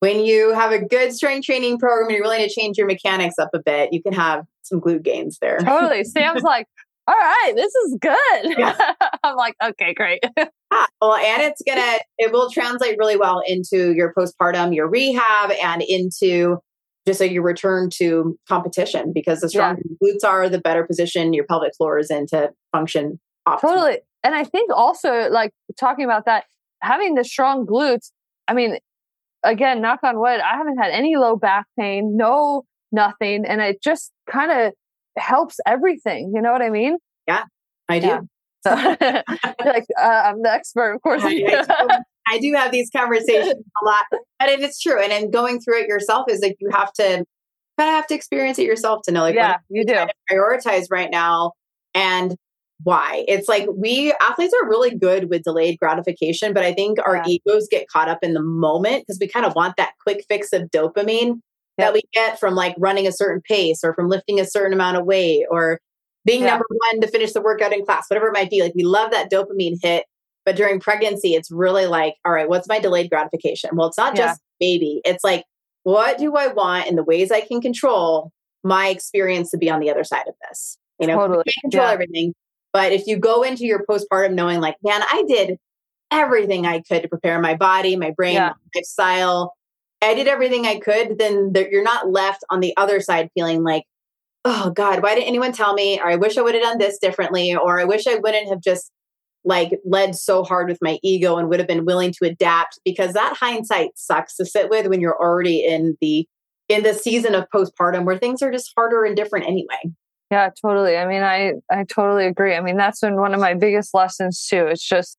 when 0.00 0.24
you 0.24 0.52
have 0.52 0.72
a 0.72 0.84
good 0.84 1.14
strength 1.14 1.46
training 1.46 1.78
program 1.78 2.08
and 2.08 2.16
you're 2.16 2.24
willing 2.24 2.46
to 2.46 2.52
change 2.52 2.76
your 2.76 2.86
mechanics 2.86 3.36
up 3.38 3.50
a 3.54 3.60
bit, 3.64 3.92
you 3.92 4.02
can 4.02 4.12
have 4.12 4.44
some 4.62 4.80
glute 4.80 5.04
gains 5.04 5.38
there. 5.40 5.58
Totally. 5.58 6.04
Sam's 6.04 6.42
like, 6.42 6.66
all 7.06 7.14
right, 7.14 7.52
this 7.54 7.74
is 7.74 7.98
good. 8.00 8.58
Yeah. 8.58 8.76
I'm 9.24 9.36
like, 9.36 9.54
okay, 9.62 9.94
great. 9.94 10.20
Ah, 10.72 10.86
well, 11.00 11.16
and 11.16 11.42
it's 11.42 11.62
gonna, 11.66 11.98
it 12.18 12.32
will 12.32 12.50
translate 12.50 12.96
really 12.98 13.16
well 13.16 13.42
into 13.46 13.92
your 13.92 14.12
postpartum, 14.12 14.74
your 14.74 14.88
rehab, 14.88 15.50
and 15.52 15.82
into 15.82 16.58
just 17.06 17.18
so 17.18 17.24
you 17.24 17.42
return 17.42 17.90
to 17.94 18.38
competition 18.48 19.12
because 19.12 19.40
the 19.40 19.48
stronger 19.48 19.82
yeah. 19.84 19.96
glutes 20.02 20.24
are, 20.24 20.48
the 20.48 20.60
better 20.60 20.84
position 20.84 21.32
your 21.32 21.44
pelvic 21.44 21.74
floor 21.76 21.98
is 21.98 22.10
in 22.10 22.26
to 22.26 22.50
function 22.70 23.18
optimally. 23.46 23.60
Totally. 23.60 23.98
And 24.22 24.34
I 24.34 24.44
think 24.44 24.70
also, 24.72 25.28
like 25.30 25.52
talking 25.78 26.04
about 26.04 26.26
that, 26.26 26.44
having 26.80 27.14
the 27.14 27.24
strong 27.24 27.66
glutes, 27.66 28.12
I 28.46 28.54
mean, 28.54 28.78
again, 29.42 29.80
knock 29.80 30.00
on 30.04 30.18
wood, 30.18 30.40
I 30.40 30.56
haven't 30.56 30.78
had 30.78 30.90
any 30.90 31.16
low 31.16 31.36
back 31.36 31.66
pain, 31.78 32.16
no 32.16 32.64
nothing. 32.92 33.44
And 33.46 33.60
it 33.60 33.82
just 33.82 34.12
kind 34.30 34.52
of 34.52 34.72
helps 35.18 35.58
everything. 35.66 36.32
You 36.34 36.42
know 36.42 36.52
what 36.52 36.62
I 36.62 36.70
mean? 36.70 36.98
Yeah, 37.26 37.44
I 37.88 37.98
do. 37.98 38.06
Yeah. 38.06 38.20
So, 38.64 38.70
like, 39.64 39.86
uh, 39.98 40.22
I'm 40.24 40.42
the 40.42 40.52
expert, 40.52 40.94
of 40.94 41.02
course. 41.02 41.22
I, 41.24 42.00
I, 42.26 42.38
do 42.38 42.52
have 42.54 42.72
these 42.72 42.90
conversations 42.94 43.62
a 43.82 43.84
lot, 43.84 44.04
but 44.10 44.48
it 44.48 44.60
is 44.60 44.78
true. 44.80 45.00
And 45.00 45.12
in 45.12 45.30
going 45.30 45.60
through 45.60 45.82
it 45.82 45.88
yourself 45.88 46.26
is 46.28 46.40
like 46.40 46.56
you 46.60 46.70
have 46.72 46.92
to 46.94 47.24
kind 47.78 47.88
of 47.90 47.94
have 47.96 48.06
to 48.08 48.14
experience 48.14 48.58
it 48.58 48.66
yourself 48.66 49.02
to 49.04 49.12
know, 49.12 49.22
like, 49.22 49.34
yeah, 49.34 49.58
you 49.68 49.84
do 49.84 50.06
prioritize 50.30 50.86
right 50.90 51.10
now. 51.10 51.52
And 51.94 52.36
why. 52.84 53.24
It's 53.28 53.48
like 53.48 53.66
we 53.74 54.12
athletes 54.20 54.54
are 54.60 54.68
really 54.68 54.96
good 54.96 55.30
with 55.30 55.44
delayed 55.44 55.78
gratification, 55.78 56.52
but 56.52 56.64
I 56.64 56.72
think 56.72 56.98
our 57.04 57.16
yeah. 57.16 57.24
egos 57.26 57.68
get 57.70 57.88
caught 57.88 58.08
up 58.08 58.18
in 58.22 58.34
the 58.34 58.42
moment 58.42 59.04
because 59.06 59.18
we 59.20 59.28
kind 59.28 59.46
of 59.46 59.54
want 59.54 59.76
that 59.76 59.92
quick 60.02 60.24
fix 60.28 60.52
of 60.52 60.70
dopamine 60.70 61.40
yeah. 61.78 61.86
that 61.86 61.94
we 61.94 62.02
get 62.12 62.38
from 62.40 62.54
like 62.54 62.74
running 62.78 63.06
a 63.06 63.12
certain 63.12 63.40
pace 63.42 63.84
or 63.84 63.94
from 63.94 64.08
lifting 64.08 64.40
a 64.40 64.44
certain 64.44 64.72
amount 64.72 64.96
of 64.96 65.04
weight 65.04 65.44
or 65.50 65.78
being 66.24 66.42
yeah. 66.42 66.50
number 66.50 66.66
one 66.68 67.00
to 67.00 67.08
finish 67.08 67.32
the 67.32 67.40
workout 67.40 67.72
in 67.72 67.84
class, 67.84 68.06
whatever 68.08 68.28
it 68.28 68.32
might 68.32 68.50
be. 68.50 68.62
Like 68.62 68.74
we 68.74 68.84
love 68.84 69.10
that 69.10 69.30
dopamine 69.30 69.76
hit. 69.80 70.04
But 70.44 70.56
during 70.56 70.80
pregnancy, 70.80 71.34
it's 71.34 71.50
really 71.50 71.86
like, 71.86 72.16
all 72.24 72.32
right, 72.32 72.48
what's 72.48 72.68
my 72.68 72.78
delayed 72.78 73.10
gratification? 73.10 73.70
Well, 73.74 73.88
it's 73.88 73.98
not 73.98 74.16
just 74.16 74.40
baby. 74.58 75.00
It's 75.04 75.22
like, 75.22 75.44
what 75.84 76.18
do 76.18 76.36
I 76.36 76.48
want 76.48 76.88
in 76.88 76.96
the 76.96 77.04
ways 77.04 77.30
I 77.30 77.40
can 77.40 77.60
control 77.60 78.32
my 78.64 78.88
experience 78.88 79.50
to 79.50 79.58
be 79.58 79.70
on 79.70 79.80
the 79.80 79.90
other 79.90 80.04
side 80.04 80.26
of 80.28 80.34
this? 80.48 80.78
You 80.98 81.06
know, 81.06 81.18
totally. 81.18 81.44
can't 81.44 81.72
control 81.72 81.86
everything, 81.86 82.34
but 82.72 82.92
if 82.92 83.06
you 83.06 83.16
go 83.16 83.42
into 83.42 83.64
your 83.64 83.84
postpartum 83.84 84.34
knowing, 84.34 84.60
like, 84.60 84.76
man, 84.82 85.02
I 85.02 85.24
did 85.28 85.58
everything 86.10 86.66
I 86.66 86.80
could 86.80 87.02
to 87.02 87.08
prepare 87.08 87.40
my 87.40 87.54
body, 87.54 87.96
my 87.96 88.10
brain, 88.10 88.34
yeah. 88.34 88.50
my 88.50 88.80
lifestyle, 88.80 89.54
I 90.00 90.14
did 90.14 90.26
everything 90.26 90.66
I 90.66 90.78
could, 90.78 91.18
then 91.18 91.52
you're 91.70 91.82
not 91.82 92.10
left 92.10 92.44
on 92.50 92.60
the 92.60 92.76
other 92.76 93.00
side 93.00 93.30
feeling 93.34 93.62
like, 93.62 93.84
oh 94.44 94.70
God, 94.70 95.02
why 95.02 95.14
didn't 95.14 95.28
anyone 95.28 95.52
tell 95.52 95.74
me? 95.74 96.00
Or 96.00 96.08
I 96.08 96.16
wish 96.16 96.36
I 96.36 96.42
would 96.42 96.54
have 96.54 96.62
done 96.62 96.78
this 96.78 96.98
differently. 96.98 97.54
Or 97.54 97.80
I 97.80 97.84
wish 97.84 98.06
I 98.06 98.16
wouldn't 98.16 98.48
have 98.48 98.60
just 98.60 98.90
like 99.44 99.80
led 99.84 100.14
so 100.14 100.44
hard 100.44 100.68
with 100.68 100.78
my 100.80 100.98
ego 101.02 101.36
and 101.36 101.48
would 101.48 101.58
have 101.58 101.68
been 101.68 101.84
willing 101.84 102.12
to 102.12 102.24
adapt 102.24 102.78
because 102.84 103.12
that 103.14 103.36
hindsight 103.36 103.90
sucks 103.96 104.36
to 104.36 104.44
sit 104.44 104.70
with 104.70 104.86
when 104.86 105.00
you're 105.00 105.20
already 105.20 105.64
in 105.64 105.96
the 106.00 106.26
in 106.68 106.82
the 106.82 106.94
season 106.94 107.34
of 107.34 107.46
postpartum 107.54 108.04
where 108.04 108.18
things 108.18 108.42
are 108.42 108.50
just 108.50 108.72
harder 108.76 109.04
and 109.04 109.16
different 109.16 109.46
anyway. 109.46 109.92
Yeah, 110.30 110.48
totally. 110.64 110.96
I 110.96 111.06
mean, 111.06 111.22
I 111.22 111.52
I 111.70 111.84
totally 111.84 112.26
agree. 112.26 112.54
I 112.54 112.60
mean, 112.60 112.76
that's 112.76 113.00
been 113.00 113.16
one 113.16 113.34
of 113.34 113.40
my 113.40 113.54
biggest 113.54 113.92
lessons 113.94 114.46
too. 114.48 114.66
It's 114.66 114.86
just 114.86 115.18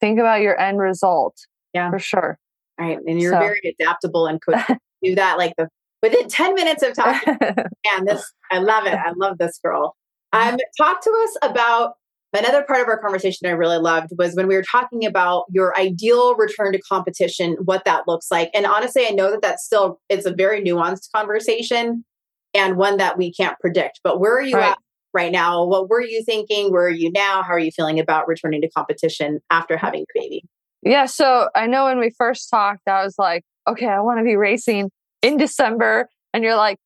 think 0.00 0.20
about 0.20 0.42
your 0.42 0.58
end 0.60 0.78
result. 0.78 1.36
Yeah, 1.74 1.90
for 1.90 1.98
sure. 1.98 2.38
Right, 2.78 2.98
and 3.06 3.20
you're 3.20 3.32
so. 3.32 3.38
very 3.38 3.76
adaptable 3.80 4.26
and 4.26 4.40
could 4.40 4.62
do 5.02 5.14
that 5.14 5.38
like 5.38 5.54
the 5.56 5.68
within 6.02 6.28
ten 6.28 6.54
minutes 6.54 6.82
of 6.82 6.94
talking. 6.94 7.36
and 7.40 8.06
this, 8.06 8.32
I 8.50 8.58
love 8.58 8.86
it. 8.86 8.94
I 8.94 9.12
love 9.16 9.38
this 9.38 9.58
girl. 9.62 9.96
Um, 10.32 10.56
talk 10.78 11.02
to 11.02 11.10
us 11.24 11.50
about 11.50 11.94
another 12.32 12.62
part 12.62 12.80
of 12.80 12.88
our 12.88 12.98
conversation 12.98 13.46
I 13.46 13.52
really 13.52 13.78
loved 13.78 14.10
was 14.16 14.34
when 14.34 14.46
we 14.46 14.54
were 14.54 14.64
talking 14.70 15.04
about 15.04 15.44
your 15.50 15.78
ideal 15.78 16.34
return 16.36 16.72
to 16.72 16.80
competition, 16.80 17.56
what 17.64 17.84
that 17.84 18.08
looks 18.08 18.30
like. 18.30 18.50
And 18.54 18.66
honestly, 18.66 19.06
I 19.06 19.10
know 19.10 19.30
that 19.30 19.42
that's 19.42 19.64
still 19.64 20.00
it's 20.08 20.26
a 20.26 20.32
very 20.32 20.62
nuanced 20.62 21.10
conversation 21.14 22.04
and 22.54 22.76
one 22.76 22.96
that 22.98 23.18
we 23.18 23.32
can't 23.32 23.58
predict. 23.60 24.00
But 24.04 24.20
where 24.20 24.36
are 24.36 24.42
you 24.42 24.56
right. 24.56 24.72
at 24.72 24.78
right 25.12 25.32
now? 25.32 25.64
What 25.64 25.88
were 25.88 26.02
you 26.02 26.22
thinking? 26.24 26.72
Where 26.72 26.86
are 26.86 26.90
you 26.90 27.10
now? 27.12 27.42
How 27.42 27.52
are 27.54 27.58
you 27.58 27.70
feeling 27.70 28.00
about 28.00 28.28
returning 28.28 28.60
to 28.62 28.70
competition 28.70 29.40
after 29.50 29.76
having 29.76 30.00
your 30.00 30.22
baby? 30.22 30.44
Yeah. 30.82 31.06
So 31.06 31.48
I 31.54 31.66
know 31.66 31.84
when 31.84 31.98
we 31.98 32.10
first 32.10 32.50
talked, 32.50 32.88
I 32.88 33.04
was 33.04 33.14
like, 33.18 33.44
okay, 33.68 33.86
I 33.86 34.00
want 34.00 34.18
to 34.18 34.24
be 34.24 34.36
racing 34.36 34.90
in 35.22 35.36
December. 35.36 36.08
And 36.34 36.42
you're 36.42 36.56
like, 36.56 36.78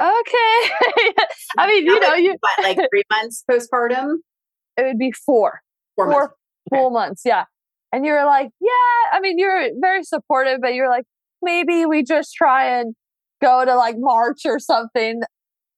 okay. 0.00 0.06
I 1.58 1.66
mean, 1.66 1.86
you 1.86 1.98
know, 2.00 2.14
you 2.14 2.36
like 2.62 2.76
three 2.76 3.04
months 3.10 3.44
postpartum? 3.50 4.16
It 4.78 4.84
would 4.84 4.98
be 4.98 5.12
four. 5.12 5.60
Four, 5.96 6.06
four 6.06 6.20
months. 6.20 6.34
full 6.70 6.86
okay. 6.86 6.92
months. 6.92 7.22
Yeah. 7.24 7.44
And 7.92 8.06
you're 8.06 8.24
like, 8.24 8.50
yeah. 8.60 9.12
I 9.12 9.20
mean, 9.20 9.38
you're 9.38 9.70
very 9.80 10.04
supportive, 10.04 10.60
but 10.62 10.74
you're 10.74 10.88
like, 10.88 11.04
maybe 11.42 11.84
we 11.84 12.02
just 12.02 12.34
try 12.34 12.78
and 12.78 12.94
go 13.42 13.64
to 13.64 13.74
like 13.74 13.96
March 13.98 14.42
or 14.46 14.58
something. 14.58 15.20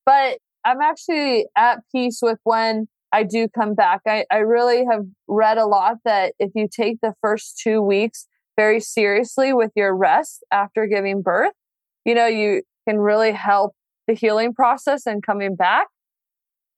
But 0.05 0.39
I'm 0.65 0.81
actually 0.81 1.47
at 1.57 1.79
peace 1.93 2.21
with 2.23 2.39
when 2.45 2.89
I 3.13 3.23
do 3.23 3.49
come 3.49 3.75
back. 3.75 4.01
I, 4.07 4.25
I 4.31 4.39
really 4.39 4.85
have 4.91 5.05
read 5.27 5.59
a 5.59 5.67
lot 5.67 5.97
that 6.05 6.35
if 6.39 6.51
you 6.55 6.69
take 6.71 6.99
the 7.01 7.15
first 7.21 7.59
two 7.63 7.81
weeks 7.81 8.27
very 8.57 8.81
seriously 8.81 9.53
with 9.53 9.71
your 9.75 9.97
rest 9.97 10.45
after 10.53 10.87
giving 10.87 11.23
birth, 11.23 11.53
you 12.05 12.15
know, 12.15 12.27
you 12.27 12.63
can 12.89 12.99
really 12.99 13.33
help 13.33 13.73
the 14.07 14.15
healing 14.15 14.53
process 14.53 15.07
and 15.07 15.25
coming 15.25 15.57
back. 15.57 15.87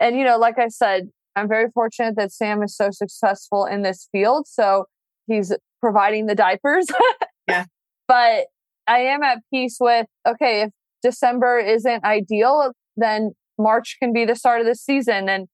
And, 0.01 0.17
you 0.17 0.25
know, 0.25 0.39
like 0.39 0.59
I 0.59 0.69
said, 0.69 1.09
I'm 1.37 1.49
very 1.49 1.71
fortunate 1.73 2.17
that 2.17 2.33
Sam 2.33 2.63
is 2.63 2.77
so 2.77 2.91
successful 2.91 3.65
in 3.65 3.83
this 3.83 4.09
field. 4.13 4.47
So 4.47 4.85
he's 5.27 5.55
providing 5.81 6.27
the 6.27 6.35
diapers. 6.35 6.87
yeah. 7.49 7.65
But 8.09 8.47
I 8.87 8.99
am 8.99 9.23
at 9.23 9.39
peace 9.53 9.79
with 9.81 10.07
okay, 10.27 10.63
if 10.63 10.71
December 11.03 11.59
isn't 11.59 12.05
ideal, 12.05 12.73
then 12.97 13.33
March 13.59 13.97
can 14.01 14.13
be 14.13 14.25
the 14.25 14.35
start 14.37 14.61
of 14.61 14.67
the 14.67 14.75
season. 14.75 15.29
And 15.29 15.49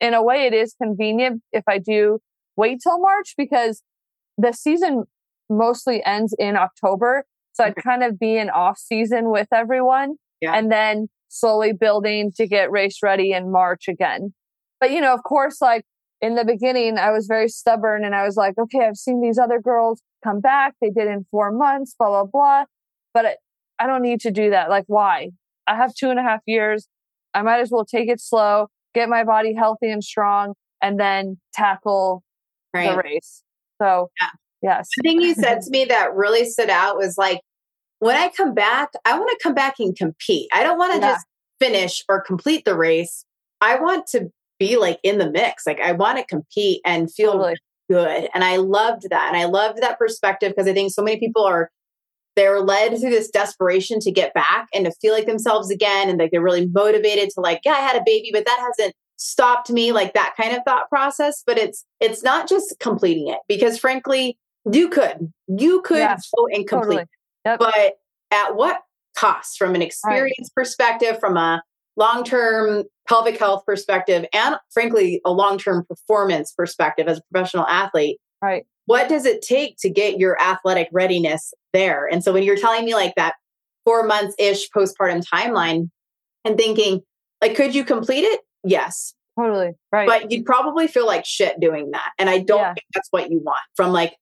in 0.00 0.14
a 0.14 0.22
way, 0.22 0.46
it 0.46 0.54
is 0.54 0.74
convenient 0.80 1.42
if 1.52 1.64
I 1.68 1.78
do 1.78 2.18
wait 2.56 2.80
till 2.82 3.00
March 3.00 3.34
because 3.36 3.82
the 4.36 4.52
season 4.52 5.04
mostly 5.48 6.04
ends 6.04 6.34
in 6.38 6.56
October. 6.56 7.24
So 7.52 7.64
I'd 7.64 7.76
kind 7.76 8.02
of 8.02 8.18
be 8.18 8.36
in 8.36 8.50
off 8.50 8.78
season 8.78 9.30
with 9.30 9.48
everyone 9.52 10.16
yeah. 10.40 10.54
and 10.54 10.70
then 10.72 11.08
slowly 11.28 11.72
building 11.72 12.32
to 12.36 12.46
get 12.46 12.70
race 12.70 12.98
ready 13.02 13.32
in 13.32 13.50
March 13.50 13.88
again. 13.88 14.34
But, 14.82 14.90
you 14.90 15.00
know, 15.00 15.14
of 15.14 15.22
course, 15.22 15.62
like 15.62 15.84
in 16.20 16.34
the 16.34 16.44
beginning, 16.44 16.98
I 16.98 17.12
was 17.12 17.28
very 17.28 17.48
stubborn 17.48 18.04
and 18.04 18.16
I 18.16 18.24
was 18.24 18.34
like, 18.34 18.58
okay, 18.58 18.84
I've 18.84 18.96
seen 18.96 19.20
these 19.20 19.38
other 19.38 19.60
girls 19.60 20.02
come 20.24 20.40
back. 20.40 20.74
They 20.82 20.90
did 20.90 21.06
in 21.06 21.24
four 21.30 21.52
months, 21.52 21.94
blah, 21.96 22.08
blah, 22.08 22.24
blah. 22.24 22.64
But 23.14 23.36
I 23.78 23.86
don't 23.86 24.02
need 24.02 24.20
to 24.22 24.32
do 24.32 24.50
that. 24.50 24.70
Like, 24.70 24.82
why? 24.88 25.28
I 25.68 25.76
have 25.76 25.94
two 25.94 26.10
and 26.10 26.18
a 26.18 26.22
half 26.24 26.40
years. 26.48 26.88
I 27.32 27.42
might 27.42 27.60
as 27.60 27.70
well 27.70 27.84
take 27.84 28.08
it 28.08 28.20
slow, 28.20 28.70
get 28.92 29.08
my 29.08 29.22
body 29.22 29.54
healthy 29.54 29.88
and 29.88 30.02
strong, 30.02 30.54
and 30.82 30.98
then 30.98 31.38
tackle 31.54 32.24
right. 32.74 32.90
the 32.90 33.02
race. 33.04 33.44
So, 33.80 34.10
yeah. 34.20 34.30
yes. 34.62 34.88
The 34.96 35.08
thing 35.08 35.20
you 35.20 35.34
said 35.34 35.60
to 35.62 35.70
me 35.70 35.84
that 35.84 36.12
really 36.16 36.44
stood 36.44 36.70
out 36.70 36.96
was 36.96 37.16
like, 37.16 37.40
when 38.00 38.16
I 38.16 38.30
come 38.36 38.52
back, 38.52 38.88
I 39.04 39.16
want 39.16 39.30
to 39.30 39.38
come 39.40 39.54
back 39.54 39.74
and 39.78 39.94
compete. 39.96 40.48
I 40.52 40.64
don't 40.64 40.76
want 40.76 40.94
to 40.94 40.98
yeah. 40.98 41.12
just 41.12 41.26
finish 41.60 42.02
or 42.08 42.20
complete 42.20 42.64
the 42.64 42.74
race. 42.74 43.24
I 43.60 43.76
want 43.76 44.08
to 44.08 44.32
be 44.62 44.76
like 44.76 45.00
in 45.02 45.18
the 45.18 45.30
mix. 45.30 45.66
Like, 45.66 45.80
I 45.80 45.92
want 45.92 46.18
to 46.18 46.24
compete 46.24 46.80
and 46.84 47.12
feel 47.12 47.32
totally. 47.32 47.56
good. 47.90 48.28
And 48.34 48.44
I 48.44 48.56
loved 48.56 49.10
that. 49.10 49.28
And 49.28 49.36
I 49.36 49.46
loved 49.46 49.82
that 49.82 49.98
perspective 49.98 50.52
because 50.52 50.68
I 50.68 50.72
think 50.72 50.92
so 50.92 51.02
many 51.02 51.18
people 51.18 51.44
are 51.44 51.70
they're 52.34 52.60
led 52.60 52.98
through 52.98 53.10
this 53.10 53.30
desperation 53.30 54.00
to 54.00 54.10
get 54.10 54.32
back 54.32 54.68
and 54.72 54.86
to 54.86 54.92
feel 55.02 55.12
like 55.12 55.26
themselves 55.26 55.70
again 55.70 56.08
and 56.08 56.18
like 56.18 56.30
they're 56.30 56.40
really 56.40 56.66
motivated 56.68 57.28
to 57.28 57.40
like 57.40 57.60
yeah 57.62 57.72
i 57.72 57.80
had 57.80 57.94
a 57.94 58.02
baby 58.06 58.30
but 58.32 58.46
that 58.46 58.58
hasn't 58.58 58.94
stopped 59.16 59.68
me 59.68 59.92
like 59.92 60.14
that 60.14 60.32
kind 60.40 60.56
of 60.56 60.62
thought 60.64 60.88
process 60.88 61.42
but 61.46 61.58
it's 61.58 61.84
it's 62.00 62.22
not 62.22 62.48
just 62.48 62.74
completing 62.80 63.28
it 63.28 63.40
because 63.48 63.78
frankly 63.78 64.38
you 64.72 64.88
could 64.88 65.30
you 65.46 65.82
could 65.82 65.98
yeah, 65.98 66.16
go 66.34 66.46
and 66.46 66.66
complete 66.66 66.96
totally. 66.96 67.06
yep. 67.44 67.58
but 67.58 67.98
at 68.30 68.56
what 68.56 68.80
cost 69.14 69.58
from 69.58 69.74
an 69.74 69.82
experience 69.82 70.38
right. 70.38 70.54
perspective 70.54 71.20
from 71.20 71.36
a 71.36 71.62
long-term 71.96 72.84
pelvic 73.08 73.38
health 73.38 73.64
perspective 73.66 74.24
and 74.32 74.56
frankly 74.72 75.20
a 75.24 75.30
long-term 75.30 75.84
performance 75.86 76.52
perspective 76.52 77.06
as 77.08 77.18
a 77.18 77.22
professional 77.30 77.66
athlete 77.66 78.18
right 78.40 78.64
what 78.86 79.08
does 79.08 79.24
it 79.24 79.42
take 79.42 79.76
to 79.78 79.90
get 79.90 80.18
your 80.18 80.40
athletic 80.40 80.88
readiness 80.92 81.54
there? 81.72 82.08
And 82.10 82.22
so 82.22 82.32
when 82.32 82.42
you're 82.42 82.56
telling 82.56 82.84
me 82.84 82.94
like 82.94 83.14
that 83.16 83.34
four 83.84 84.04
months 84.06 84.34
ish 84.38 84.68
postpartum 84.70 85.24
timeline 85.24 85.90
and 86.44 86.56
thinking, 86.56 87.00
like, 87.40 87.54
could 87.54 87.74
you 87.74 87.84
complete 87.84 88.22
it? 88.22 88.40
Yes. 88.64 89.14
Totally. 89.38 89.72
Right. 89.92 90.06
But 90.06 90.30
you'd 90.30 90.44
probably 90.44 90.86
feel 90.86 91.06
like 91.06 91.24
shit 91.24 91.58
doing 91.60 91.92
that. 91.92 92.10
And 92.18 92.28
I 92.28 92.38
don't 92.38 92.60
yeah. 92.60 92.74
think 92.74 92.86
that's 92.94 93.08
what 93.10 93.30
you 93.30 93.40
want 93.42 93.60
from 93.76 93.92
like, 93.92 94.14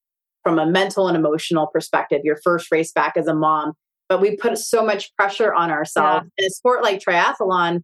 from 0.43 0.59
a 0.59 0.67
mental 0.67 1.09
and 1.09 1.17
emotional 1.17 1.67
perspective, 1.67 2.21
your 2.25 2.39
first 2.43 2.71
race 2.71 2.93
back 2.93 3.17
as 3.17 3.27
a 3.27 3.35
mom. 3.35 3.73
But 4.11 4.21
we 4.21 4.37
put 4.37 4.59
so 4.59 4.85
much 4.85 5.15
pressure 5.17 5.55
on 5.55 5.71
ourselves. 5.71 6.27
Yeah. 6.37 6.45
In 6.45 6.49
a 6.49 6.51
sport 6.51 6.83
like 6.83 7.01
triathlon, 7.01 7.81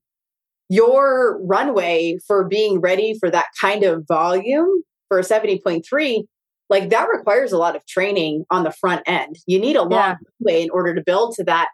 your 0.68 1.41
runway 1.43 2.18
for 2.27 2.47
being 2.47 2.81
ready 2.81 3.14
for 3.18 3.31
that 3.31 3.47
kind 3.59 3.83
of 3.85 4.05
volume 4.07 4.83
for 5.09 5.18
a 5.18 5.22
70.3 5.22 6.24
like 6.68 6.91
that 6.91 7.09
requires 7.12 7.53
a 7.53 7.59
lot 7.59 7.77
of 7.77 7.87
training 7.87 8.45
on 8.51 8.64
the 8.64 8.70
front 8.70 9.03
end. 9.07 9.37
You 9.47 9.59
need 9.59 9.77
a 9.77 9.83
long 9.83 9.93
yeah. 9.93 10.16
way 10.41 10.62
in 10.62 10.70
order 10.70 10.95
to 10.95 11.03
build 11.05 11.35
to 11.37 11.45
that. 11.45 11.68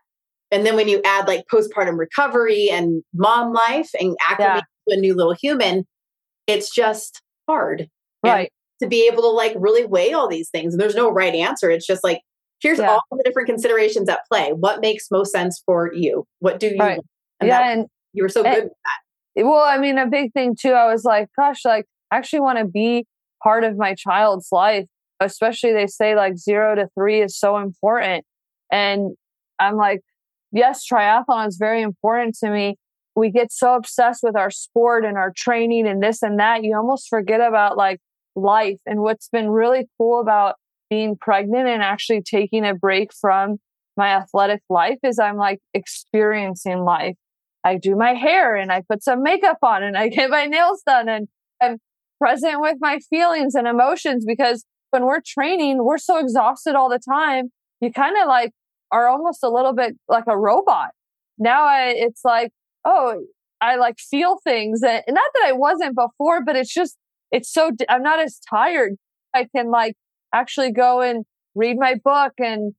And 0.50 0.66
then 0.66 0.76
when 0.76 0.88
you 0.88 1.00
add 1.04 1.26
like 1.26 1.44
postpartum 1.50 1.98
recovery 1.98 2.68
and 2.70 3.02
mom 3.14 3.54
life 3.54 3.90
and 3.98 4.14
acclimate 4.28 4.64
yeah. 4.86 4.94
to 4.94 4.98
a 4.98 5.00
new 5.00 5.14
little 5.14 5.34
human, 5.40 5.84
it's 6.46 6.74
just 6.74 7.22
hard. 7.48 7.88
Right. 8.22 8.50
And 8.80 8.86
to 8.86 8.88
be 8.88 9.08
able 9.10 9.22
to 9.22 9.28
like 9.28 9.54
really 9.58 9.86
weigh 9.86 10.12
all 10.12 10.28
these 10.28 10.50
things. 10.50 10.74
And 10.74 10.80
there's 10.80 10.94
no 10.94 11.10
right 11.10 11.34
answer. 11.34 11.70
It's 11.70 11.86
just 11.86 12.04
like, 12.04 12.20
here's 12.62 12.78
yeah. 12.78 12.90
all 12.90 13.02
the 13.10 13.22
different 13.24 13.48
considerations 13.48 14.08
at 14.08 14.20
play. 14.30 14.52
What 14.52 14.80
makes 14.80 15.10
most 15.10 15.32
sense 15.32 15.62
for 15.66 15.92
you? 15.92 16.24
What 16.38 16.60
do 16.60 16.68
you 16.68 16.78
right. 16.78 17.00
And 17.40 17.48
yeah, 17.48 17.72
and 17.72 17.86
you 18.12 18.22
were 18.22 18.28
so 18.28 18.44
and, 18.44 18.54
good 18.54 18.64
with 18.64 18.72
that. 18.72 19.44
Well, 19.44 19.62
I 19.62 19.78
mean, 19.78 19.98
a 19.98 20.06
big 20.06 20.32
thing 20.32 20.56
too, 20.58 20.72
I 20.72 20.90
was 20.90 21.04
like, 21.04 21.28
gosh, 21.36 21.64
like 21.64 21.86
I 22.10 22.16
actually 22.16 22.40
want 22.40 22.58
to 22.58 22.64
be 22.64 23.06
part 23.42 23.64
of 23.64 23.76
my 23.76 23.94
child's 23.94 24.48
life. 24.52 24.86
Especially 25.20 25.72
they 25.72 25.86
say 25.86 26.16
like 26.16 26.36
zero 26.36 26.74
to 26.74 26.88
three 26.98 27.20
is 27.22 27.38
so 27.38 27.58
important. 27.58 28.24
And 28.70 29.12
I'm 29.60 29.76
like, 29.76 30.00
yes, 30.50 30.84
triathlon 30.90 31.48
is 31.48 31.56
very 31.56 31.82
important 31.82 32.36
to 32.42 32.50
me. 32.50 32.76
We 33.14 33.30
get 33.30 33.52
so 33.52 33.74
obsessed 33.74 34.22
with 34.22 34.36
our 34.36 34.50
sport 34.50 35.04
and 35.04 35.16
our 35.16 35.32
training 35.36 35.86
and 35.86 36.02
this 36.02 36.22
and 36.22 36.38
that. 36.40 36.64
You 36.64 36.76
almost 36.76 37.08
forget 37.08 37.40
about 37.40 37.76
like 37.76 38.00
life. 38.34 38.78
And 38.86 39.00
what's 39.00 39.28
been 39.28 39.50
really 39.50 39.86
cool 39.98 40.20
about 40.20 40.56
being 40.92 41.16
pregnant 41.16 41.66
and 41.66 41.82
actually 41.82 42.20
taking 42.20 42.66
a 42.66 42.74
break 42.74 43.14
from 43.18 43.56
my 43.96 44.08
athletic 44.08 44.60
life 44.68 44.98
is 45.02 45.18
I'm 45.18 45.38
like 45.38 45.58
experiencing 45.72 46.80
life. 46.80 47.16
I 47.64 47.78
do 47.78 47.96
my 47.96 48.12
hair 48.12 48.56
and 48.56 48.70
I 48.70 48.82
put 48.86 49.02
some 49.02 49.22
makeup 49.22 49.56
on 49.62 49.82
and 49.82 49.96
I 49.96 50.08
get 50.08 50.28
my 50.28 50.44
nails 50.44 50.82
done 50.86 51.08
and 51.08 51.28
I'm 51.62 51.78
present 52.20 52.60
with 52.60 52.76
my 52.78 52.98
feelings 53.08 53.54
and 53.54 53.66
emotions 53.66 54.26
because 54.26 54.66
when 54.90 55.06
we're 55.06 55.22
training, 55.26 55.82
we're 55.82 55.96
so 55.96 56.18
exhausted 56.18 56.74
all 56.74 56.90
the 56.90 56.98
time. 56.98 57.50
You 57.80 57.90
kind 57.90 58.18
of 58.20 58.28
like 58.28 58.52
are 58.90 59.08
almost 59.08 59.42
a 59.42 59.48
little 59.48 59.72
bit 59.72 59.96
like 60.08 60.24
a 60.28 60.36
robot. 60.36 60.90
Now 61.38 61.64
I, 61.64 61.94
it's 61.96 62.20
like, 62.22 62.50
oh, 62.84 63.22
I 63.62 63.76
like 63.76 63.98
feel 63.98 64.40
things 64.44 64.82
and 64.82 65.02
not 65.08 65.30
that 65.36 65.44
I 65.46 65.52
wasn't 65.52 65.96
before, 65.96 66.44
but 66.44 66.54
it's 66.54 66.74
just, 66.74 66.98
it's 67.30 67.50
so, 67.50 67.70
I'm 67.88 68.02
not 68.02 68.20
as 68.20 68.38
tired. 68.50 68.96
I 69.34 69.48
can 69.56 69.70
like 69.70 69.94
actually 70.32 70.72
go 70.72 71.00
and 71.00 71.24
read 71.54 71.76
my 71.78 71.94
book 72.02 72.32
and 72.38 72.74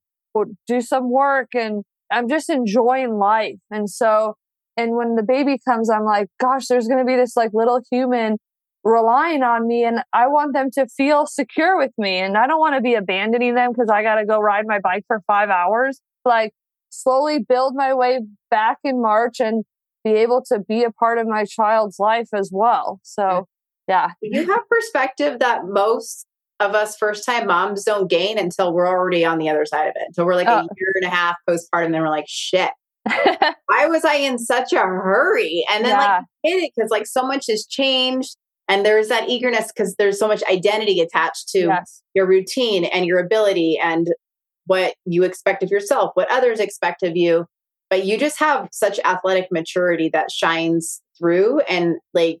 do 0.66 0.80
some 0.80 1.10
work 1.10 1.48
and 1.54 1.84
I'm 2.10 2.28
just 2.28 2.50
enjoying 2.50 3.18
life. 3.18 3.58
And 3.70 3.88
so, 3.88 4.34
and 4.76 4.96
when 4.96 5.16
the 5.16 5.22
baby 5.22 5.58
comes, 5.66 5.88
I'm 5.90 6.04
like, 6.04 6.28
gosh, 6.40 6.66
there's 6.66 6.88
going 6.88 6.98
to 6.98 7.04
be 7.04 7.16
this 7.16 7.36
like 7.36 7.50
little 7.52 7.80
human 7.90 8.38
relying 8.82 9.42
on 9.42 9.66
me 9.66 9.84
and 9.84 10.02
I 10.12 10.26
want 10.26 10.52
them 10.52 10.70
to 10.72 10.86
feel 10.86 11.26
secure 11.26 11.78
with 11.78 11.92
me. 11.96 12.18
And 12.18 12.36
I 12.36 12.46
don't 12.46 12.58
want 12.58 12.74
to 12.74 12.80
be 12.80 12.94
abandoning 12.94 13.54
them 13.54 13.72
because 13.72 13.88
I 13.88 14.02
got 14.02 14.16
to 14.16 14.26
go 14.26 14.38
ride 14.38 14.66
my 14.66 14.78
bike 14.78 15.04
for 15.06 15.22
five 15.26 15.48
hours. 15.48 16.00
Like 16.24 16.52
slowly 16.90 17.38
build 17.38 17.74
my 17.74 17.94
way 17.94 18.20
back 18.50 18.78
in 18.84 19.00
March 19.00 19.40
and 19.40 19.64
be 20.04 20.10
able 20.12 20.42
to 20.48 20.58
be 20.58 20.84
a 20.84 20.90
part 20.90 21.18
of 21.18 21.26
my 21.26 21.44
child's 21.44 21.98
life 21.98 22.28
as 22.34 22.50
well. 22.52 23.00
So, 23.02 23.48
yeah. 23.88 24.10
You 24.20 24.46
have 24.46 24.68
perspective 24.68 25.38
that 25.38 25.64
most 25.64 26.26
of 26.60 26.74
us 26.74 26.96
first 26.96 27.24
time 27.24 27.46
moms 27.46 27.84
don't 27.84 28.08
gain 28.08 28.38
until 28.38 28.72
we're 28.72 28.88
already 28.88 29.24
on 29.24 29.38
the 29.38 29.48
other 29.48 29.66
side 29.66 29.88
of 29.88 29.94
it. 29.96 30.04
Until 30.08 30.26
we're 30.26 30.36
like 30.36 30.48
oh. 30.48 30.58
a 30.58 30.62
year 30.62 30.92
and 30.94 31.04
a 31.04 31.10
half 31.10 31.36
postpartum, 31.48 31.86
and 31.86 31.94
then 31.94 32.02
we're 32.02 32.10
like, 32.10 32.28
shit. 32.28 32.70
Why 33.04 33.86
was 33.86 34.04
I 34.04 34.14
in 34.14 34.38
such 34.38 34.72
a 34.72 34.78
hurry? 34.78 35.64
And 35.70 35.84
then 35.84 35.92
yeah. 35.92 36.16
like 36.16 36.24
hit 36.42 36.64
it 36.64 36.72
because 36.74 36.90
like 36.90 37.06
so 37.06 37.26
much 37.26 37.46
has 37.48 37.66
changed 37.66 38.36
and 38.68 38.84
there's 38.84 39.08
that 39.08 39.28
eagerness 39.28 39.70
because 39.72 39.94
there's 39.96 40.18
so 40.18 40.28
much 40.28 40.42
identity 40.50 41.00
attached 41.00 41.48
to 41.50 41.60
yes. 41.60 42.02
your 42.14 42.26
routine 42.26 42.84
and 42.84 43.04
your 43.04 43.18
ability 43.18 43.78
and 43.78 44.08
what 44.66 44.94
you 45.04 45.22
expect 45.24 45.62
of 45.62 45.70
yourself, 45.70 46.12
what 46.14 46.30
others 46.30 46.60
expect 46.60 47.02
of 47.02 47.16
you. 47.16 47.46
But 47.90 48.06
you 48.06 48.18
just 48.18 48.38
have 48.38 48.68
such 48.72 48.98
athletic 49.04 49.48
maturity 49.52 50.08
that 50.10 50.30
shines 50.30 51.02
through. 51.18 51.60
And 51.60 51.96
like 52.14 52.40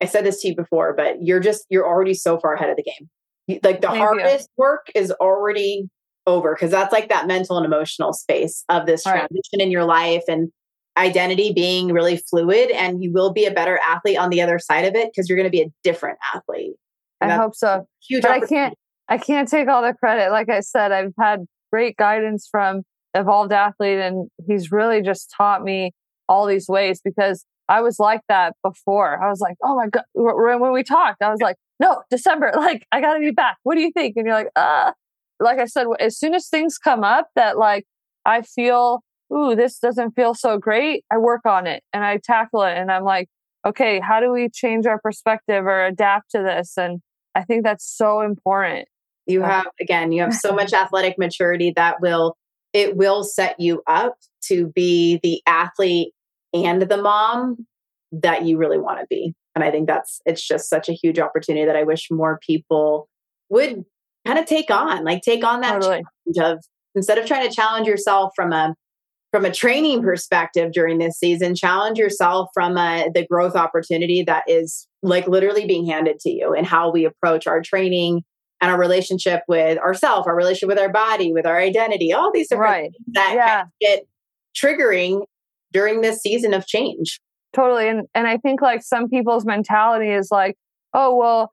I 0.00 0.06
said 0.06 0.24
this 0.24 0.40
to 0.42 0.48
you 0.48 0.56
before, 0.56 0.94
but 0.94 1.22
you're 1.22 1.40
just, 1.40 1.66
you're 1.68 1.86
already 1.86 2.14
so 2.14 2.38
far 2.38 2.54
ahead 2.54 2.70
of 2.70 2.76
the 2.76 2.82
game. 2.82 3.10
Like 3.48 3.80
the 3.80 3.88
Thank 3.88 3.98
hardest 3.98 4.48
you. 4.56 4.62
work 4.62 4.90
is 4.94 5.10
already 5.12 5.88
over 6.26 6.54
because 6.54 6.70
that's 6.70 6.92
like 6.92 7.08
that 7.08 7.26
mental 7.26 7.56
and 7.56 7.66
emotional 7.66 8.12
space 8.12 8.64
of 8.68 8.86
this 8.86 9.06
All 9.06 9.12
transition 9.12 9.58
right. 9.58 9.60
in 9.62 9.70
your 9.70 9.84
life 9.84 10.22
and 10.28 10.50
identity 10.96 11.52
being 11.52 11.92
really 11.92 12.16
fluid 12.16 12.70
and 12.70 13.02
you 13.02 13.12
will 13.12 13.32
be 13.32 13.46
a 13.46 13.50
better 13.50 13.80
athlete 13.86 14.18
on 14.18 14.30
the 14.30 14.42
other 14.42 14.58
side 14.58 14.84
of 14.84 14.94
it 14.94 15.10
because 15.10 15.28
you're 15.28 15.36
going 15.36 15.46
to 15.46 15.50
be 15.50 15.62
a 15.62 15.70
different 15.82 16.18
athlete. 16.34 16.74
And 17.20 17.32
I 17.32 17.36
hope 17.36 17.54
so. 17.54 17.86
Huge 18.06 18.22
but 18.22 18.30
I 18.30 18.40
can't 18.40 18.74
I 19.08 19.18
can't 19.18 19.48
take 19.48 19.68
all 19.68 19.82
the 19.82 19.94
credit. 19.94 20.30
Like 20.30 20.48
I 20.48 20.60
said, 20.60 20.92
I've 20.92 21.12
had 21.18 21.44
great 21.72 21.96
guidance 21.96 22.48
from 22.50 22.82
Evolved 23.14 23.52
Athlete 23.52 23.98
and 23.98 24.28
he's 24.46 24.70
really 24.70 25.02
just 25.02 25.32
taught 25.36 25.62
me 25.62 25.92
all 26.28 26.46
these 26.46 26.68
ways 26.68 27.00
because 27.02 27.44
I 27.68 27.80
was 27.80 27.98
like 27.98 28.20
that 28.28 28.54
before. 28.62 29.22
I 29.22 29.28
was 29.28 29.40
like, 29.40 29.56
"Oh 29.62 29.76
my 29.76 29.88
god, 29.88 30.04
when 30.14 30.72
we 30.72 30.82
talked, 30.82 31.22
I 31.22 31.30
was 31.30 31.40
like, 31.40 31.56
"No, 31.80 32.02
December, 32.10 32.52
like 32.56 32.86
I 32.92 33.00
got 33.00 33.14
to 33.14 33.20
be 33.20 33.32
back. 33.32 33.56
What 33.64 33.74
do 33.74 33.80
you 33.80 33.90
think?" 33.92 34.16
And 34.16 34.26
you're 34.26 34.36
like, 34.36 34.50
"Uh." 34.56 34.92
Like 35.42 35.58
I 35.58 35.64
said, 35.64 35.86
as 36.00 36.18
soon 36.18 36.34
as 36.34 36.48
things 36.48 36.76
come 36.76 37.02
up 37.02 37.28
that 37.34 37.56
like 37.56 37.86
I 38.26 38.42
feel 38.42 39.02
ooh, 39.32 39.54
this 39.54 39.78
doesn't 39.78 40.12
feel 40.12 40.34
so 40.34 40.58
great, 40.58 41.04
I 41.10 41.18
work 41.18 41.46
on 41.46 41.66
it 41.66 41.82
and 41.92 42.04
I 42.04 42.18
tackle 42.18 42.62
it. 42.62 42.76
And 42.76 42.90
I'm 42.90 43.04
like, 43.04 43.28
okay, 43.66 44.00
how 44.00 44.20
do 44.20 44.32
we 44.32 44.48
change 44.48 44.86
our 44.86 44.98
perspective 45.00 45.66
or 45.66 45.84
adapt 45.84 46.32
to 46.32 46.42
this? 46.42 46.76
And 46.76 47.00
I 47.34 47.44
think 47.44 47.64
that's 47.64 47.86
so 47.86 48.20
important. 48.20 48.88
You 49.26 49.42
have, 49.42 49.66
again, 49.80 50.12
you 50.12 50.22
have 50.22 50.34
so 50.34 50.52
much 50.54 50.72
athletic 50.72 51.18
maturity 51.18 51.72
that 51.76 52.00
will 52.00 52.36
it 52.72 52.96
will 52.96 53.24
set 53.24 53.58
you 53.58 53.82
up 53.88 54.14
to 54.44 54.68
be 54.68 55.18
the 55.24 55.42
athlete 55.44 56.12
and 56.54 56.82
the 56.82 57.02
mom 57.02 57.66
that 58.12 58.44
you 58.44 58.58
really 58.58 58.78
want 58.78 59.00
to 59.00 59.06
be. 59.10 59.34
And 59.54 59.64
I 59.64 59.70
think 59.70 59.86
that's, 59.86 60.20
it's 60.24 60.46
just 60.46 60.68
such 60.68 60.88
a 60.88 60.92
huge 60.92 61.18
opportunity 61.18 61.66
that 61.66 61.76
I 61.76 61.82
wish 61.82 62.08
more 62.10 62.38
people 62.44 63.08
would 63.48 63.84
kind 64.26 64.38
of 64.38 64.46
take 64.46 64.70
on, 64.70 65.04
like 65.04 65.22
take 65.22 65.44
on 65.44 65.60
that 65.60 65.80
totally. 65.80 66.02
challenge 66.34 66.58
of 66.58 66.64
instead 66.94 67.18
of 67.18 67.26
trying 67.26 67.48
to 67.48 67.54
challenge 67.54 67.86
yourself 67.86 68.32
from 68.36 68.52
a, 68.52 68.74
from 69.32 69.44
a 69.44 69.52
training 69.52 70.02
perspective 70.02 70.72
during 70.72 70.98
this 70.98 71.18
season, 71.18 71.54
challenge 71.54 71.98
yourself 71.98 72.48
from 72.52 72.76
a, 72.76 73.10
the 73.14 73.26
growth 73.26 73.54
opportunity 73.54 74.22
that 74.22 74.44
is 74.48 74.88
like 75.02 75.26
literally 75.26 75.66
being 75.66 75.86
handed 75.86 76.18
to 76.20 76.30
you 76.30 76.52
and 76.52 76.66
how 76.66 76.90
we 76.90 77.04
approach 77.04 77.46
our 77.46 77.62
training 77.62 78.22
and 78.60 78.70
our 78.70 78.78
relationship 78.78 79.42
with 79.48 79.78
ourselves, 79.78 80.26
our 80.26 80.36
relationship 80.36 80.68
with 80.68 80.78
our 80.78 80.92
body, 80.92 81.32
with 81.32 81.46
our 81.46 81.58
identity, 81.58 82.12
all 82.12 82.30
these 82.32 82.48
different 82.48 82.70
right. 82.70 82.82
things 82.82 82.94
that 83.12 83.32
yeah. 83.34 83.64
get 83.80 84.06
triggering 84.54 85.24
during 85.72 86.00
this 86.00 86.20
season 86.20 86.52
of 86.52 86.66
change. 86.66 87.20
Totally. 87.54 87.88
And 87.88 88.06
and 88.14 88.26
I 88.26 88.36
think 88.36 88.62
like 88.62 88.82
some 88.82 89.08
people's 89.08 89.44
mentality 89.44 90.10
is 90.10 90.28
like, 90.30 90.56
oh 90.94 91.16
well, 91.16 91.52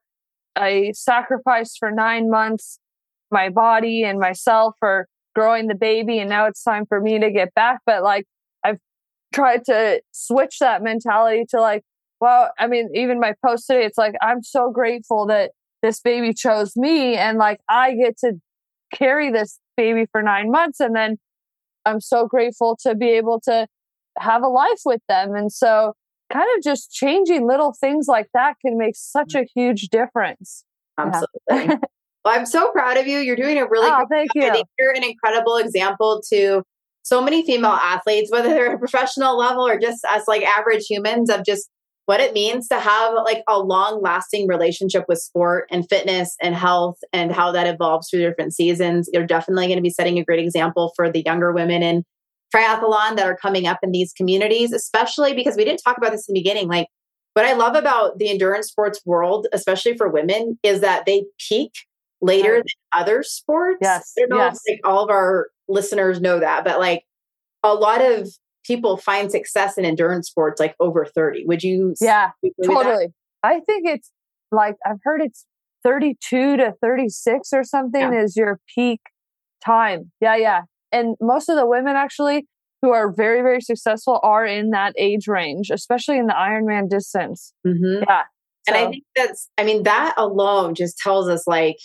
I 0.55 0.91
sacrificed 0.95 1.77
for 1.79 1.91
nine 1.91 2.29
months 2.29 2.79
my 3.31 3.49
body 3.49 4.03
and 4.03 4.19
myself 4.19 4.75
for 4.79 5.07
growing 5.35 5.67
the 5.67 5.75
baby 5.75 6.19
and 6.19 6.29
now 6.29 6.45
it's 6.47 6.63
time 6.63 6.85
for 6.87 7.01
me 7.01 7.19
to 7.19 7.31
get 7.31 7.53
back. 7.53 7.79
But 7.85 8.03
like 8.03 8.25
I've 8.63 8.79
tried 9.33 9.65
to 9.65 10.01
switch 10.11 10.59
that 10.59 10.81
mentality 10.83 11.45
to 11.49 11.59
like, 11.59 11.83
well, 12.19 12.51
I 12.57 12.67
mean, 12.67 12.89
even 12.95 13.19
my 13.19 13.33
post 13.45 13.67
today, 13.67 13.85
it's 13.85 13.97
like 13.97 14.15
I'm 14.21 14.43
so 14.43 14.71
grateful 14.71 15.27
that 15.27 15.51
this 15.83 15.99
baby 15.99 16.33
chose 16.33 16.75
me 16.75 17.15
and 17.15 17.37
like 17.37 17.59
I 17.69 17.93
get 17.95 18.17
to 18.19 18.33
carry 18.93 19.31
this 19.31 19.59
baby 19.75 20.05
for 20.11 20.21
nine 20.23 20.51
months. 20.51 20.79
And 20.79 20.95
then 20.95 21.17
I'm 21.85 22.01
so 22.01 22.27
grateful 22.27 22.77
to 22.83 22.95
be 22.95 23.09
able 23.11 23.39
to 23.41 23.67
have 24.19 24.43
a 24.43 24.47
life 24.47 24.81
with 24.85 25.01
them. 25.07 25.35
And 25.35 25.51
so 25.51 25.93
kind 26.31 26.47
of 26.57 26.63
just 26.63 26.91
changing 26.91 27.47
little 27.47 27.73
things 27.79 28.07
like 28.07 28.27
that 28.33 28.55
can 28.65 28.77
make 28.77 28.95
such 28.95 29.35
a 29.35 29.45
huge 29.55 29.89
difference. 29.89 30.63
Absolutely. 30.97 31.29
Yeah. 31.49 31.77
well, 32.25 32.37
I'm 32.37 32.45
so 32.45 32.71
proud 32.71 32.97
of 32.97 33.07
you. 33.07 33.19
You're 33.19 33.35
doing 33.35 33.57
a 33.57 33.67
really 33.67 33.89
oh, 33.89 34.05
thank 34.09 34.33
job. 34.33 34.43
you. 34.43 34.49
I 34.49 34.51
think 34.51 34.67
you're 34.77 34.93
an 34.93 35.03
incredible 35.03 35.57
example 35.57 36.21
to 36.33 36.63
so 37.03 37.21
many 37.21 37.45
female 37.45 37.71
athletes, 37.71 38.31
whether 38.31 38.49
they're 38.49 38.69
at 38.69 38.75
a 38.75 38.79
professional 38.79 39.37
level 39.37 39.65
or 39.65 39.79
just 39.79 40.03
us 40.05 40.27
like 40.27 40.43
average 40.43 40.85
humans 40.89 41.29
of 41.29 41.45
just 41.45 41.69
what 42.05 42.19
it 42.21 42.33
means 42.33 42.69
to 42.69 42.79
have 42.79 43.13
like 43.25 43.43
a 43.49 43.59
long 43.59 44.01
lasting 44.01 44.47
relationship 44.47 45.05
with 45.07 45.19
sport 45.19 45.67
and 45.69 45.87
fitness 45.89 46.35
and 46.41 46.55
health 46.55 46.97
and 47.11 47.33
how 47.33 47.51
that 47.51 47.67
evolves 47.67 48.09
through 48.09 48.21
different 48.21 48.53
seasons. 48.53 49.09
You're 49.11 49.25
definitely 49.25 49.67
going 49.67 49.77
to 49.77 49.81
be 49.83 49.89
setting 49.89 50.17
a 50.17 50.23
great 50.23 50.39
example 50.39 50.93
for 50.95 51.11
the 51.11 51.21
younger 51.25 51.51
women 51.51 51.83
in 51.83 52.03
triathlon 52.57 53.15
that 53.15 53.25
are 53.25 53.37
coming 53.37 53.67
up 53.67 53.79
in 53.83 53.91
these 53.91 54.13
communities, 54.13 54.73
especially 54.73 55.33
because 55.33 55.55
we 55.55 55.65
didn't 55.65 55.81
talk 55.83 55.97
about 55.97 56.11
this 56.11 56.27
in 56.27 56.33
the 56.33 56.39
beginning. 56.39 56.67
Like, 56.67 56.87
what 57.33 57.45
I 57.45 57.53
love 57.53 57.75
about 57.75 58.17
the 58.17 58.29
endurance 58.29 58.67
sports 58.67 58.99
world, 59.05 59.47
especially 59.53 59.95
for 59.95 60.09
women, 60.09 60.57
is 60.63 60.81
that 60.81 61.05
they 61.05 61.25
peak 61.47 61.71
later 62.19 62.53
right. 62.53 62.63
than 62.63 63.01
other 63.01 63.21
sports. 63.21 63.77
Yes. 63.81 64.13
I 64.17 64.21
don't 64.21 64.29
know 64.29 64.37
yes. 64.37 64.59
if 64.65 64.73
like, 64.73 64.91
all 64.91 65.03
of 65.03 65.11
our 65.11 65.49
listeners 65.67 66.19
know 66.19 66.39
that, 66.39 66.63
but 66.63 66.79
like 66.79 67.03
a 67.63 67.75
lot 67.75 68.01
of 68.01 68.27
people 68.65 68.97
find 68.97 69.31
success 69.31 69.77
in 69.77 69.85
endurance 69.85 70.27
sports 70.27 70.59
like 70.59 70.75
over 70.79 71.05
30. 71.05 71.45
Would 71.45 71.63
you? 71.63 71.93
Yeah, 72.01 72.31
totally. 72.65 73.13
I 73.43 73.59
think 73.59 73.87
it's 73.87 74.11
like, 74.51 74.75
I've 74.83 74.99
heard 75.03 75.21
it's 75.21 75.45
32 75.83 76.57
to 76.57 76.73
36 76.81 77.49
or 77.53 77.63
something 77.63 78.13
yeah. 78.13 78.23
is 78.23 78.35
your 78.35 78.59
peak 78.73 79.01
time. 79.63 80.11
Yeah, 80.19 80.35
yeah. 80.37 80.61
And 80.91 81.15
most 81.21 81.49
of 81.49 81.55
the 81.55 81.65
women 81.65 81.95
actually 81.95 82.47
who 82.81 82.91
are 82.91 83.11
very, 83.11 83.41
very 83.41 83.61
successful 83.61 84.19
are 84.23 84.45
in 84.45 84.69
that 84.71 84.93
age 84.97 85.27
range, 85.27 85.69
especially 85.71 86.17
in 86.17 86.27
the 86.27 86.33
Ironman 86.33 86.89
distance. 86.89 87.53
Mm-hmm. 87.65 88.03
Yeah. 88.07 88.23
And. 88.67 88.75
I 88.75 88.89
think 88.89 89.03
that's, 89.15 89.49
I 89.57 89.63
mean, 89.63 89.83
that 89.83 90.13
alone 90.17 90.75
just 90.75 90.97
tells 90.97 91.29
us 91.29 91.47
like 91.47 91.77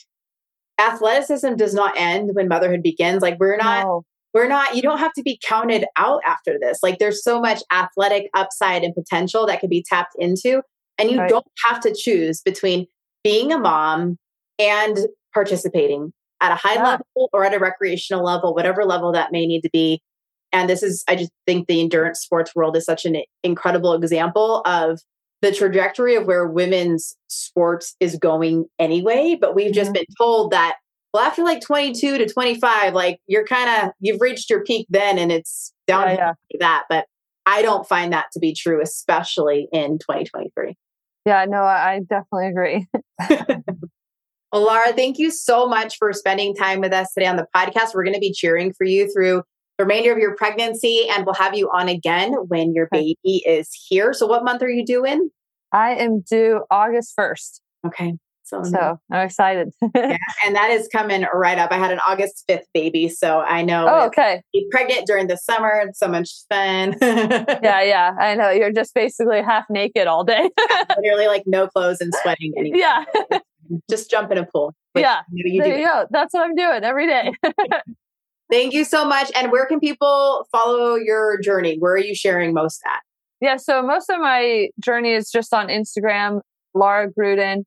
athleticism 0.78 1.54
does 1.54 1.74
not 1.74 1.94
end 1.96 2.30
when 2.34 2.48
motherhood 2.48 2.82
begins. 2.82 3.22
Like 3.22 3.38
we're 3.38 3.56
not, 3.56 3.84
no 3.84 4.04
we're 4.34 4.48
not 4.48 4.74
you 4.74 4.82
don't 4.82 4.98
have 4.98 5.12
to 5.12 5.22
be 5.22 5.38
counted 5.46 5.84
out 5.96 6.20
after 6.24 6.58
this 6.60 6.78
like 6.82 6.98
there's 6.98 7.22
so 7.22 7.40
much 7.40 7.62
athletic 7.72 8.30
upside 8.34 8.82
and 8.82 8.94
potential 8.94 9.46
that 9.46 9.60
can 9.60 9.68
be 9.68 9.84
tapped 9.86 10.14
into 10.18 10.62
and 10.98 11.10
you 11.10 11.18
right. 11.18 11.28
don't 11.28 11.46
have 11.64 11.80
to 11.80 11.94
choose 11.94 12.40
between 12.40 12.86
being 13.24 13.52
a 13.52 13.58
mom 13.58 14.18
and 14.58 15.06
participating 15.32 16.12
at 16.42 16.52
a 16.52 16.56
high 16.56 16.74
yeah. 16.74 16.82
level 16.82 17.30
or 17.32 17.44
at 17.44 17.54
a 17.54 17.58
recreational 17.58 18.24
level 18.24 18.54
whatever 18.54 18.84
level 18.84 19.12
that 19.12 19.32
may 19.32 19.46
need 19.46 19.62
to 19.62 19.70
be 19.72 20.02
and 20.52 20.68
this 20.68 20.82
is 20.82 21.04
i 21.08 21.16
just 21.16 21.30
think 21.46 21.66
the 21.66 21.80
endurance 21.80 22.20
sports 22.20 22.54
world 22.54 22.76
is 22.76 22.84
such 22.84 23.04
an 23.04 23.16
incredible 23.42 23.94
example 23.94 24.60
of 24.66 25.00
the 25.40 25.52
trajectory 25.52 26.14
of 26.14 26.26
where 26.26 26.46
women's 26.46 27.16
sports 27.28 27.96
is 28.00 28.16
going 28.16 28.66
anyway 28.78 29.36
but 29.40 29.54
we've 29.54 29.72
just 29.72 29.88
mm-hmm. 29.88 29.94
been 29.94 30.06
told 30.18 30.50
that 30.50 30.76
well, 31.12 31.22
after 31.22 31.42
like 31.42 31.60
22 31.60 32.18
to 32.18 32.26
25, 32.26 32.94
like 32.94 33.20
you're 33.26 33.44
kind 33.44 33.84
of, 33.84 33.92
you've 34.00 34.20
reached 34.20 34.48
your 34.48 34.64
peak 34.64 34.86
then 34.88 35.18
and 35.18 35.30
it's 35.30 35.72
down 35.86 36.08
yeah, 36.08 36.32
yeah. 36.50 36.58
that. 36.60 36.84
But 36.88 37.06
I 37.44 37.62
don't 37.62 37.86
find 37.86 38.12
that 38.12 38.26
to 38.32 38.38
be 38.38 38.54
true, 38.54 38.80
especially 38.80 39.68
in 39.72 39.98
2023. 39.98 40.74
Yeah, 41.26 41.44
no, 41.48 41.62
I 41.62 42.00
definitely 42.08 42.48
agree. 42.48 42.86
well, 44.52 44.66
Lara, 44.66 44.92
thank 44.92 45.18
you 45.18 45.30
so 45.30 45.66
much 45.66 45.96
for 45.96 46.12
spending 46.12 46.54
time 46.54 46.80
with 46.80 46.92
us 46.92 47.12
today 47.14 47.26
on 47.26 47.36
the 47.36 47.46
podcast. 47.56 47.94
We're 47.94 48.04
going 48.04 48.14
to 48.14 48.20
be 48.20 48.32
cheering 48.32 48.72
for 48.74 48.84
you 48.84 49.10
through 49.10 49.42
the 49.78 49.84
remainder 49.84 50.12
of 50.12 50.18
your 50.18 50.36
pregnancy, 50.36 51.08
and 51.10 51.24
we'll 51.24 51.34
have 51.34 51.56
you 51.56 51.70
on 51.72 51.88
again 51.88 52.34
when 52.48 52.74
your 52.74 52.88
baby 52.92 53.42
is 53.46 53.70
here. 53.88 54.12
So, 54.12 54.26
what 54.26 54.44
month 54.44 54.62
are 54.62 54.68
you 54.68 54.84
due 54.84 55.06
in? 55.06 55.30
I 55.72 55.94
am 55.94 56.20
due 56.20 56.64
August 56.70 57.14
1st. 57.18 57.60
Okay. 57.86 58.14
So, 58.44 58.62
so 58.64 58.98
I'm 59.10 59.24
excited. 59.24 59.72
yeah, 59.94 60.18
and 60.44 60.54
that 60.54 60.70
is 60.70 60.86
coming 60.88 61.24
right 61.32 61.56
up. 61.56 61.72
I 61.72 61.78
had 61.78 61.90
an 61.90 62.00
August 62.06 62.44
5th 62.50 62.64
baby, 62.74 63.08
so 63.08 63.40
I 63.40 63.62
know. 63.62 63.86
Oh, 63.88 64.06
okay. 64.08 64.42
Be 64.52 64.66
pregnant 64.70 65.06
during 65.06 65.28
the 65.28 65.38
summer. 65.38 65.82
It's 65.86 65.98
so 65.98 66.08
much 66.08 66.28
fun. 66.50 66.96
yeah, 67.00 67.82
yeah. 67.82 68.14
I 68.20 68.34
know. 68.34 68.50
You're 68.50 68.72
just 68.72 68.92
basically 68.94 69.40
half 69.40 69.64
naked 69.70 70.06
all 70.06 70.24
day. 70.24 70.50
yeah, 70.70 70.84
literally 70.98 71.28
like 71.28 71.44
no 71.46 71.66
clothes 71.66 72.02
and 72.02 72.12
sweating. 72.20 72.52
Yeah. 72.74 73.04
Mm-hmm. 73.64 73.76
just 73.90 74.10
jump 74.10 74.30
in 74.32 74.38
a 74.38 74.46
pool. 74.46 74.74
Yeah. 74.94 75.20
You 75.32 75.62
there 75.62 75.78
you 75.78 75.86
go. 75.86 76.06
That's 76.10 76.34
what 76.34 76.42
I'm 76.42 76.54
doing 76.54 76.84
every 76.84 77.06
day. 77.06 77.32
Thank 78.50 78.74
you 78.74 78.84
so 78.84 79.04
much. 79.04 79.30
And 79.34 79.50
where 79.50 79.64
can 79.66 79.80
people 79.80 80.46
follow 80.52 80.96
your 80.96 81.40
journey? 81.40 81.76
Where 81.78 81.94
are 81.94 81.98
you 81.98 82.14
sharing 82.14 82.52
most 82.52 82.82
at? 82.86 83.00
Yeah, 83.40 83.56
so 83.56 83.82
most 83.82 84.10
of 84.10 84.20
my 84.20 84.68
journey 84.78 85.12
is 85.12 85.30
just 85.30 85.54
on 85.54 85.68
Instagram, 85.68 86.42
Lara 86.74 87.10
Gruden. 87.10 87.64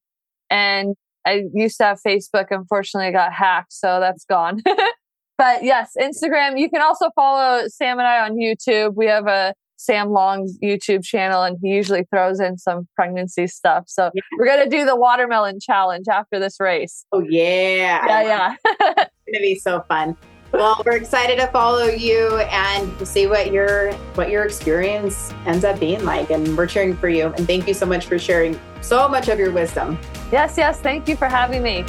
And 0.49 0.95
I 1.25 1.45
used 1.53 1.77
to 1.77 1.85
have 1.85 1.99
Facebook. 2.05 2.47
Unfortunately, 2.51 3.07
I 3.07 3.11
got 3.11 3.33
hacked, 3.33 3.73
so 3.73 3.99
that's 3.99 4.25
gone. 4.25 4.61
but 5.37 5.63
yes, 5.63 5.93
Instagram. 5.99 6.59
You 6.59 6.69
can 6.69 6.81
also 6.81 7.09
follow 7.15 7.67
Sam 7.67 7.97
and 7.97 8.07
I 8.07 8.19
on 8.19 8.35
YouTube. 8.35 8.93
We 8.95 9.07
have 9.07 9.27
a 9.27 9.53
Sam 9.77 10.09
Long's 10.09 10.57
YouTube 10.59 11.03
channel, 11.03 11.43
and 11.43 11.57
he 11.61 11.69
usually 11.69 12.05
throws 12.11 12.39
in 12.39 12.57
some 12.57 12.87
pregnancy 12.95 13.47
stuff. 13.47 13.85
So 13.87 14.11
yeah. 14.13 14.21
we're 14.37 14.47
gonna 14.47 14.69
do 14.69 14.85
the 14.85 14.95
watermelon 14.95 15.59
challenge 15.59 16.05
after 16.09 16.39
this 16.39 16.59
race. 16.59 17.05
Oh 17.11 17.19
yeah, 17.19 18.05
yeah, 18.05 18.21
yeah. 18.21 18.55
it's 18.69 19.11
gonna 19.31 19.41
be 19.41 19.55
so 19.55 19.81
fun. 19.81 20.15
Well, 20.51 20.81
we're 20.85 20.95
excited 20.95 21.37
to 21.39 21.47
follow 21.47 21.85
you 21.85 22.37
and 22.37 23.07
see 23.07 23.27
what 23.27 23.51
your 23.51 23.91
what 24.13 24.29
your 24.29 24.45
experience 24.45 25.33
ends 25.45 25.65
up 25.65 25.79
being 25.79 26.05
like. 26.05 26.29
And 26.29 26.55
we're 26.57 26.67
cheering 26.67 26.95
for 26.95 27.09
you. 27.09 27.33
And 27.35 27.45
thank 27.45 27.67
you 27.67 27.73
so 27.73 27.85
much 27.85 28.05
for 28.05 28.17
sharing 28.17 28.57
so 28.81 29.09
much 29.09 29.27
of 29.27 29.37
your 29.37 29.51
wisdom. 29.51 29.99
Yes, 30.31 30.57
yes. 30.57 30.79
Thank 30.79 31.09
you 31.09 31.17
for 31.17 31.27
having 31.27 31.61
me. 31.61 31.83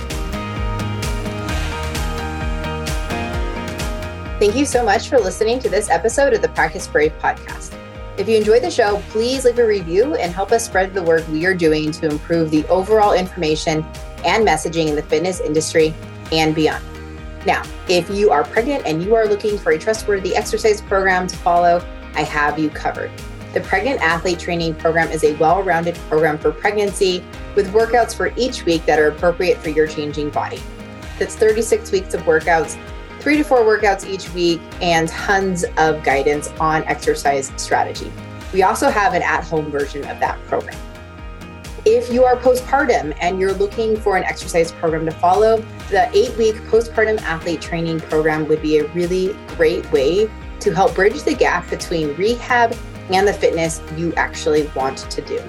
Thank 4.39 4.57
you 4.57 4.67
so 4.67 4.85
much 4.85 5.09
for 5.09 5.19
listening 5.19 5.61
to 5.61 5.69
this 5.69 5.89
episode 5.89 6.35
of 6.35 6.43
the 6.43 6.49
Practice 6.49 6.87
Brave 6.89 7.13
podcast. 7.21 7.76
If 8.19 8.31
you 8.31 8.37
enjoyed 8.39 8.63
the 8.63 8.71
show, 8.71 9.03
please 9.11 9.45
leave 9.45 9.59
a 9.59 9.67
review 9.67 10.15
and 10.15 10.33
help 10.33 10.51
us 10.51 10.65
spread 10.65 10.95
the 10.95 11.03
work 11.03 11.29
we 11.29 11.45
are 11.45 11.53
doing 11.53 11.93
to 11.93 12.09
improve 12.09 12.51
the 12.51 12.67
overall 12.69 13.13
information 13.13 13.85
and 14.25 14.47
messaging 14.47 14.89
in 14.89 14.97
the 14.97 15.03
fitness 15.03 15.41
industry 15.41 15.93
and 16.33 16.55
beyond. 16.55 16.83
Now, 17.45 17.63
if 17.91 18.09
you 18.09 18.31
are 18.31 18.43
pregnant 18.43 18.87
and 18.87 19.03
you 19.03 19.15
are 19.15 19.27
looking 19.27 19.59
for 19.59 19.73
a 19.73 19.79
trustworthy 19.79 20.35
exercise 20.35 20.81
program 20.81 21.27
to 21.27 21.37
follow, 21.37 21.87
I 22.15 22.23
have 22.23 22.59
you 22.59 22.71
covered. 22.71 23.11
The 23.53 23.61
Pregnant 23.61 24.01
Athlete 24.01 24.39
Training 24.39 24.77
Program 24.77 25.11
is 25.11 25.23
a 25.23 25.35
well 25.37 25.63
rounded 25.63 25.95
program 26.09 26.39
for 26.39 26.53
pregnancy 26.53 27.23
with 27.55 27.71
workouts 27.75 28.17
for 28.17 28.33
each 28.37 28.65
week 28.65 28.87
that 28.87 28.99
are 28.99 29.09
appropriate 29.09 29.59
for 29.59 29.69
your 29.69 29.87
changing 29.87 30.31
body. 30.31 30.63
That's 31.19 31.37
36 31.37 31.93
weeks 31.93 32.15
of 32.15 32.23
workouts, 32.23 32.79
three 33.27 33.39
to 33.39 33.43
four 33.43 33.63
workouts 33.63 34.09
each 34.09 34.33
week, 34.35 34.61
and 34.81 35.09
tons 35.09 35.65
of 35.79 36.01
guidance 36.05 36.47
on 36.61 36.85
exercise 36.85 37.53
strategy. 37.57 38.13
We 38.53 38.63
also 38.63 38.89
have 38.89 39.15
an 39.15 39.23
at 39.23 39.43
home 39.43 39.69
version 39.69 40.07
of 40.07 40.21
that 40.21 40.41
program. 40.45 40.79
If 41.85 42.13
you 42.13 42.23
are 42.23 42.37
postpartum 42.37 43.17
and 43.21 43.41
you're 43.41 43.53
looking 43.55 43.97
for 43.97 44.17
an 44.17 44.23
exercise 44.23 44.71
program 44.71 45.05
to 45.07 45.11
follow, 45.11 45.57
the 45.91 46.09
eight 46.17 46.37
week 46.37 46.55
postpartum 46.71 47.21
athlete 47.23 47.61
training 47.61 47.99
program 47.99 48.47
would 48.47 48.63
be 48.63 48.79
a 48.79 48.87
really 48.93 49.37
great 49.57 49.91
way 49.91 50.31
to 50.61 50.73
help 50.73 50.95
bridge 50.95 51.21
the 51.25 51.35
gap 51.35 51.69
between 51.69 52.15
rehab 52.15 52.77
and 53.11 53.27
the 53.27 53.33
fitness 53.33 53.83
you 53.97 54.15
actually 54.15 54.71
want 54.77 54.99
to 54.99 55.21
do. 55.23 55.43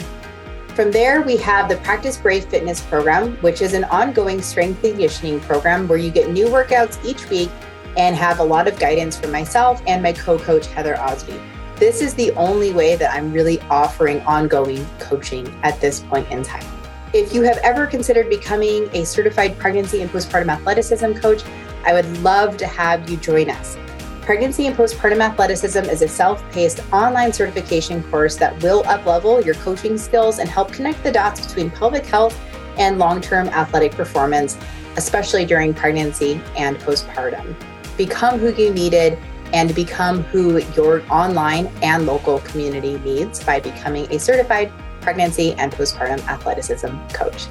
From 0.70 0.92
there, 0.92 1.22
we 1.22 1.38
have 1.38 1.70
the 1.70 1.78
Practice 1.78 2.18
Brave 2.18 2.46
Fitness 2.46 2.82
program, 2.82 3.36
which 3.38 3.62
is 3.62 3.74
an 3.74 3.84
ongoing 3.86 4.42
strength 4.42 4.84
and 4.84 4.94
conditioning 4.94 5.40
program 5.42 5.88
where 5.88 6.00
you 6.00 6.10
get 6.10 6.32
new 6.32 6.48
workouts 6.48 7.04
each 7.06 7.30
week 7.30 7.52
and 7.98 8.16
have 8.16 8.40
a 8.40 8.44
lot 8.44 8.68
of 8.68 8.80
guidance 8.80 9.18
from 9.20 9.32
myself 9.32 9.82
and 9.88 10.02
my 10.02 10.14
co 10.14 10.38
coach, 10.40 10.68
Heather 10.68 10.98
Osby. 11.00 11.40
This 11.76 12.02
is 12.02 12.14
the 12.14 12.32
only 12.32 12.72
way 12.72 12.96
that 12.96 13.14
I'm 13.14 13.34
really 13.34 13.60
offering 13.70 14.22
ongoing 14.22 14.86
coaching 15.00 15.48
at 15.64 15.82
this 15.82 16.00
point 16.00 16.32
in 16.32 16.44
time. 16.44 16.66
If 17.14 17.34
you 17.34 17.42
have 17.44 17.58
ever 17.58 17.86
considered 17.86 18.30
becoming 18.30 18.90
a 18.94 19.06
certified 19.06 19.58
pregnancy 19.58 20.02
and 20.02 20.10
postpartum 20.10 20.50
athleticism 20.50 21.14
coach, 21.14 21.44
I 21.86 21.94
would 21.94 22.18
love 22.20 22.58
to 22.58 22.68
have 22.68 23.10
you 23.10 23.18
join 23.18 23.50
us. 23.50 23.78
Pregnancy 24.22 24.68
and 24.68 24.76
Postpartum 24.76 25.22
Athleticism 25.22 25.86
is 25.86 26.02
a 26.02 26.08
self 26.08 26.44
paced 26.52 26.82
online 26.92 27.32
certification 27.32 28.04
course 28.12 28.36
that 28.36 28.62
will 28.62 28.84
uplevel 28.84 29.44
your 29.46 29.56
coaching 29.56 29.98
skills 29.98 30.40
and 30.40 30.50
help 30.50 30.74
connect 30.74 31.02
the 31.02 31.12
dots 31.14 31.48
between 31.48 31.72
pelvic 31.72 32.06
health 32.06 32.38
and 32.78 33.00
long 33.00 33.22
term 33.22 33.48
athletic 33.48 33.94
performance, 33.94 34.58
especially 34.98 35.46
during 35.46 35.74
pregnancy 35.74 36.42
and 36.58 36.78
postpartum. 36.80 37.56
Become 37.98 38.40
who 38.40 38.54
you 38.54 38.74
needed 38.74 39.18
and 39.54 39.74
become 39.74 40.24
who 40.24 40.60
your 40.76 41.04
online 41.12 41.68
and 41.82 42.06
local 42.06 42.40
community 42.40 43.00
needs 43.00 43.44
by 43.44 43.60
becoming 43.60 44.12
a 44.14 44.20
certified 44.20 44.72
pregnancy 45.02 45.54
and 45.54 45.72
postpartum 45.72 46.20
athleticism 46.28 46.96
coach. 47.14 47.48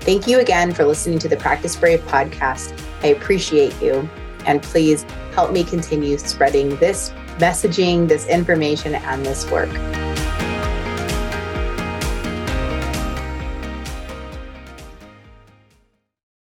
Thank 0.00 0.26
you 0.26 0.40
again 0.40 0.72
for 0.72 0.84
listening 0.84 1.18
to 1.20 1.28
the 1.28 1.36
Practice 1.36 1.74
Brave 1.76 2.00
podcast. 2.02 2.80
I 3.02 3.08
appreciate 3.08 3.80
you. 3.80 4.08
And 4.44 4.62
please 4.62 5.02
help 5.32 5.52
me 5.52 5.64
continue 5.64 6.18
spreading 6.18 6.76
this 6.76 7.12
messaging, 7.38 8.06
this 8.08 8.26
information, 8.26 8.94
and 8.94 9.26
this 9.26 9.50
work. 9.50 9.70